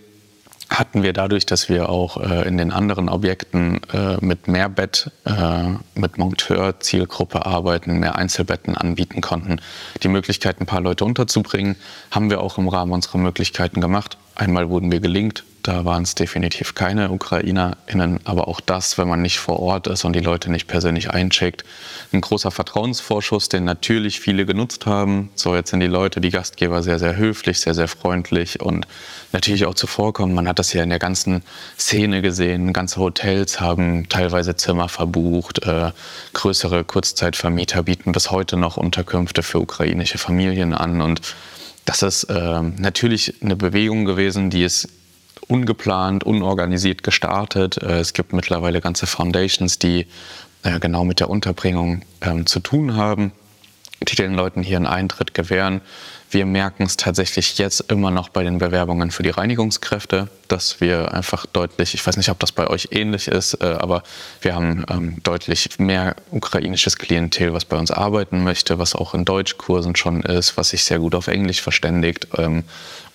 hatten 0.70 1.04
wir 1.04 1.14
dadurch, 1.14 1.46
dass 1.46 1.70
wir 1.70 1.90
auch 1.90 2.18
äh, 2.18 2.48
in 2.48 2.58
den 2.58 2.72
anderen 2.72 3.10
Objekten 3.10 3.82
äh, 3.94 4.18
mit 4.20 4.48
Mehrbett, 4.48 5.12
äh, 5.26 5.70
mit 5.96 6.18
Monteur-Zielgruppe 6.18 7.46
arbeiten, 7.46 8.00
mehr 8.00 8.16
Einzelbetten 8.16 8.76
anbieten 8.76 9.22
konnten, 9.22 9.62
die 10.04 10.08
Möglichkeit, 10.08 10.60
ein 10.60 10.66
paar 10.66 10.82
Leute 10.82 11.06
unterzubringen, 11.06 11.76
haben 12.12 12.30
wir 12.30 12.42
auch 12.42 12.58
im 12.58 12.68
Rahmen 12.68 12.92
unserer 12.92 13.18
Möglichkeiten 13.20 13.82
gemacht. 13.82 14.18
Einmal 14.36 14.70
wurden 14.70 14.92
wir 14.92 15.00
gelingt, 15.00 15.44
da 15.68 15.84
waren 15.84 16.04
es 16.04 16.14
definitiv 16.14 16.76
keine 16.76 17.10
UkrainerInnen, 17.10 18.20
aber 18.24 18.48
auch 18.48 18.62
das, 18.62 19.00
wenn 19.00 19.08
man 19.08 19.24
nicht 19.24 19.40
vor 19.40 19.60
Ort 19.60 19.88
ist 19.88 20.06
und 20.06 20.14
die 20.14 20.20
Leute 20.20 20.52
nicht 20.52 20.68
persönlich 20.68 21.10
eincheckt, 21.10 21.66
ein 22.14 22.22
großer 22.22 22.52
Vertrauensvorschuss, 22.52 23.50
den 23.50 23.64
natürlich 23.64 24.20
viele 24.20 24.46
genutzt 24.46 24.86
haben. 24.86 25.32
So, 25.34 25.56
jetzt 25.56 25.72
sind 25.72 25.80
die 25.80 25.88
Leute, 25.88 26.22
die 26.22 26.30
Gastgeber 26.30 26.84
sehr, 26.84 27.00
sehr 27.00 27.16
höflich, 27.16 27.60
sehr, 27.60 27.74
sehr 27.74 27.88
freundlich 27.88 28.62
und 28.62 28.86
natürlich 29.32 29.66
auch 29.66 29.74
zuvorkommen. 29.74 30.36
Man 30.36 30.48
hat 30.48 30.60
das 30.60 30.72
ja 30.72 30.84
in 30.84 30.90
der 30.90 31.00
ganzen 31.00 31.42
Szene 31.80 32.22
gesehen. 32.22 32.72
Ganze 32.72 32.98
Hotels 32.98 33.60
haben 33.60 34.08
teilweise 34.08 34.56
Zimmer 34.56 34.88
verbucht. 34.88 35.66
Äh, 35.66 35.94
größere 36.34 36.84
Kurzzeitvermieter 36.84 37.82
bieten 37.82 38.12
bis 38.12 38.30
heute 38.30 38.56
noch 38.56 38.78
Unterkünfte 38.78 39.42
für 39.42 39.60
ukrainische 39.60 40.20
Familien 40.20 40.76
an 40.76 41.02
und 41.02 41.22
das 41.86 42.02
ist 42.02 42.24
äh, 42.26 42.62
natürlich 42.62 43.36
eine 43.42 43.56
Bewegung 43.56 44.06
gewesen, 44.06 44.50
die 44.50 44.64
es 44.64 44.88
ungeplant, 45.48 46.24
unorganisiert 46.24 47.04
gestartet. 47.04 47.82
Äh, 47.82 48.00
es 48.00 48.14
gibt 48.14 48.34
mittlerweile 48.34 48.82
ganze 48.82 49.08
Foundations, 49.08 49.80
die 49.80 50.08
äh, 50.64 50.80
genau 50.80 51.06
mit 51.06 51.20
der 51.20 51.30
Unterbringung 51.30 52.02
ähm, 52.22 52.46
zu 52.46 52.60
tun 52.60 52.96
haben, 52.96 53.32
die 54.02 54.16
den 54.16 54.34
Leuten 54.34 54.64
hier 54.64 54.78
einen 54.78 54.88
Eintritt 54.88 55.34
gewähren. 55.34 55.82
Wir 56.32 56.46
merken 56.46 56.84
es 56.84 56.98
tatsächlich 56.98 57.58
jetzt 57.60 57.92
immer 57.92 58.12
noch 58.12 58.30
bei 58.30 58.44
den 58.44 58.58
Bewerbungen 58.58 59.12
für 59.12 59.24
die 59.24 59.30
Reinigungskräfte, 59.30 60.28
dass 60.48 60.82
wir 60.82 61.14
einfach 61.14 61.46
deutlich, 61.46 61.94
ich 61.94 62.06
weiß 62.06 62.18
nicht, 62.18 62.30
ob 62.30 62.40
das 62.40 62.52
bei 62.52 62.68
euch 62.68 62.90
ähnlich 62.92 63.28
ist, 63.28 63.62
äh, 63.62 63.78
aber 63.80 64.04
wir 64.42 64.56
haben 64.56 64.84
ähm, 64.90 65.24
deutlich 65.24 65.78
mehr 65.78 66.16
ukrainisches 66.32 66.98
Klientel, 66.98 67.54
was 67.54 67.64
bei 67.64 67.78
uns 67.78 67.92
arbeiten 67.92 68.44
möchte, 68.44 68.80
was 68.80 68.96
auch 68.96 69.14
in 69.14 69.24
Deutschkursen 69.24 69.96
schon 69.96 70.24
ist, 70.24 70.58
was 70.58 70.70
sich 70.70 70.84
sehr 70.84 71.00
gut 71.00 71.16
auf 71.16 71.28
Englisch 71.28 71.62
verständigt 71.62 72.28
ähm, 72.38 72.64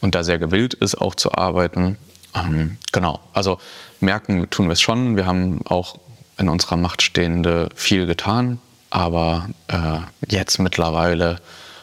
und 0.00 0.14
da 0.14 0.22
sehr 0.22 0.38
gewillt 0.38 0.74
ist, 0.74 0.94
auch 0.94 1.14
zu 1.14 1.32
arbeiten. 1.32 1.98
Ähm, 2.34 2.76
genau, 2.92 3.20
also 3.32 3.58
merken 4.00 4.48
tun 4.50 4.66
wir 4.66 4.72
es 4.72 4.80
schon. 4.80 5.16
Wir 5.16 5.26
haben 5.26 5.60
auch 5.66 5.98
in 6.38 6.48
unserer 6.48 6.76
Macht 6.76 7.02
Stehende 7.02 7.68
viel 7.74 8.06
getan, 8.06 8.58
aber 8.88 9.48
äh, 9.68 9.98
jetzt 10.28 10.58
mittlerweile 10.58 11.40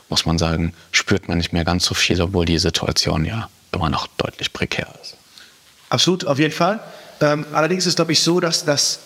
muss 0.09 0.25
man 0.25 0.37
sagen, 0.37 0.73
spürt 0.91 1.27
man 1.27 1.37
nicht 1.37 1.53
mehr 1.53 1.65
ganz 1.65 1.85
so 1.85 1.93
viel, 1.93 2.21
obwohl 2.21 2.45
die 2.45 2.59
Situation 2.59 3.25
ja 3.25 3.49
immer 3.71 3.89
noch 3.89 4.07
deutlich 4.17 4.53
prekär 4.53 4.87
ist. 5.01 5.17
Absolut, 5.89 6.25
auf 6.25 6.39
jeden 6.39 6.53
Fall. 6.53 6.79
Ähm, 7.21 7.45
allerdings 7.51 7.83
ist 7.83 7.91
es, 7.91 7.95
glaube 7.95 8.11
ich, 8.13 8.21
so, 8.21 8.39
dass 8.39 8.65
das, 8.65 8.99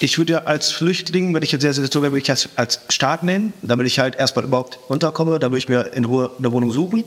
ich 0.00 0.18
würde 0.18 0.46
als 0.46 0.72
Flüchtling, 0.72 1.34
wenn 1.34 1.42
ich 1.42 1.52
jetzt 1.52 1.62
sehr 1.62 1.72
Situation 1.72 2.02
wäre, 2.02 2.12
würde 2.12 2.22
ich 2.22 2.30
als, 2.30 2.48
als 2.56 2.80
Staat 2.88 3.22
nennen, 3.22 3.52
damit 3.62 3.86
ich 3.86 3.98
halt 3.98 4.16
erstmal 4.16 4.44
überhaupt 4.44 4.78
unterkomme, 4.88 5.38
dann 5.38 5.50
würde 5.50 5.58
ich 5.58 5.68
mir 5.68 5.92
in 5.92 6.04
Ruhe 6.04 6.30
eine 6.38 6.50
Wohnung 6.52 6.72
suchen, 6.72 7.04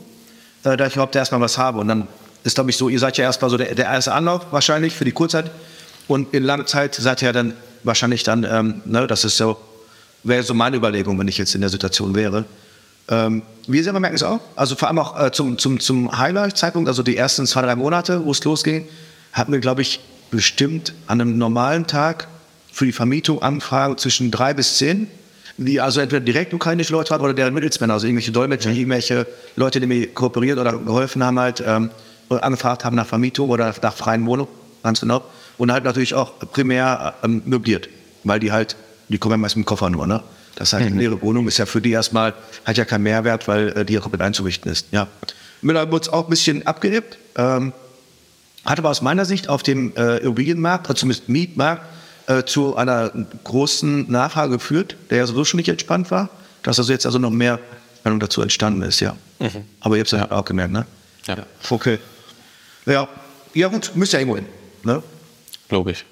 äh, 0.64 0.76
da 0.76 0.86
ich 0.86 0.94
überhaupt 0.94 1.16
erstmal 1.16 1.40
was 1.40 1.58
habe. 1.58 1.78
Und 1.78 1.88
dann 1.88 2.08
ist, 2.48 2.54
glaube 2.54 2.70
ich, 2.70 2.76
so, 2.76 2.88
ihr 2.88 2.98
seid 2.98 3.16
ja 3.16 3.24
erstmal 3.24 3.50
so 3.50 3.56
der, 3.56 3.74
der 3.74 3.84
erste 3.84 4.12
Anlauf 4.12 4.46
wahrscheinlich 4.50 4.94
für 4.94 5.04
die 5.04 5.12
Kurzzeit. 5.12 5.50
Und 6.08 6.34
in 6.34 6.42
lange 6.42 6.64
Zeit 6.64 6.94
seid 6.94 7.22
ihr 7.22 7.26
ja 7.26 7.32
dann 7.32 7.54
wahrscheinlich 7.84 8.22
dann, 8.22 8.44
ähm, 8.44 8.82
ne, 8.84 9.06
das 9.06 9.24
ist 9.24 9.36
so, 9.36 9.58
wäre 10.24 10.42
so 10.42 10.54
meine 10.54 10.76
Überlegung, 10.76 11.18
wenn 11.18 11.28
ich 11.28 11.38
jetzt 11.38 11.54
in 11.54 11.60
der 11.60 11.70
Situation 11.70 12.14
wäre. 12.14 12.44
Ähm, 13.08 13.42
wir 13.66 13.84
selber 13.84 14.00
merken 14.00 14.16
es 14.16 14.22
auch. 14.22 14.40
Also 14.56 14.74
vor 14.74 14.88
allem 14.88 14.98
auch 14.98 15.20
äh, 15.20 15.30
zum, 15.30 15.58
zum, 15.58 15.78
zum 15.78 16.18
Highlight-Zeitpunkt, 16.18 16.88
also 16.88 17.02
die 17.02 17.16
ersten 17.16 17.46
zwei, 17.46 17.62
drei 17.62 17.76
Monate, 17.76 18.24
wo 18.24 18.32
es 18.32 18.42
losging, 18.44 18.88
hatten 19.32 19.52
wir, 19.52 19.60
glaube 19.60 19.82
ich, 19.82 20.00
bestimmt 20.30 20.94
an 21.06 21.20
einem 21.20 21.38
normalen 21.38 21.86
Tag 21.86 22.28
für 22.72 22.86
die 22.86 22.92
Vermietung 22.92 23.42
Anfragen 23.42 23.98
zwischen 23.98 24.30
drei 24.30 24.54
bis 24.54 24.78
zehn, 24.78 25.08
die 25.56 25.80
also 25.80 26.00
entweder 26.00 26.20
direkt 26.20 26.54
ukrainische 26.54 26.92
Leute 26.92 27.12
hatten 27.12 27.24
oder 27.24 27.34
deren 27.34 27.52
Mittelsmänner, 27.52 27.94
also 27.94 28.06
irgendwelche 28.06 28.32
Dolmetscher, 28.32 28.70
irgendwelche 28.70 29.26
Leute, 29.56 29.80
die 29.80 29.86
mir 29.86 30.06
kooperiert 30.08 30.58
oder 30.58 30.78
geholfen 30.78 31.24
haben, 31.24 31.38
halt 31.38 31.62
ähm, 31.66 31.90
angefragt 32.30 32.84
haben 32.84 32.96
nach 32.96 33.06
Vermietung 33.06 33.50
oder 33.50 33.74
nach 33.82 33.94
freien 33.94 34.26
Wohnungen, 34.26 34.50
ganz 34.82 35.00
genau. 35.00 35.24
Und 35.56 35.72
halt 35.72 35.84
natürlich 35.84 36.14
auch 36.14 36.38
primär 36.52 37.14
ähm, 37.22 37.42
möbliert, 37.44 37.88
weil 38.24 38.40
die 38.40 38.52
halt, 38.52 38.76
die 39.08 39.18
kommen 39.18 39.32
ja 39.32 39.36
meist 39.38 39.56
mit 39.56 39.64
dem 39.64 39.66
Koffer 39.66 39.90
nur, 39.90 40.06
ne? 40.06 40.22
Das 40.54 40.72
heißt, 40.72 40.82
eine 40.82 40.90
mhm. 40.90 40.98
leere 40.98 41.22
Wohnung 41.22 41.46
ist 41.46 41.58
ja 41.58 41.66
für 41.66 41.80
die 41.80 41.92
erstmal, 41.92 42.34
hat 42.64 42.76
ja 42.76 42.84
keinen 42.84 43.04
Mehrwert, 43.04 43.46
weil 43.46 43.68
äh, 43.70 43.84
die 43.84 43.94
ja 43.94 44.00
komplett 44.00 44.22
einzurichten 44.22 44.70
ist. 44.72 44.86
Ja. 44.90 45.06
Müller 45.62 45.90
wurde 45.90 46.12
auch 46.12 46.24
ein 46.24 46.30
bisschen 46.30 46.66
abgehebt, 46.66 47.16
ähm, 47.36 47.72
hat 48.64 48.78
aber 48.78 48.90
aus 48.90 49.00
meiner 49.00 49.24
Sicht 49.24 49.48
auf 49.48 49.62
dem 49.62 49.94
äh, 49.96 50.18
Immobilienmarkt, 50.18 50.88
also 50.88 51.00
zumindest 51.00 51.28
Mietmarkt, 51.28 51.82
äh, 52.26 52.44
zu 52.44 52.76
einer 52.76 53.10
großen 53.44 54.10
Nachfrage 54.10 54.54
geführt, 54.54 54.96
der 55.10 55.18
ja 55.18 55.26
sowieso 55.26 55.44
schon 55.44 55.58
nicht 55.58 55.68
entspannt 55.68 56.10
war, 56.10 56.28
dass 56.62 56.78
also 56.78 56.92
jetzt 56.92 57.06
also 57.06 57.18
noch 57.18 57.30
mehr 57.30 57.58
Meinung 58.04 58.20
dazu 58.20 58.42
entstanden 58.42 58.82
ist, 58.82 59.00
ja. 59.00 59.16
Mhm. 59.38 59.64
Aber 59.80 59.96
ihr 59.96 60.00
habt 60.00 60.12
es 60.12 60.18
ja 60.18 60.30
auch 60.30 60.44
gemerkt, 60.44 60.72
ne? 60.72 60.86
Ja. 61.26 61.36
ja. 61.36 61.46
Okay. 61.70 61.98
Ja, 62.88 63.08
ja 63.54 63.68
gut, 63.68 63.92
müsst 63.94 64.12
ja 64.12 64.18
irgendwo 64.18 64.36
hin. 64.36 64.46
Ne? 64.82 65.02
Logisch. 65.70 66.04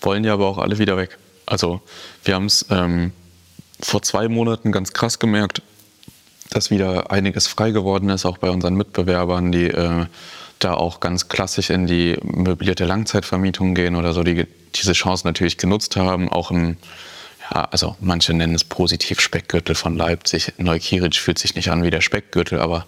Wollen 0.00 0.24
ja 0.24 0.34
aber 0.34 0.46
auch 0.46 0.58
alle 0.58 0.78
wieder 0.78 0.96
weg. 0.96 1.18
Also 1.46 1.80
wir 2.24 2.34
haben 2.34 2.46
es 2.46 2.66
ähm, 2.70 3.12
vor 3.80 4.02
zwei 4.02 4.28
Monaten 4.28 4.72
ganz 4.72 4.92
krass 4.92 5.18
gemerkt, 5.18 5.62
dass 6.50 6.70
wieder 6.70 7.10
einiges 7.10 7.46
frei 7.46 7.70
geworden 7.70 8.08
ist, 8.10 8.26
auch 8.26 8.38
bei 8.38 8.50
unseren 8.50 8.74
Mitbewerbern, 8.74 9.52
die 9.52 9.68
äh, 9.68 10.06
da 10.58 10.74
auch 10.74 11.00
ganz 11.00 11.28
klassisch 11.28 11.70
in 11.70 11.86
die 11.86 12.16
möblierte 12.22 12.84
Langzeitvermietung 12.84 13.74
gehen 13.74 13.96
oder 13.96 14.12
so, 14.12 14.22
die 14.22 14.46
diese 14.74 14.92
Chance 14.92 15.26
natürlich 15.26 15.58
genutzt 15.58 15.96
haben, 15.96 16.28
auch 16.28 16.50
im 16.50 16.76
ja, 17.52 17.64
also 17.70 17.94
manche 18.00 18.32
nennen 18.32 18.54
es 18.54 18.64
positiv 18.64 19.20
Speckgürtel 19.20 19.74
von 19.74 19.96
Leipzig. 19.96 20.54
Neukirch 20.56 21.20
fühlt 21.20 21.38
sich 21.38 21.54
nicht 21.54 21.70
an 21.70 21.82
wie 21.82 21.90
der 21.90 22.00
Speckgürtel, 22.00 22.58
aber 22.58 22.86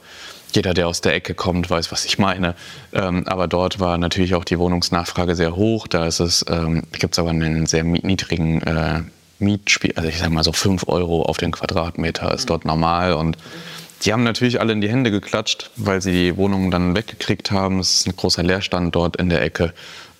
jeder, 0.56 0.74
der 0.74 0.88
aus 0.88 1.00
der 1.00 1.14
Ecke 1.14 1.34
kommt, 1.34 1.70
weiß, 1.70 1.92
was 1.92 2.04
ich 2.04 2.18
meine. 2.18 2.54
Ähm, 2.92 3.28
aber 3.28 3.46
dort 3.46 3.78
war 3.78 3.96
natürlich 3.98 4.34
auch 4.34 4.44
die 4.44 4.58
Wohnungsnachfrage 4.58 5.36
sehr 5.36 5.54
hoch. 5.54 5.86
Da 5.86 6.06
ist 6.06 6.18
es, 6.18 6.44
ähm, 6.48 6.82
gibt 6.92 7.14
es 7.14 7.18
aber 7.18 7.30
einen 7.30 7.66
sehr 7.66 7.84
niedrigen 7.84 8.62
äh, 8.62 9.02
Mietspiel, 9.38 9.92
also 9.96 10.08
ich 10.08 10.18
sag 10.18 10.30
mal 10.30 10.42
so 10.42 10.52
5 10.52 10.88
Euro 10.88 11.22
auf 11.22 11.36
den 11.36 11.52
Quadratmeter 11.52 12.32
ist 12.32 12.48
dort 12.48 12.64
normal 12.64 13.12
und 13.12 13.36
die 14.02 14.12
haben 14.12 14.24
natürlich 14.24 14.60
alle 14.60 14.72
in 14.72 14.80
die 14.80 14.90
Hände 14.90 15.10
geklatscht, 15.10 15.70
weil 15.76 16.02
sie 16.02 16.12
die 16.12 16.36
Wohnungen 16.36 16.70
dann 16.70 16.94
weggekriegt 16.94 17.50
haben. 17.50 17.78
Es 17.78 17.94
ist 17.94 18.06
ein 18.06 18.16
großer 18.16 18.42
Leerstand 18.42 18.94
dort 18.94 19.16
in 19.16 19.30
der 19.30 19.42
Ecke. 19.42 19.72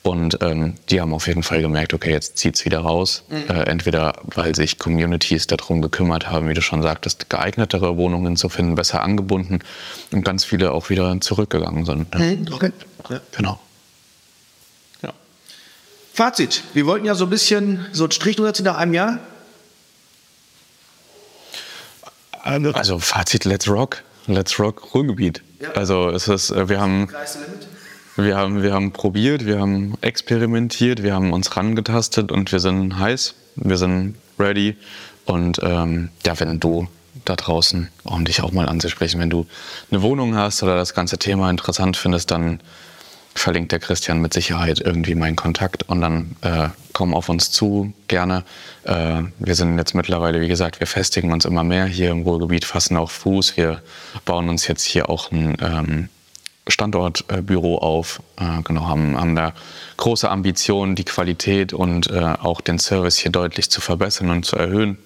Und 0.06 0.38
ähm, 0.40 0.74
die 0.88 1.00
haben 1.00 1.12
auf 1.12 1.26
jeden 1.26 1.42
Fall 1.42 1.60
gemerkt, 1.60 1.92
okay, 1.92 2.12
jetzt 2.12 2.38
zieht 2.38 2.54
es 2.54 2.64
wieder 2.64 2.78
raus. 2.78 3.24
Mhm. 3.28 3.50
Äh, 3.50 3.62
entweder 3.64 4.14
weil 4.22 4.54
sich 4.54 4.78
Communities 4.78 5.48
darum 5.48 5.82
gekümmert 5.82 6.30
haben, 6.30 6.48
wie 6.48 6.54
du 6.54 6.62
schon 6.62 6.80
sagtest, 6.80 7.28
geeignetere 7.28 7.96
Wohnungen 7.96 8.36
zu 8.36 8.48
finden, 8.48 8.76
besser 8.76 9.02
angebunden 9.02 9.58
und 10.12 10.24
ganz 10.24 10.44
viele 10.44 10.70
auch 10.70 10.90
wieder 10.90 11.20
zurückgegangen 11.20 11.84
sind. 11.84 12.14
Ne? 12.14 12.36
Mhm, 12.36 12.52
okay. 12.54 12.70
Ja. 13.10 13.20
Genau. 13.36 13.58
Ja. 15.02 15.12
Fazit. 16.14 16.62
Wir 16.72 16.86
wollten 16.86 17.04
ja 17.04 17.16
so 17.16 17.24
ein 17.24 17.30
bisschen 17.30 17.84
so 17.90 18.04
einen 18.04 18.12
Strich 18.12 18.36
drunter 18.36 18.62
nach 18.62 18.76
einem 18.76 18.94
Jahr. 18.94 19.18
Also 22.44 23.00
Fazit, 23.00 23.44
let's 23.44 23.68
rock. 23.68 24.04
Let's 24.28 24.58
rock 24.60 24.94
Ruhrgebiet. 24.94 25.42
Ja. 25.60 25.72
Also 25.72 26.10
es 26.10 26.28
ist, 26.28 26.50
äh, 26.50 26.68
wir 26.68 26.80
haben... 26.80 27.08
Wir 28.16 28.36
haben, 28.36 28.62
wir 28.62 28.72
haben 28.72 28.92
probiert, 28.92 29.44
wir 29.44 29.60
haben 29.60 29.94
experimentiert, 30.00 31.02
wir 31.02 31.14
haben 31.14 31.34
uns 31.34 31.54
rangetastet 31.54 32.32
und 32.32 32.50
wir 32.50 32.60
sind 32.60 32.98
heiß, 32.98 33.34
wir 33.56 33.76
sind 33.76 34.16
ready. 34.38 34.76
Und 35.26 35.60
ähm, 35.62 36.08
ja, 36.24 36.38
wenn 36.40 36.58
du 36.58 36.88
da 37.26 37.36
draußen, 37.36 37.88
um 38.04 38.24
dich 38.24 38.40
auch 38.40 38.52
mal 38.52 38.68
anzusprechen, 38.68 39.20
wenn 39.20 39.28
du 39.28 39.46
eine 39.90 40.00
Wohnung 40.00 40.34
hast 40.34 40.62
oder 40.62 40.76
das 40.76 40.94
ganze 40.94 41.18
Thema 41.18 41.50
interessant 41.50 41.96
findest, 41.98 42.30
dann 42.30 42.60
verlinkt 43.34 43.72
der 43.72 43.80
Christian 43.80 44.22
mit 44.22 44.32
Sicherheit 44.32 44.80
irgendwie 44.80 45.14
meinen 45.14 45.36
Kontakt 45.36 45.82
und 45.82 46.00
dann 46.00 46.36
äh, 46.40 46.68
komm 46.94 47.14
auf 47.14 47.28
uns 47.28 47.50
zu, 47.50 47.92
gerne. 48.08 48.44
Äh, 48.84 49.24
wir 49.38 49.54
sind 49.54 49.76
jetzt 49.76 49.94
mittlerweile, 49.94 50.40
wie 50.40 50.48
gesagt, 50.48 50.80
wir 50.80 50.86
festigen 50.86 51.32
uns 51.32 51.44
immer 51.44 51.64
mehr 51.64 51.84
hier 51.84 52.12
im 52.12 52.22
Ruhrgebiet, 52.22 52.64
fassen 52.64 52.96
auch 52.96 53.10
Fuß. 53.10 53.58
Wir 53.58 53.82
bauen 54.24 54.48
uns 54.48 54.66
jetzt 54.68 54.84
hier 54.84 55.10
auch 55.10 55.30
ein 55.32 55.56
ähm, 55.60 56.08
Standortbüro 56.68 57.78
auf, 57.78 58.20
äh, 58.38 58.62
genau, 58.62 58.86
haben, 58.86 59.16
haben 59.16 59.36
da 59.36 59.52
große 59.96 60.28
Ambitionen, 60.28 60.96
die 60.96 61.04
Qualität 61.04 61.72
und 61.72 62.10
äh, 62.10 62.20
auch 62.20 62.60
den 62.60 62.78
Service 62.78 63.18
hier 63.18 63.30
deutlich 63.30 63.70
zu 63.70 63.80
verbessern 63.80 64.30
und 64.30 64.44
zu 64.44 64.56
erhöhen. 64.56 64.98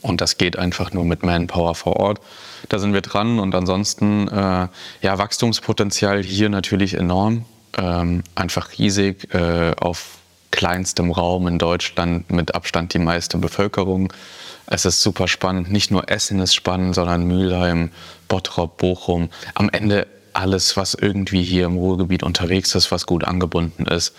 Und 0.00 0.20
das 0.20 0.38
geht 0.38 0.58
einfach 0.58 0.92
nur 0.92 1.04
mit 1.04 1.22
Manpower 1.22 1.74
vor 1.74 1.96
Ort. 1.96 2.20
Da 2.68 2.78
sind 2.78 2.94
wir 2.94 3.02
dran 3.02 3.38
und 3.38 3.54
ansonsten, 3.54 4.28
äh, 4.28 4.68
ja, 5.02 5.18
Wachstumspotenzial 5.18 6.22
hier 6.22 6.48
natürlich 6.48 6.94
enorm, 6.94 7.44
ähm, 7.76 8.22
einfach 8.34 8.70
riesig, 8.78 9.32
äh, 9.34 9.72
auf 9.78 10.18
kleinstem 10.50 11.10
Raum 11.10 11.46
in 11.46 11.58
Deutschland 11.58 12.30
mit 12.30 12.54
Abstand 12.54 12.94
die 12.94 12.98
meiste 12.98 13.38
Bevölkerung. 13.38 14.12
Es 14.66 14.84
ist 14.84 15.02
super 15.02 15.28
spannend. 15.28 15.70
Nicht 15.70 15.90
nur 15.90 16.08
Essen 16.08 16.38
ist 16.40 16.54
spannend, 16.54 16.94
sondern 16.94 17.26
Mülheim, 17.26 17.90
Bottrop, 18.28 18.76
Bochum. 18.78 19.28
Am 19.54 19.68
Ende 19.70 20.06
alles, 20.32 20.76
was 20.76 20.94
irgendwie 20.94 21.42
hier 21.42 21.66
im 21.66 21.76
Ruhrgebiet 21.76 22.22
unterwegs 22.22 22.74
ist, 22.74 22.90
was 22.90 23.06
gut 23.06 23.24
angebunden 23.24 23.86
ist, 23.86 24.14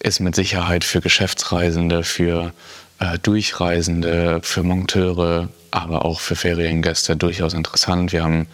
ist 0.00 0.20
mit 0.20 0.34
Sicherheit 0.34 0.84
für 0.84 1.00
Geschäftsreisende, 1.00 2.02
für 2.02 2.52
äh, 2.98 3.18
Durchreisende, 3.18 4.40
für 4.42 4.62
Monteure, 4.62 5.48
aber 5.70 6.04
auch 6.04 6.20
für 6.20 6.36
Feriengäste 6.36 7.16
durchaus 7.16 7.54
interessant. 7.54 8.12
Wir 8.12 8.22
haben 8.22 8.46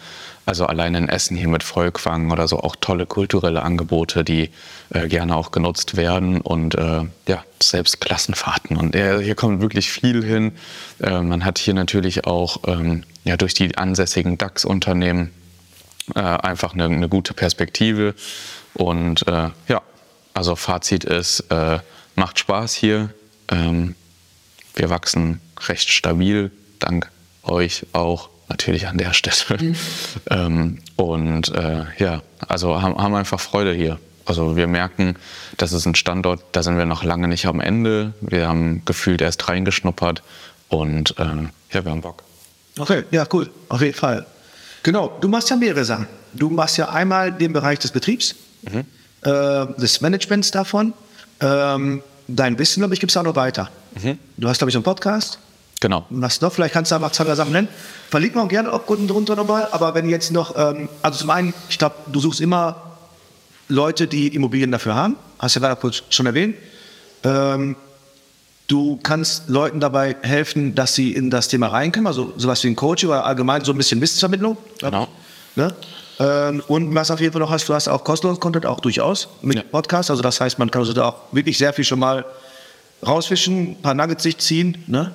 also 0.45 0.65
allein 0.65 0.95
in 0.95 1.07
Essen 1.07 1.37
hier 1.37 1.47
mit 1.47 1.63
Volkwang 1.63 2.31
oder 2.31 2.47
so 2.47 2.59
auch 2.59 2.75
tolle 2.75 3.05
kulturelle 3.05 3.61
Angebote, 3.61 4.23
die 4.23 4.49
äh, 4.89 5.07
gerne 5.07 5.35
auch 5.35 5.51
genutzt 5.51 5.97
werden 5.97 6.41
und 6.41 6.75
äh, 6.75 7.03
ja, 7.27 7.43
selbst 7.61 8.01
Klassenfahrten. 8.01 8.75
Und 8.75 8.95
äh, 8.95 9.21
hier 9.21 9.35
kommt 9.35 9.61
wirklich 9.61 9.91
viel 9.91 10.23
hin. 10.23 10.53
Äh, 10.99 11.21
man 11.21 11.45
hat 11.45 11.59
hier 11.59 11.73
natürlich 11.73 12.25
auch 12.25 12.61
ähm, 12.65 13.03
ja, 13.23 13.37
durch 13.37 13.53
die 13.53 13.77
ansässigen 13.77 14.37
DAX-Unternehmen 14.37 15.31
äh, 16.15 16.19
einfach 16.19 16.73
eine, 16.73 16.85
eine, 16.85 17.09
gute 17.09 17.33
Perspektive. 17.33 18.15
Und 18.73 19.27
äh, 19.27 19.49
ja, 19.67 19.81
also 20.33 20.55
Fazit 20.55 21.03
ist, 21.03 21.41
äh, 21.49 21.79
macht 22.15 22.39
Spaß 22.39 22.73
hier. 22.73 23.09
Ähm, 23.49 23.95
wir 24.75 24.89
wachsen 24.89 25.41
recht 25.67 25.89
stabil, 25.89 26.51
dank 26.79 27.11
euch 27.43 27.85
auch 27.93 28.29
natürlich 28.47 28.87
an 28.87 28.97
der 28.97 29.13
Stelle. 29.13 29.61
Mhm. 29.61 29.75
ähm, 30.29 30.79
und 30.95 31.49
äh, 31.53 31.85
ja, 31.97 32.21
also 32.47 32.81
haben, 32.81 32.97
haben 32.97 33.15
einfach 33.15 33.39
Freude 33.39 33.73
hier. 33.73 33.99
Also 34.25 34.55
wir 34.55 34.67
merken, 34.67 35.15
das 35.57 35.73
ist 35.73 35.85
ein 35.85 35.95
Standort, 35.95 36.43
da 36.51 36.63
sind 36.63 36.77
wir 36.77 36.85
noch 36.85 37.03
lange 37.03 37.27
nicht 37.27 37.47
am 37.47 37.59
Ende. 37.59 38.13
Wir 38.21 38.47
haben 38.47 38.83
gefühlt 38.85 39.21
erst 39.21 39.47
reingeschnuppert 39.49 40.21
und 40.69 41.17
äh, 41.17 41.23
ja, 41.71 41.83
wir 41.83 41.91
haben 41.91 42.01
Bock. 42.01 42.23
Okay, 42.77 43.03
ja, 43.11 43.25
cool, 43.33 43.49
auf 43.67 43.81
jeden 43.81 43.97
Fall. 43.97 44.25
Genau, 44.83 45.17
du 45.21 45.27
machst 45.27 45.49
ja 45.49 45.55
mehrere 45.55 45.85
Sachen. 45.85 46.07
Du 46.33 46.49
machst 46.49 46.77
ja 46.77 46.89
einmal 46.89 47.31
den 47.31 47.53
Bereich 47.53 47.79
des 47.79 47.91
Betriebs, 47.91 48.35
mhm. 48.61 48.85
äh, 49.21 49.65
des 49.79 50.01
Managements 50.01 50.51
davon. 50.51 50.93
Ähm, 51.39 52.01
dein 52.27 52.57
Wissen, 52.57 52.81
glaube 52.81 52.93
ich, 52.93 52.99
gibt 52.99 53.11
es 53.11 53.17
auch 53.17 53.23
noch 53.23 53.35
weiter. 53.35 53.69
Mhm. 54.01 54.17
Du 54.37 54.47
hast, 54.47 54.59
glaube 54.59 54.69
ich, 54.69 54.75
einen 54.75 54.83
Podcast. 54.83 55.39
Genau. 55.81 56.05
Was 56.09 56.41
noch? 56.41 56.53
Vielleicht 56.53 56.73
kannst 56.73 56.91
du 56.91 56.95
aber 56.95 57.11
zwei, 57.11 57.23
drei 57.23 57.35
Sachen 57.35 57.51
nennen. 57.51 57.67
Verlinkt 58.09 58.35
man 58.35 58.45
auch 58.45 58.49
gerne 58.49 58.71
auch 58.71 58.87
unten 58.87 59.07
drunter 59.07 59.35
nochmal. 59.35 59.67
Aber 59.71 59.95
wenn 59.95 60.07
jetzt 60.07 60.31
noch, 60.31 60.55
ähm, 60.55 60.87
also 61.01 61.19
zum 61.19 61.29
einen, 61.31 61.53
ich 61.69 61.79
glaube, 61.79 61.95
du 62.11 62.19
suchst 62.19 62.39
immer 62.39 62.97
Leute, 63.67 64.07
die 64.07 64.27
Immobilien 64.27 64.71
dafür 64.71 64.95
haben. 64.95 65.15
Hast 65.39 65.55
ja 65.55 65.61
gerade 65.61 65.79
kurz 65.79 66.03
schon 66.09 66.27
erwähnt. 66.27 66.55
Ähm, 67.23 67.75
Du 68.71 68.97
kannst 69.03 69.49
Leuten 69.49 69.81
dabei 69.81 70.15
helfen, 70.21 70.75
dass 70.75 70.95
sie 70.95 71.11
in 71.11 71.29
das 71.29 71.49
Thema 71.49 71.67
reinkommen, 71.67 72.07
also 72.07 72.31
sowas 72.37 72.63
wie 72.63 72.69
ein 72.69 72.77
Coach 72.77 73.03
oder 73.03 73.25
allgemein 73.25 73.65
so 73.65 73.73
ein 73.73 73.77
bisschen 73.77 73.99
Wissensvermittlung. 73.99 74.55
Genau. 74.79 75.09
Ne? 75.57 75.75
Ähm, 76.19 76.63
und 76.69 76.95
was 76.95 77.11
auf 77.11 77.19
jeden 77.19 77.33
Fall 77.33 77.41
noch 77.41 77.51
hast, 77.51 77.67
du 77.67 77.73
hast 77.73 77.89
auch 77.89 78.05
kostenlosen 78.05 78.39
Content, 78.39 78.65
auch 78.65 78.79
durchaus 78.79 79.27
mit 79.41 79.57
ja. 79.57 79.63
Podcast. 79.63 80.09
Also 80.09 80.23
das 80.23 80.39
heißt, 80.39 80.57
man 80.57 80.71
kann 80.71 80.83
also 80.83 80.93
da 80.93 81.09
auch 81.09 81.15
wirklich 81.33 81.57
sehr 81.57 81.73
viel 81.73 81.83
schon 81.83 81.99
mal 81.99 82.23
rausfischen, 83.05 83.71
ein 83.71 83.81
paar 83.81 83.93
Nuggets 83.93 84.23
sich 84.23 84.37
ziehen. 84.37 84.81
Ne? 84.87 85.11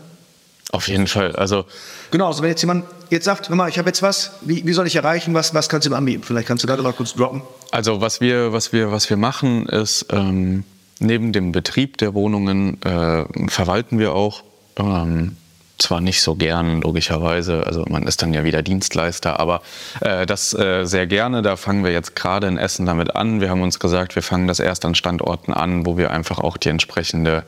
Auf 0.73 0.89
jeden 0.89 1.07
Fall. 1.07 1.35
Also 1.35 1.65
genau, 2.11 2.27
also 2.27 2.43
wenn 2.43 2.51
jetzt 2.51 2.61
jemand 2.61 2.85
jetzt 3.09 3.25
sagt, 3.25 3.49
mal, 3.49 3.71
ich 3.71 3.79
habe 3.79 3.89
jetzt 3.89 4.03
was, 4.03 4.33
wie, 4.43 4.67
wie 4.67 4.73
soll 4.75 4.87
ich 4.87 4.97
erreichen, 4.97 5.33
was, 5.33 5.55
was 5.55 5.71
kannst 5.71 5.87
du 5.87 5.91
mir 5.93 5.97
anbieten? 5.97 6.25
Vielleicht 6.25 6.47
kannst 6.47 6.63
du 6.63 6.69
da 6.69 6.77
mal 6.77 6.93
kurz 6.93 7.15
droppen. 7.15 7.41
Also 7.71 8.03
was 8.03 8.21
wir, 8.21 8.53
was 8.53 8.75
wir, 8.75 8.93
was 8.93 9.09
wir 9.09 9.17
machen, 9.17 9.65
ist 9.67 10.05
ähm, 10.11 10.65
Neben 10.99 11.33
dem 11.33 11.53
Betrieb 11.53 11.99
der 11.99 12.15
Wohnungen 12.15 12.81
äh, 12.83 13.25
verwalten 13.49 13.99
wir 13.99 14.15
auch. 14.15 14.43
Ähm, 14.79 15.37
zwar 15.79 16.01
nicht 16.01 16.23
so 16.23 16.35
gern, 16.35 16.81
logischerweise, 16.81 17.67
also 17.67 17.85
man 17.89 18.05
ist 18.05 18.23
dann 18.23 18.33
ja 18.33 18.45
wieder 18.45 18.63
Dienstleister, 18.63 19.39
aber 19.39 19.63
äh, 20.01 20.27
das 20.27 20.55
äh, 20.55 20.85
sehr 20.85 21.07
gerne. 21.07 21.43
Da 21.43 21.57
fangen 21.57 21.85
wir 21.85 21.93
jetzt 21.93 22.17
gerade 22.17 22.47
in 22.47 22.59
Essen 22.59 22.87
damit 22.87 23.15
an. 23.15 23.41
Wir 23.41 23.51
haben 23.51 23.63
uns 23.63 23.79
gesagt, 23.79 24.15
wir 24.15 24.23
fangen 24.23 24.49
das 24.49 24.61
erst 24.61 24.85
an 24.85 24.95
Standorten 24.95 25.53
an, 25.53 25.87
wo 25.87 25.97
wir 25.97 26.11
einfach 26.11 26.39
auch 26.39 26.57
die 26.57 26.71
entsprechende 26.71 27.45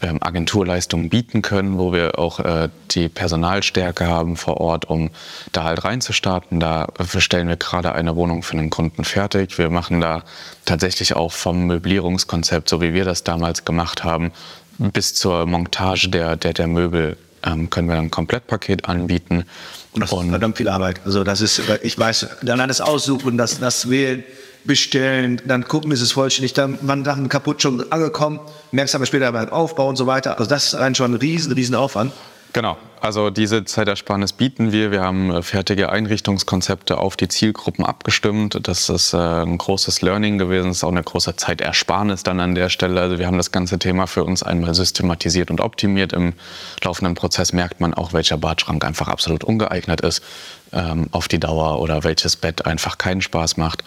ähm, 0.00 0.18
Agenturleistungen 0.20 1.08
bieten 1.08 1.42
können, 1.42 1.78
wo 1.78 1.92
wir 1.92 2.18
auch 2.18 2.40
äh, 2.40 2.68
die 2.90 3.08
Personalstärke 3.08 4.06
haben 4.06 4.36
vor 4.36 4.60
Ort, 4.60 4.86
um 4.86 5.10
da 5.52 5.64
halt 5.64 5.84
reinzustarten. 5.84 6.60
Da 6.60 6.88
stellen 7.18 7.48
wir 7.48 7.56
gerade 7.56 7.92
eine 7.92 8.16
Wohnung 8.16 8.42
für 8.42 8.58
einen 8.58 8.70
Kunden 8.70 9.04
fertig. 9.04 9.58
Wir 9.58 9.70
machen 9.70 10.00
da 10.00 10.22
tatsächlich 10.64 11.16
auch 11.16 11.32
vom 11.32 11.66
Möblierungskonzept, 11.66 12.68
so 12.68 12.80
wie 12.80 12.92
wir 12.92 13.04
das 13.04 13.24
damals 13.24 13.64
gemacht 13.64 14.04
haben, 14.04 14.32
bis 14.78 15.14
zur 15.14 15.46
Montage 15.46 16.08
der, 16.08 16.36
der, 16.36 16.52
der 16.52 16.66
Möbel 16.66 17.16
ähm, 17.46 17.70
können 17.70 17.88
wir 17.88 17.96
dann 17.96 18.06
ein 18.06 18.10
Komplettpaket 18.10 18.88
anbieten. 18.88 19.44
Und 19.92 20.00
das 20.00 20.12
ist 20.12 20.28
verdammt 20.28 20.58
viel 20.58 20.68
Arbeit. 20.68 21.00
Also 21.04 21.24
das 21.24 21.40
ist, 21.40 21.62
ich 21.82 21.98
weiß, 21.98 22.26
dann 22.42 22.60
alles 22.60 22.80
aussuchen, 22.80 23.38
das, 23.38 23.58
das 23.60 23.88
wählen, 23.88 24.24
bestellen, 24.64 25.40
dann 25.46 25.66
gucken, 25.66 25.92
ist 25.92 26.00
es 26.00 26.12
vollständig, 26.12 26.52
dann 26.52 26.78
waren 26.82 27.04
Sachen 27.04 27.28
kaputt 27.28 27.62
schon 27.62 27.90
angekommen, 27.92 28.40
merkst 28.72 28.94
aber 28.94 29.06
später 29.06 29.30
beim 29.32 29.48
Aufbau 29.48 29.88
und 29.88 29.96
so 29.96 30.06
weiter. 30.06 30.38
Also 30.38 30.50
das 30.50 30.66
ist 30.66 30.74
eigentlich 30.74 30.96
schon 30.98 31.12
ein 31.12 31.18
riesen, 31.18 31.52
riesen 31.52 31.74
Aufwand. 31.74 32.12
Genau, 32.52 32.76
also 33.00 33.30
diese 33.30 33.64
Zeitersparnis 33.64 34.32
bieten 34.32 34.72
wir. 34.72 34.90
Wir 34.90 35.02
haben 35.02 35.30
äh, 35.30 35.42
fertige 35.42 35.90
Einrichtungskonzepte 35.90 36.98
auf 36.98 37.16
die 37.16 37.28
Zielgruppen 37.28 37.84
abgestimmt. 37.84 38.58
Das 38.62 38.88
ist 38.88 39.12
äh, 39.12 39.18
ein 39.18 39.58
großes 39.58 40.02
Learning 40.02 40.38
gewesen, 40.38 40.68
das 40.68 40.78
ist 40.78 40.84
auch 40.84 40.90
eine 40.90 41.02
große 41.02 41.36
Zeitersparnis 41.36 42.22
dann 42.22 42.40
an 42.40 42.54
der 42.54 42.68
Stelle. 42.68 43.00
Also 43.00 43.18
wir 43.18 43.26
haben 43.26 43.36
das 43.36 43.52
ganze 43.52 43.78
Thema 43.78 44.06
für 44.06 44.24
uns 44.24 44.42
einmal 44.42 44.74
systematisiert 44.74 45.50
und 45.50 45.60
optimiert. 45.60 46.12
Im 46.12 46.32
laufenden 46.82 47.14
Prozess 47.14 47.52
merkt 47.52 47.80
man 47.80 47.94
auch, 47.94 48.12
welcher 48.12 48.38
Badschrank 48.38 48.84
einfach 48.84 49.08
absolut 49.08 49.44
ungeeignet 49.44 50.00
ist 50.00 50.22
ähm, 50.72 51.08
auf 51.12 51.28
die 51.28 51.38
Dauer 51.38 51.80
oder 51.80 52.04
welches 52.04 52.36
Bett 52.36 52.66
einfach 52.66 52.98
keinen 52.98 53.20
Spaß 53.20 53.56
macht. 53.56 53.84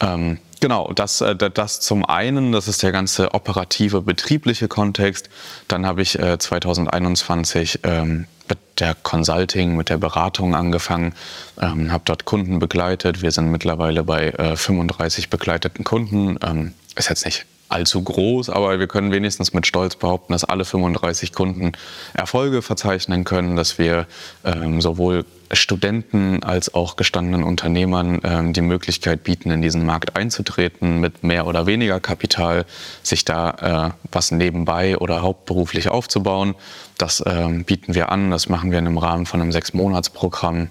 Ähm, 0.00 0.38
genau, 0.62 0.92
das, 0.94 1.20
äh, 1.20 1.36
das 1.36 1.80
zum 1.80 2.06
einen, 2.06 2.52
das 2.52 2.68
ist 2.68 2.82
der 2.82 2.92
ganze 2.92 3.34
operative, 3.34 4.00
betriebliche 4.00 4.68
Kontext. 4.68 5.28
Dann 5.68 5.84
habe 5.84 6.00
ich 6.00 6.18
äh, 6.18 6.38
2021 6.38 7.80
ähm, 7.82 8.26
mit 8.48 8.58
der 8.78 8.94
Consulting, 8.94 9.76
mit 9.76 9.90
der 9.90 9.98
Beratung 9.98 10.54
angefangen, 10.54 11.14
ähm, 11.60 11.92
habe 11.92 12.04
dort 12.06 12.24
Kunden 12.24 12.58
begleitet. 12.58 13.20
Wir 13.20 13.32
sind 13.32 13.50
mittlerweile 13.50 14.04
bei 14.04 14.28
äh, 14.30 14.56
35 14.56 15.28
begleiteten 15.28 15.84
Kunden. 15.84 16.38
Ähm, 16.42 16.72
ist 16.96 17.10
jetzt 17.10 17.26
nicht 17.26 17.44
allzu 17.72 18.02
groß, 18.02 18.50
aber 18.50 18.78
wir 18.78 18.86
können 18.86 19.12
wenigstens 19.12 19.52
mit 19.52 19.66
Stolz 19.66 19.96
behaupten, 19.96 20.32
dass 20.32 20.44
alle 20.44 20.64
35 20.64 21.32
Kunden 21.32 21.72
Erfolge 22.14 22.62
verzeichnen 22.62 23.24
können, 23.24 23.56
dass 23.56 23.78
wir 23.78 24.06
ähm, 24.44 24.80
sowohl 24.80 25.24
Studenten 25.52 26.42
als 26.42 26.72
auch 26.74 26.96
gestandenen 26.96 27.44
Unternehmern 27.44 28.20
ähm, 28.24 28.52
die 28.52 28.62
Möglichkeit 28.62 29.22
bieten, 29.22 29.50
in 29.50 29.60
diesen 29.60 29.84
Markt 29.84 30.16
einzutreten 30.16 31.00
mit 31.00 31.22
mehr 31.22 31.46
oder 31.46 31.66
weniger 31.66 32.00
Kapital, 32.00 32.64
sich 33.02 33.24
da 33.24 33.90
äh, 33.90 34.06
was 34.10 34.30
nebenbei 34.30 34.96
oder 34.96 35.22
hauptberuflich 35.22 35.88
aufzubauen. 35.88 36.54
Das 36.96 37.22
ähm, 37.26 37.64
bieten 37.64 37.94
wir 37.94 38.10
an, 38.10 38.30
das 38.30 38.48
machen 38.48 38.70
wir 38.70 38.78
in 38.78 38.86
einem 38.86 38.98
Rahmen 38.98 39.26
von 39.26 39.40
einem 39.40 39.52
Sechs-Monats-Programm. 39.52 40.68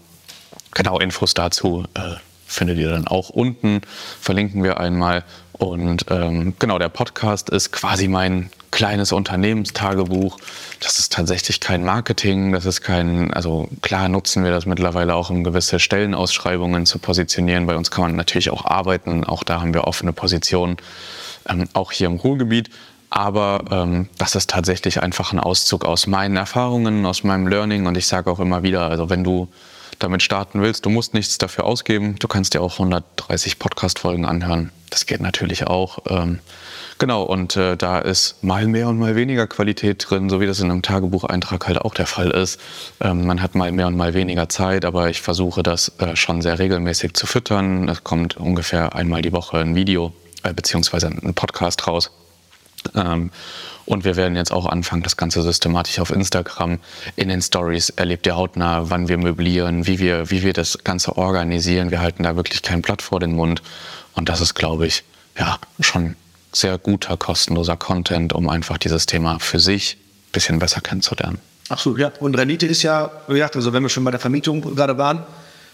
Genau, 0.73 0.99
Infos 0.99 1.33
dazu 1.33 1.85
äh, 1.93 2.15
findet 2.47 2.77
ihr 2.77 2.89
dann 2.89 3.07
auch 3.07 3.29
unten, 3.29 3.81
verlinken 4.19 4.63
wir 4.63 4.79
einmal. 4.79 5.23
Und 5.61 6.05
ähm, 6.09 6.55
genau, 6.57 6.79
der 6.79 6.89
Podcast 6.89 7.51
ist 7.51 7.71
quasi 7.71 8.07
mein 8.07 8.49
kleines 8.71 9.11
Unternehmenstagebuch. 9.11 10.39
Das 10.79 10.97
ist 10.97 11.13
tatsächlich 11.13 11.59
kein 11.59 11.85
Marketing, 11.85 12.51
das 12.51 12.65
ist 12.65 12.81
kein, 12.81 13.31
also 13.31 13.69
klar 13.83 14.09
nutzen 14.09 14.43
wir 14.43 14.49
das 14.49 14.65
mittlerweile 14.65 15.13
auch, 15.13 15.29
um 15.29 15.43
gewisse 15.43 15.77
Stellenausschreibungen 15.77 16.87
zu 16.87 16.97
positionieren. 16.97 17.67
Bei 17.67 17.75
uns 17.75 17.91
kann 17.91 18.05
man 18.05 18.15
natürlich 18.15 18.49
auch 18.49 18.65
arbeiten, 18.65 19.23
auch 19.23 19.43
da 19.43 19.61
haben 19.61 19.75
wir 19.75 19.83
offene 19.83 20.13
Positionen, 20.13 20.77
ähm, 21.47 21.69
auch 21.73 21.91
hier 21.91 22.07
im 22.07 22.15
Ruhrgebiet. 22.15 22.71
Aber 23.11 23.63
ähm, 23.69 24.09
das 24.17 24.33
ist 24.33 24.49
tatsächlich 24.49 25.03
einfach 25.03 25.31
ein 25.31 25.39
Auszug 25.39 25.85
aus 25.85 26.07
meinen 26.07 26.37
Erfahrungen, 26.37 27.05
aus 27.05 27.23
meinem 27.23 27.45
Learning. 27.45 27.85
Und 27.85 27.99
ich 27.99 28.07
sage 28.07 28.31
auch 28.31 28.39
immer 28.39 28.63
wieder, 28.63 28.89
also 28.89 29.11
wenn 29.11 29.23
du 29.23 29.47
damit 30.03 30.23
starten 30.23 30.61
willst, 30.61 30.85
du 30.85 30.89
musst 30.89 31.13
nichts 31.13 31.37
dafür 31.37 31.65
ausgeben. 31.65 32.15
Du 32.19 32.27
kannst 32.27 32.53
dir 32.53 32.61
auch 32.61 32.73
130 32.73 33.59
Podcast-Folgen 33.59 34.25
anhören. 34.25 34.71
Das 34.89 35.05
geht 35.05 35.21
natürlich 35.21 35.67
auch. 35.67 35.99
Ähm, 36.09 36.39
genau, 36.97 37.23
und 37.23 37.55
äh, 37.55 37.77
da 37.77 37.99
ist 37.99 38.43
mal 38.43 38.67
mehr 38.67 38.89
und 38.89 38.99
mal 38.99 39.15
weniger 39.15 39.47
Qualität 39.47 40.05
drin, 40.09 40.29
so 40.29 40.41
wie 40.41 40.47
das 40.47 40.59
in 40.59 40.69
einem 40.69 40.81
Tagebucheintrag 40.81 41.67
halt 41.67 41.79
auch 41.79 41.93
der 41.93 42.07
Fall 42.07 42.31
ist. 42.31 42.59
Ähm, 42.99 43.25
man 43.25 43.41
hat 43.41 43.55
mal 43.55 43.71
mehr 43.71 43.87
und 43.87 43.95
mal 43.95 44.13
weniger 44.13 44.49
Zeit, 44.49 44.85
aber 44.85 45.09
ich 45.09 45.21
versuche 45.21 45.63
das 45.63 45.93
äh, 45.99 46.15
schon 46.15 46.41
sehr 46.41 46.59
regelmäßig 46.59 47.13
zu 47.13 47.25
füttern. 47.25 47.87
Es 47.87 48.03
kommt 48.03 48.37
ungefähr 48.37 48.95
einmal 48.95 49.21
die 49.21 49.31
Woche 49.31 49.59
ein 49.59 49.75
Video 49.75 50.13
äh, 50.43 50.53
beziehungsweise 50.53 51.07
ein 51.07 51.33
Podcast 51.33 51.87
raus. 51.87 52.11
Ähm, 52.95 53.31
und 53.91 54.05
wir 54.05 54.15
werden 54.15 54.37
jetzt 54.37 54.53
auch 54.53 54.67
anfangen, 54.67 55.03
das 55.03 55.17
Ganze 55.17 55.41
systematisch 55.41 55.99
auf 55.99 56.11
Instagram 56.11 56.79
in 57.17 57.27
den 57.27 57.41
Stories 57.41 57.89
erlebt 57.89 58.25
ihr 58.25 58.37
hautnah, 58.37 58.89
wann 58.89 59.09
wir 59.09 59.17
möblieren, 59.17 59.85
wie 59.85 59.99
wir, 59.99 60.31
wie 60.31 60.43
wir 60.43 60.53
das 60.53 60.77
Ganze 60.85 61.17
organisieren. 61.17 61.91
Wir 61.91 61.99
halten 61.99 62.23
da 62.23 62.37
wirklich 62.37 62.61
kein 62.61 62.81
Blatt 62.81 63.01
vor 63.01 63.19
den 63.19 63.33
Mund. 63.33 63.61
Und 64.13 64.29
das 64.29 64.39
ist, 64.39 64.53
glaube 64.53 64.87
ich, 64.87 65.03
ja, 65.37 65.59
schon 65.81 66.15
sehr 66.53 66.77
guter, 66.77 67.17
kostenloser 67.17 67.75
Content, 67.75 68.31
um 68.31 68.47
einfach 68.47 68.77
dieses 68.77 69.07
Thema 69.07 69.39
für 69.39 69.59
sich 69.59 69.97
ein 69.97 70.31
bisschen 70.31 70.59
besser 70.59 70.79
kennenzulernen. 70.79 71.39
Ach 71.67 71.79
so, 71.79 71.97
ja. 71.97 72.13
Und 72.21 72.37
Rendite 72.37 72.67
ist 72.67 72.83
ja, 72.83 73.11
wie 73.27 73.33
gesagt, 73.33 73.57
also 73.57 73.73
wenn 73.73 73.83
wir 73.83 73.89
schon 73.89 74.05
bei 74.05 74.11
der 74.11 74.21
Vermietung 74.21 74.61
gerade 74.73 74.97
waren, 74.97 75.23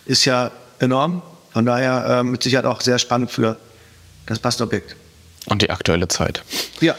ist 0.07 0.25
ja 0.25 0.49
enorm. 0.79 1.21
Von 1.53 1.67
daher 1.67 2.19
äh, 2.19 2.23
mit 2.23 2.41
Sicherheit 2.41 2.65
auch 2.65 2.81
sehr 2.81 2.97
spannend 2.97 3.29
für 3.29 3.57
das 4.25 4.39
Passobjekt. 4.39 4.95
Und 5.49 5.61
die 5.61 5.69
aktuelle 5.69 6.07
Zeit. 6.07 6.43
Ja, 6.81 6.95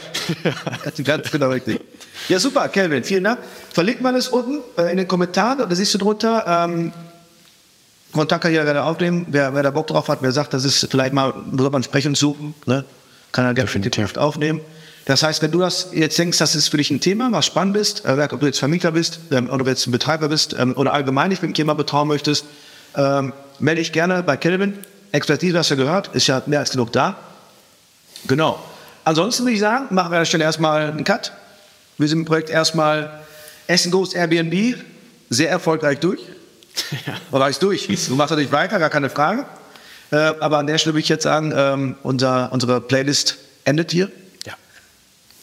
ganz 1.03 1.31
genau 1.31 1.49
richtig. 1.49 1.79
Ja, 2.27 2.39
super, 2.39 2.67
Kelvin, 2.67 3.03
vielen 3.03 3.23
Dank. 3.23 3.39
Verlinkt 3.71 4.01
man 4.01 4.15
es 4.15 4.27
unten 4.27 4.61
äh, 4.77 4.91
in 4.91 4.97
den 4.97 5.07
Kommentaren 5.07 5.61
oder 5.61 5.75
siehst 5.75 5.93
du 5.93 5.97
drunter. 5.99 6.45
Ähm, 6.47 6.91
Kontakt 8.11 8.41
kann 8.41 8.51
jeder 8.51 8.65
gerne 8.65 8.83
aufnehmen. 8.83 9.27
Wer, 9.29 9.53
wer 9.53 9.63
da 9.63 9.71
Bock 9.71 9.87
drauf 9.87 10.07
hat, 10.07 10.19
wer 10.21 10.31
sagt, 10.31 10.53
das 10.53 10.65
ist 10.65 10.87
vielleicht 10.89 11.13
mal, 11.13 11.33
worüber 11.51 11.69
man 11.69 11.83
sprechen 11.83 12.15
suchen, 12.15 12.55
ne? 12.65 12.83
kann 13.31 13.45
er 13.45 13.53
gerne 13.53 13.67
Definitiv 13.67 14.17
aufnehmen. 14.17 14.61
Das 15.05 15.23
heißt, 15.23 15.41
wenn 15.41 15.51
du 15.51 15.59
das 15.59 15.89
jetzt 15.93 16.17
denkst, 16.17 16.37
das 16.37 16.55
ist 16.55 16.69
für 16.69 16.77
dich 16.77 16.91
ein 16.91 16.99
Thema, 16.99 17.31
was 17.31 17.45
spannend 17.45 17.77
ist, 17.77 18.05
äh, 18.05 18.27
ob 18.31 18.39
du 18.39 18.45
jetzt 18.45 18.59
Vermieter 18.59 18.91
bist 18.91 19.19
ähm, 19.31 19.45
oder 19.45 19.61
ob 19.61 19.63
du 19.63 19.69
jetzt 19.69 19.87
ein 19.87 19.91
Betreiber 19.91 20.27
bist 20.27 20.55
ähm, 20.57 20.75
oder 20.75 20.93
allgemein 20.93 21.29
dich 21.29 21.41
mit 21.41 21.51
dem 21.51 21.53
Thema 21.53 21.75
betrauen 21.75 22.07
möchtest, 22.07 22.45
ähm, 22.95 23.33
melde 23.59 23.81
dich 23.81 23.91
gerne 23.91 24.23
bei 24.23 24.37
Kelvin. 24.37 24.73
Expertise 25.11 25.57
hast 25.57 25.71
du 25.71 25.75
gehört, 25.75 26.09
ist 26.15 26.27
ja 26.27 26.41
mehr 26.45 26.59
als 26.59 26.71
genug 26.71 26.91
da. 26.91 27.17
Genau. 28.27 28.59
Ansonsten 29.03 29.43
würde 29.43 29.53
ich 29.53 29.59
sagen, 29.59 29.87
machen 29.89 30.11
wir 30.11 30.17
an 30.17 30.21
der 30.21 30.25
Stelle 30.25 30.43
erstmal 30.43 30.91
einen 30.91 31.03
Cut. 31.03 31.31
Wir 31.97 32.07
sind 32.07 32.19
im 32.19 32.25
Projekt 32.25 32.49
erstmal 32.49 33.21
Essen 33.67 33.91
Goes 33.91 34.13
Airbnb 34.13 34.77
sehr 35.29 35.49
erfolgreich 35.49 35.99
durch. 35.99 36.21
Ja. 37.05 37.15
Oder 37.31 37.49
ist 37.49 37.61
durch. 37.61 37.87
Du 37.87 38.15
machst 38.15 38.31
natürlich 38.31 38.51
weiter, 38.51 38.79
gar 38.79 38.89
keine 38.89 39.09
Frage. 39.09 39.45
Äh, 40.11 40.15
aber 40.15 40.57
an 40.57 40.67
der 40.67 40.77
Stelle 40.77 40.93
würde 40.93 41.01
ich 41.01 41.09
jetzt 41.09 41.23
sagen, 41.23 41.53
ähm, 41.55 41.95
unser, 42.03 42.51
unsere 42.51 42.81
Playlist 42.81 43.37
endet 43.65 43.91
hier. 43.91 44.11
Ja. 44.45 44.53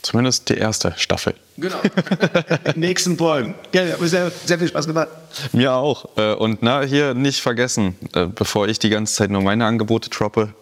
Zumindest 0.03 0.49
die 0.49 0.55
erste 0.55 0.95
Staffel. 0.97 1.35
Genau. 1.57 1.77
nächsten 2.75 3.17
Folgen. 3.17 3.55
Ja, 3.73 3.83
mir 3.99 4.09
sehr, 4.09 4.33
sehr 4.45 4.59
viel 4.59 4.69
Spaß 4.69 4.87
gemacht. 4.87 5.09
Mir 5.53 5.75
auch. 5.75 6.17
Äh, 6.17 6.35
und 6.35 6.63
na, 6.63 6.83
hier 6.83 7.15
nicht 7.15 7.41
vergessen, 7.41 7.97
äh, 8.15 8.27
bevor 8.27 8.67
ich 8.69 8.79
die 8.79 8.91
ganze 8.91 9.15
Zeit 9.15 9.31
nur 9.31 9.43
meine 9.43 9.67
Angebote 9.67 10.11
droppe, 10.11 10.53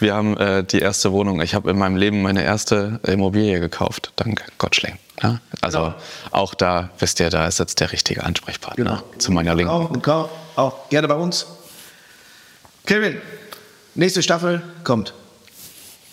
wir 0.00 0.14
haben 0.14 0.36
äh, 0.36 0.64
die 0.64 0.80
erste 0.80 1.12
Wohnung. 1.12 1.40
Ich 1.40 1.54
habe 1.54 1.70
in 1.70 1.78
meinem 1.78 1.96
Leben 1.96 2.22
meine 2.22 2.42
erste 2.42 3.00
Immobilie 3.06 3.60
gekauft, 3.60 4.12
dank 4.16 4.44
Gottschling. 4.58 4.98
Ja? 5.22 5.40
Also 5.60 5.78
genau. 5.78 5.94
auch 6.30 6.54
da 6.54 6.90
wisst 6.98 7.20
ihr, 7.20 7.30
da 7.30 7.46
ist 7.46 7.58
jetzt 7.58 7.80
der 7.80 7.92
richtige 7.92 8.24
Ansprechpartner 8.24 8.84
genau. 8.84 9.02
zu 9.18 9.32
meiner 9.32 9.54
Linken. 9.54 9.72
Auch, 9.72 10.08
auch, 10.08 10.28
auch 10.56 10.88
gerne 10.88 11.08
bei 11.08 11.14
uns. 11.14 11.46
Kevin, 12.86 13.20
nächste 13.94 14.22
Staffel 14.22 14.62
kommt. 14.84 15.14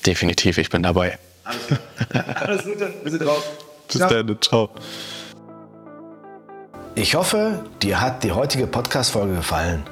Definitiv, 0.06 0.58
ich 0.58 0.70
bin 0.70 0.84
dabei. 0.84 1.18
Alles, 1.44 1.60
Alles 2.36 2.64
Gute, 2.64 2.94
wir 3.04 3.12
sind 3.12 3.24
drauf. 3.24 3.44
Bis 3.88 4.00
dann, 4.00 4.38
ciao. 4.42 4.70
Ich 6.96 7.16
hoffe, 7.16 7.64
dir 7.82 8.02
hat 8.02 8.24
die 8.24 8.32
heutige 8.32 8.68
Podcast-Folge 8.68 9.36
gefallen. 9.36 9.84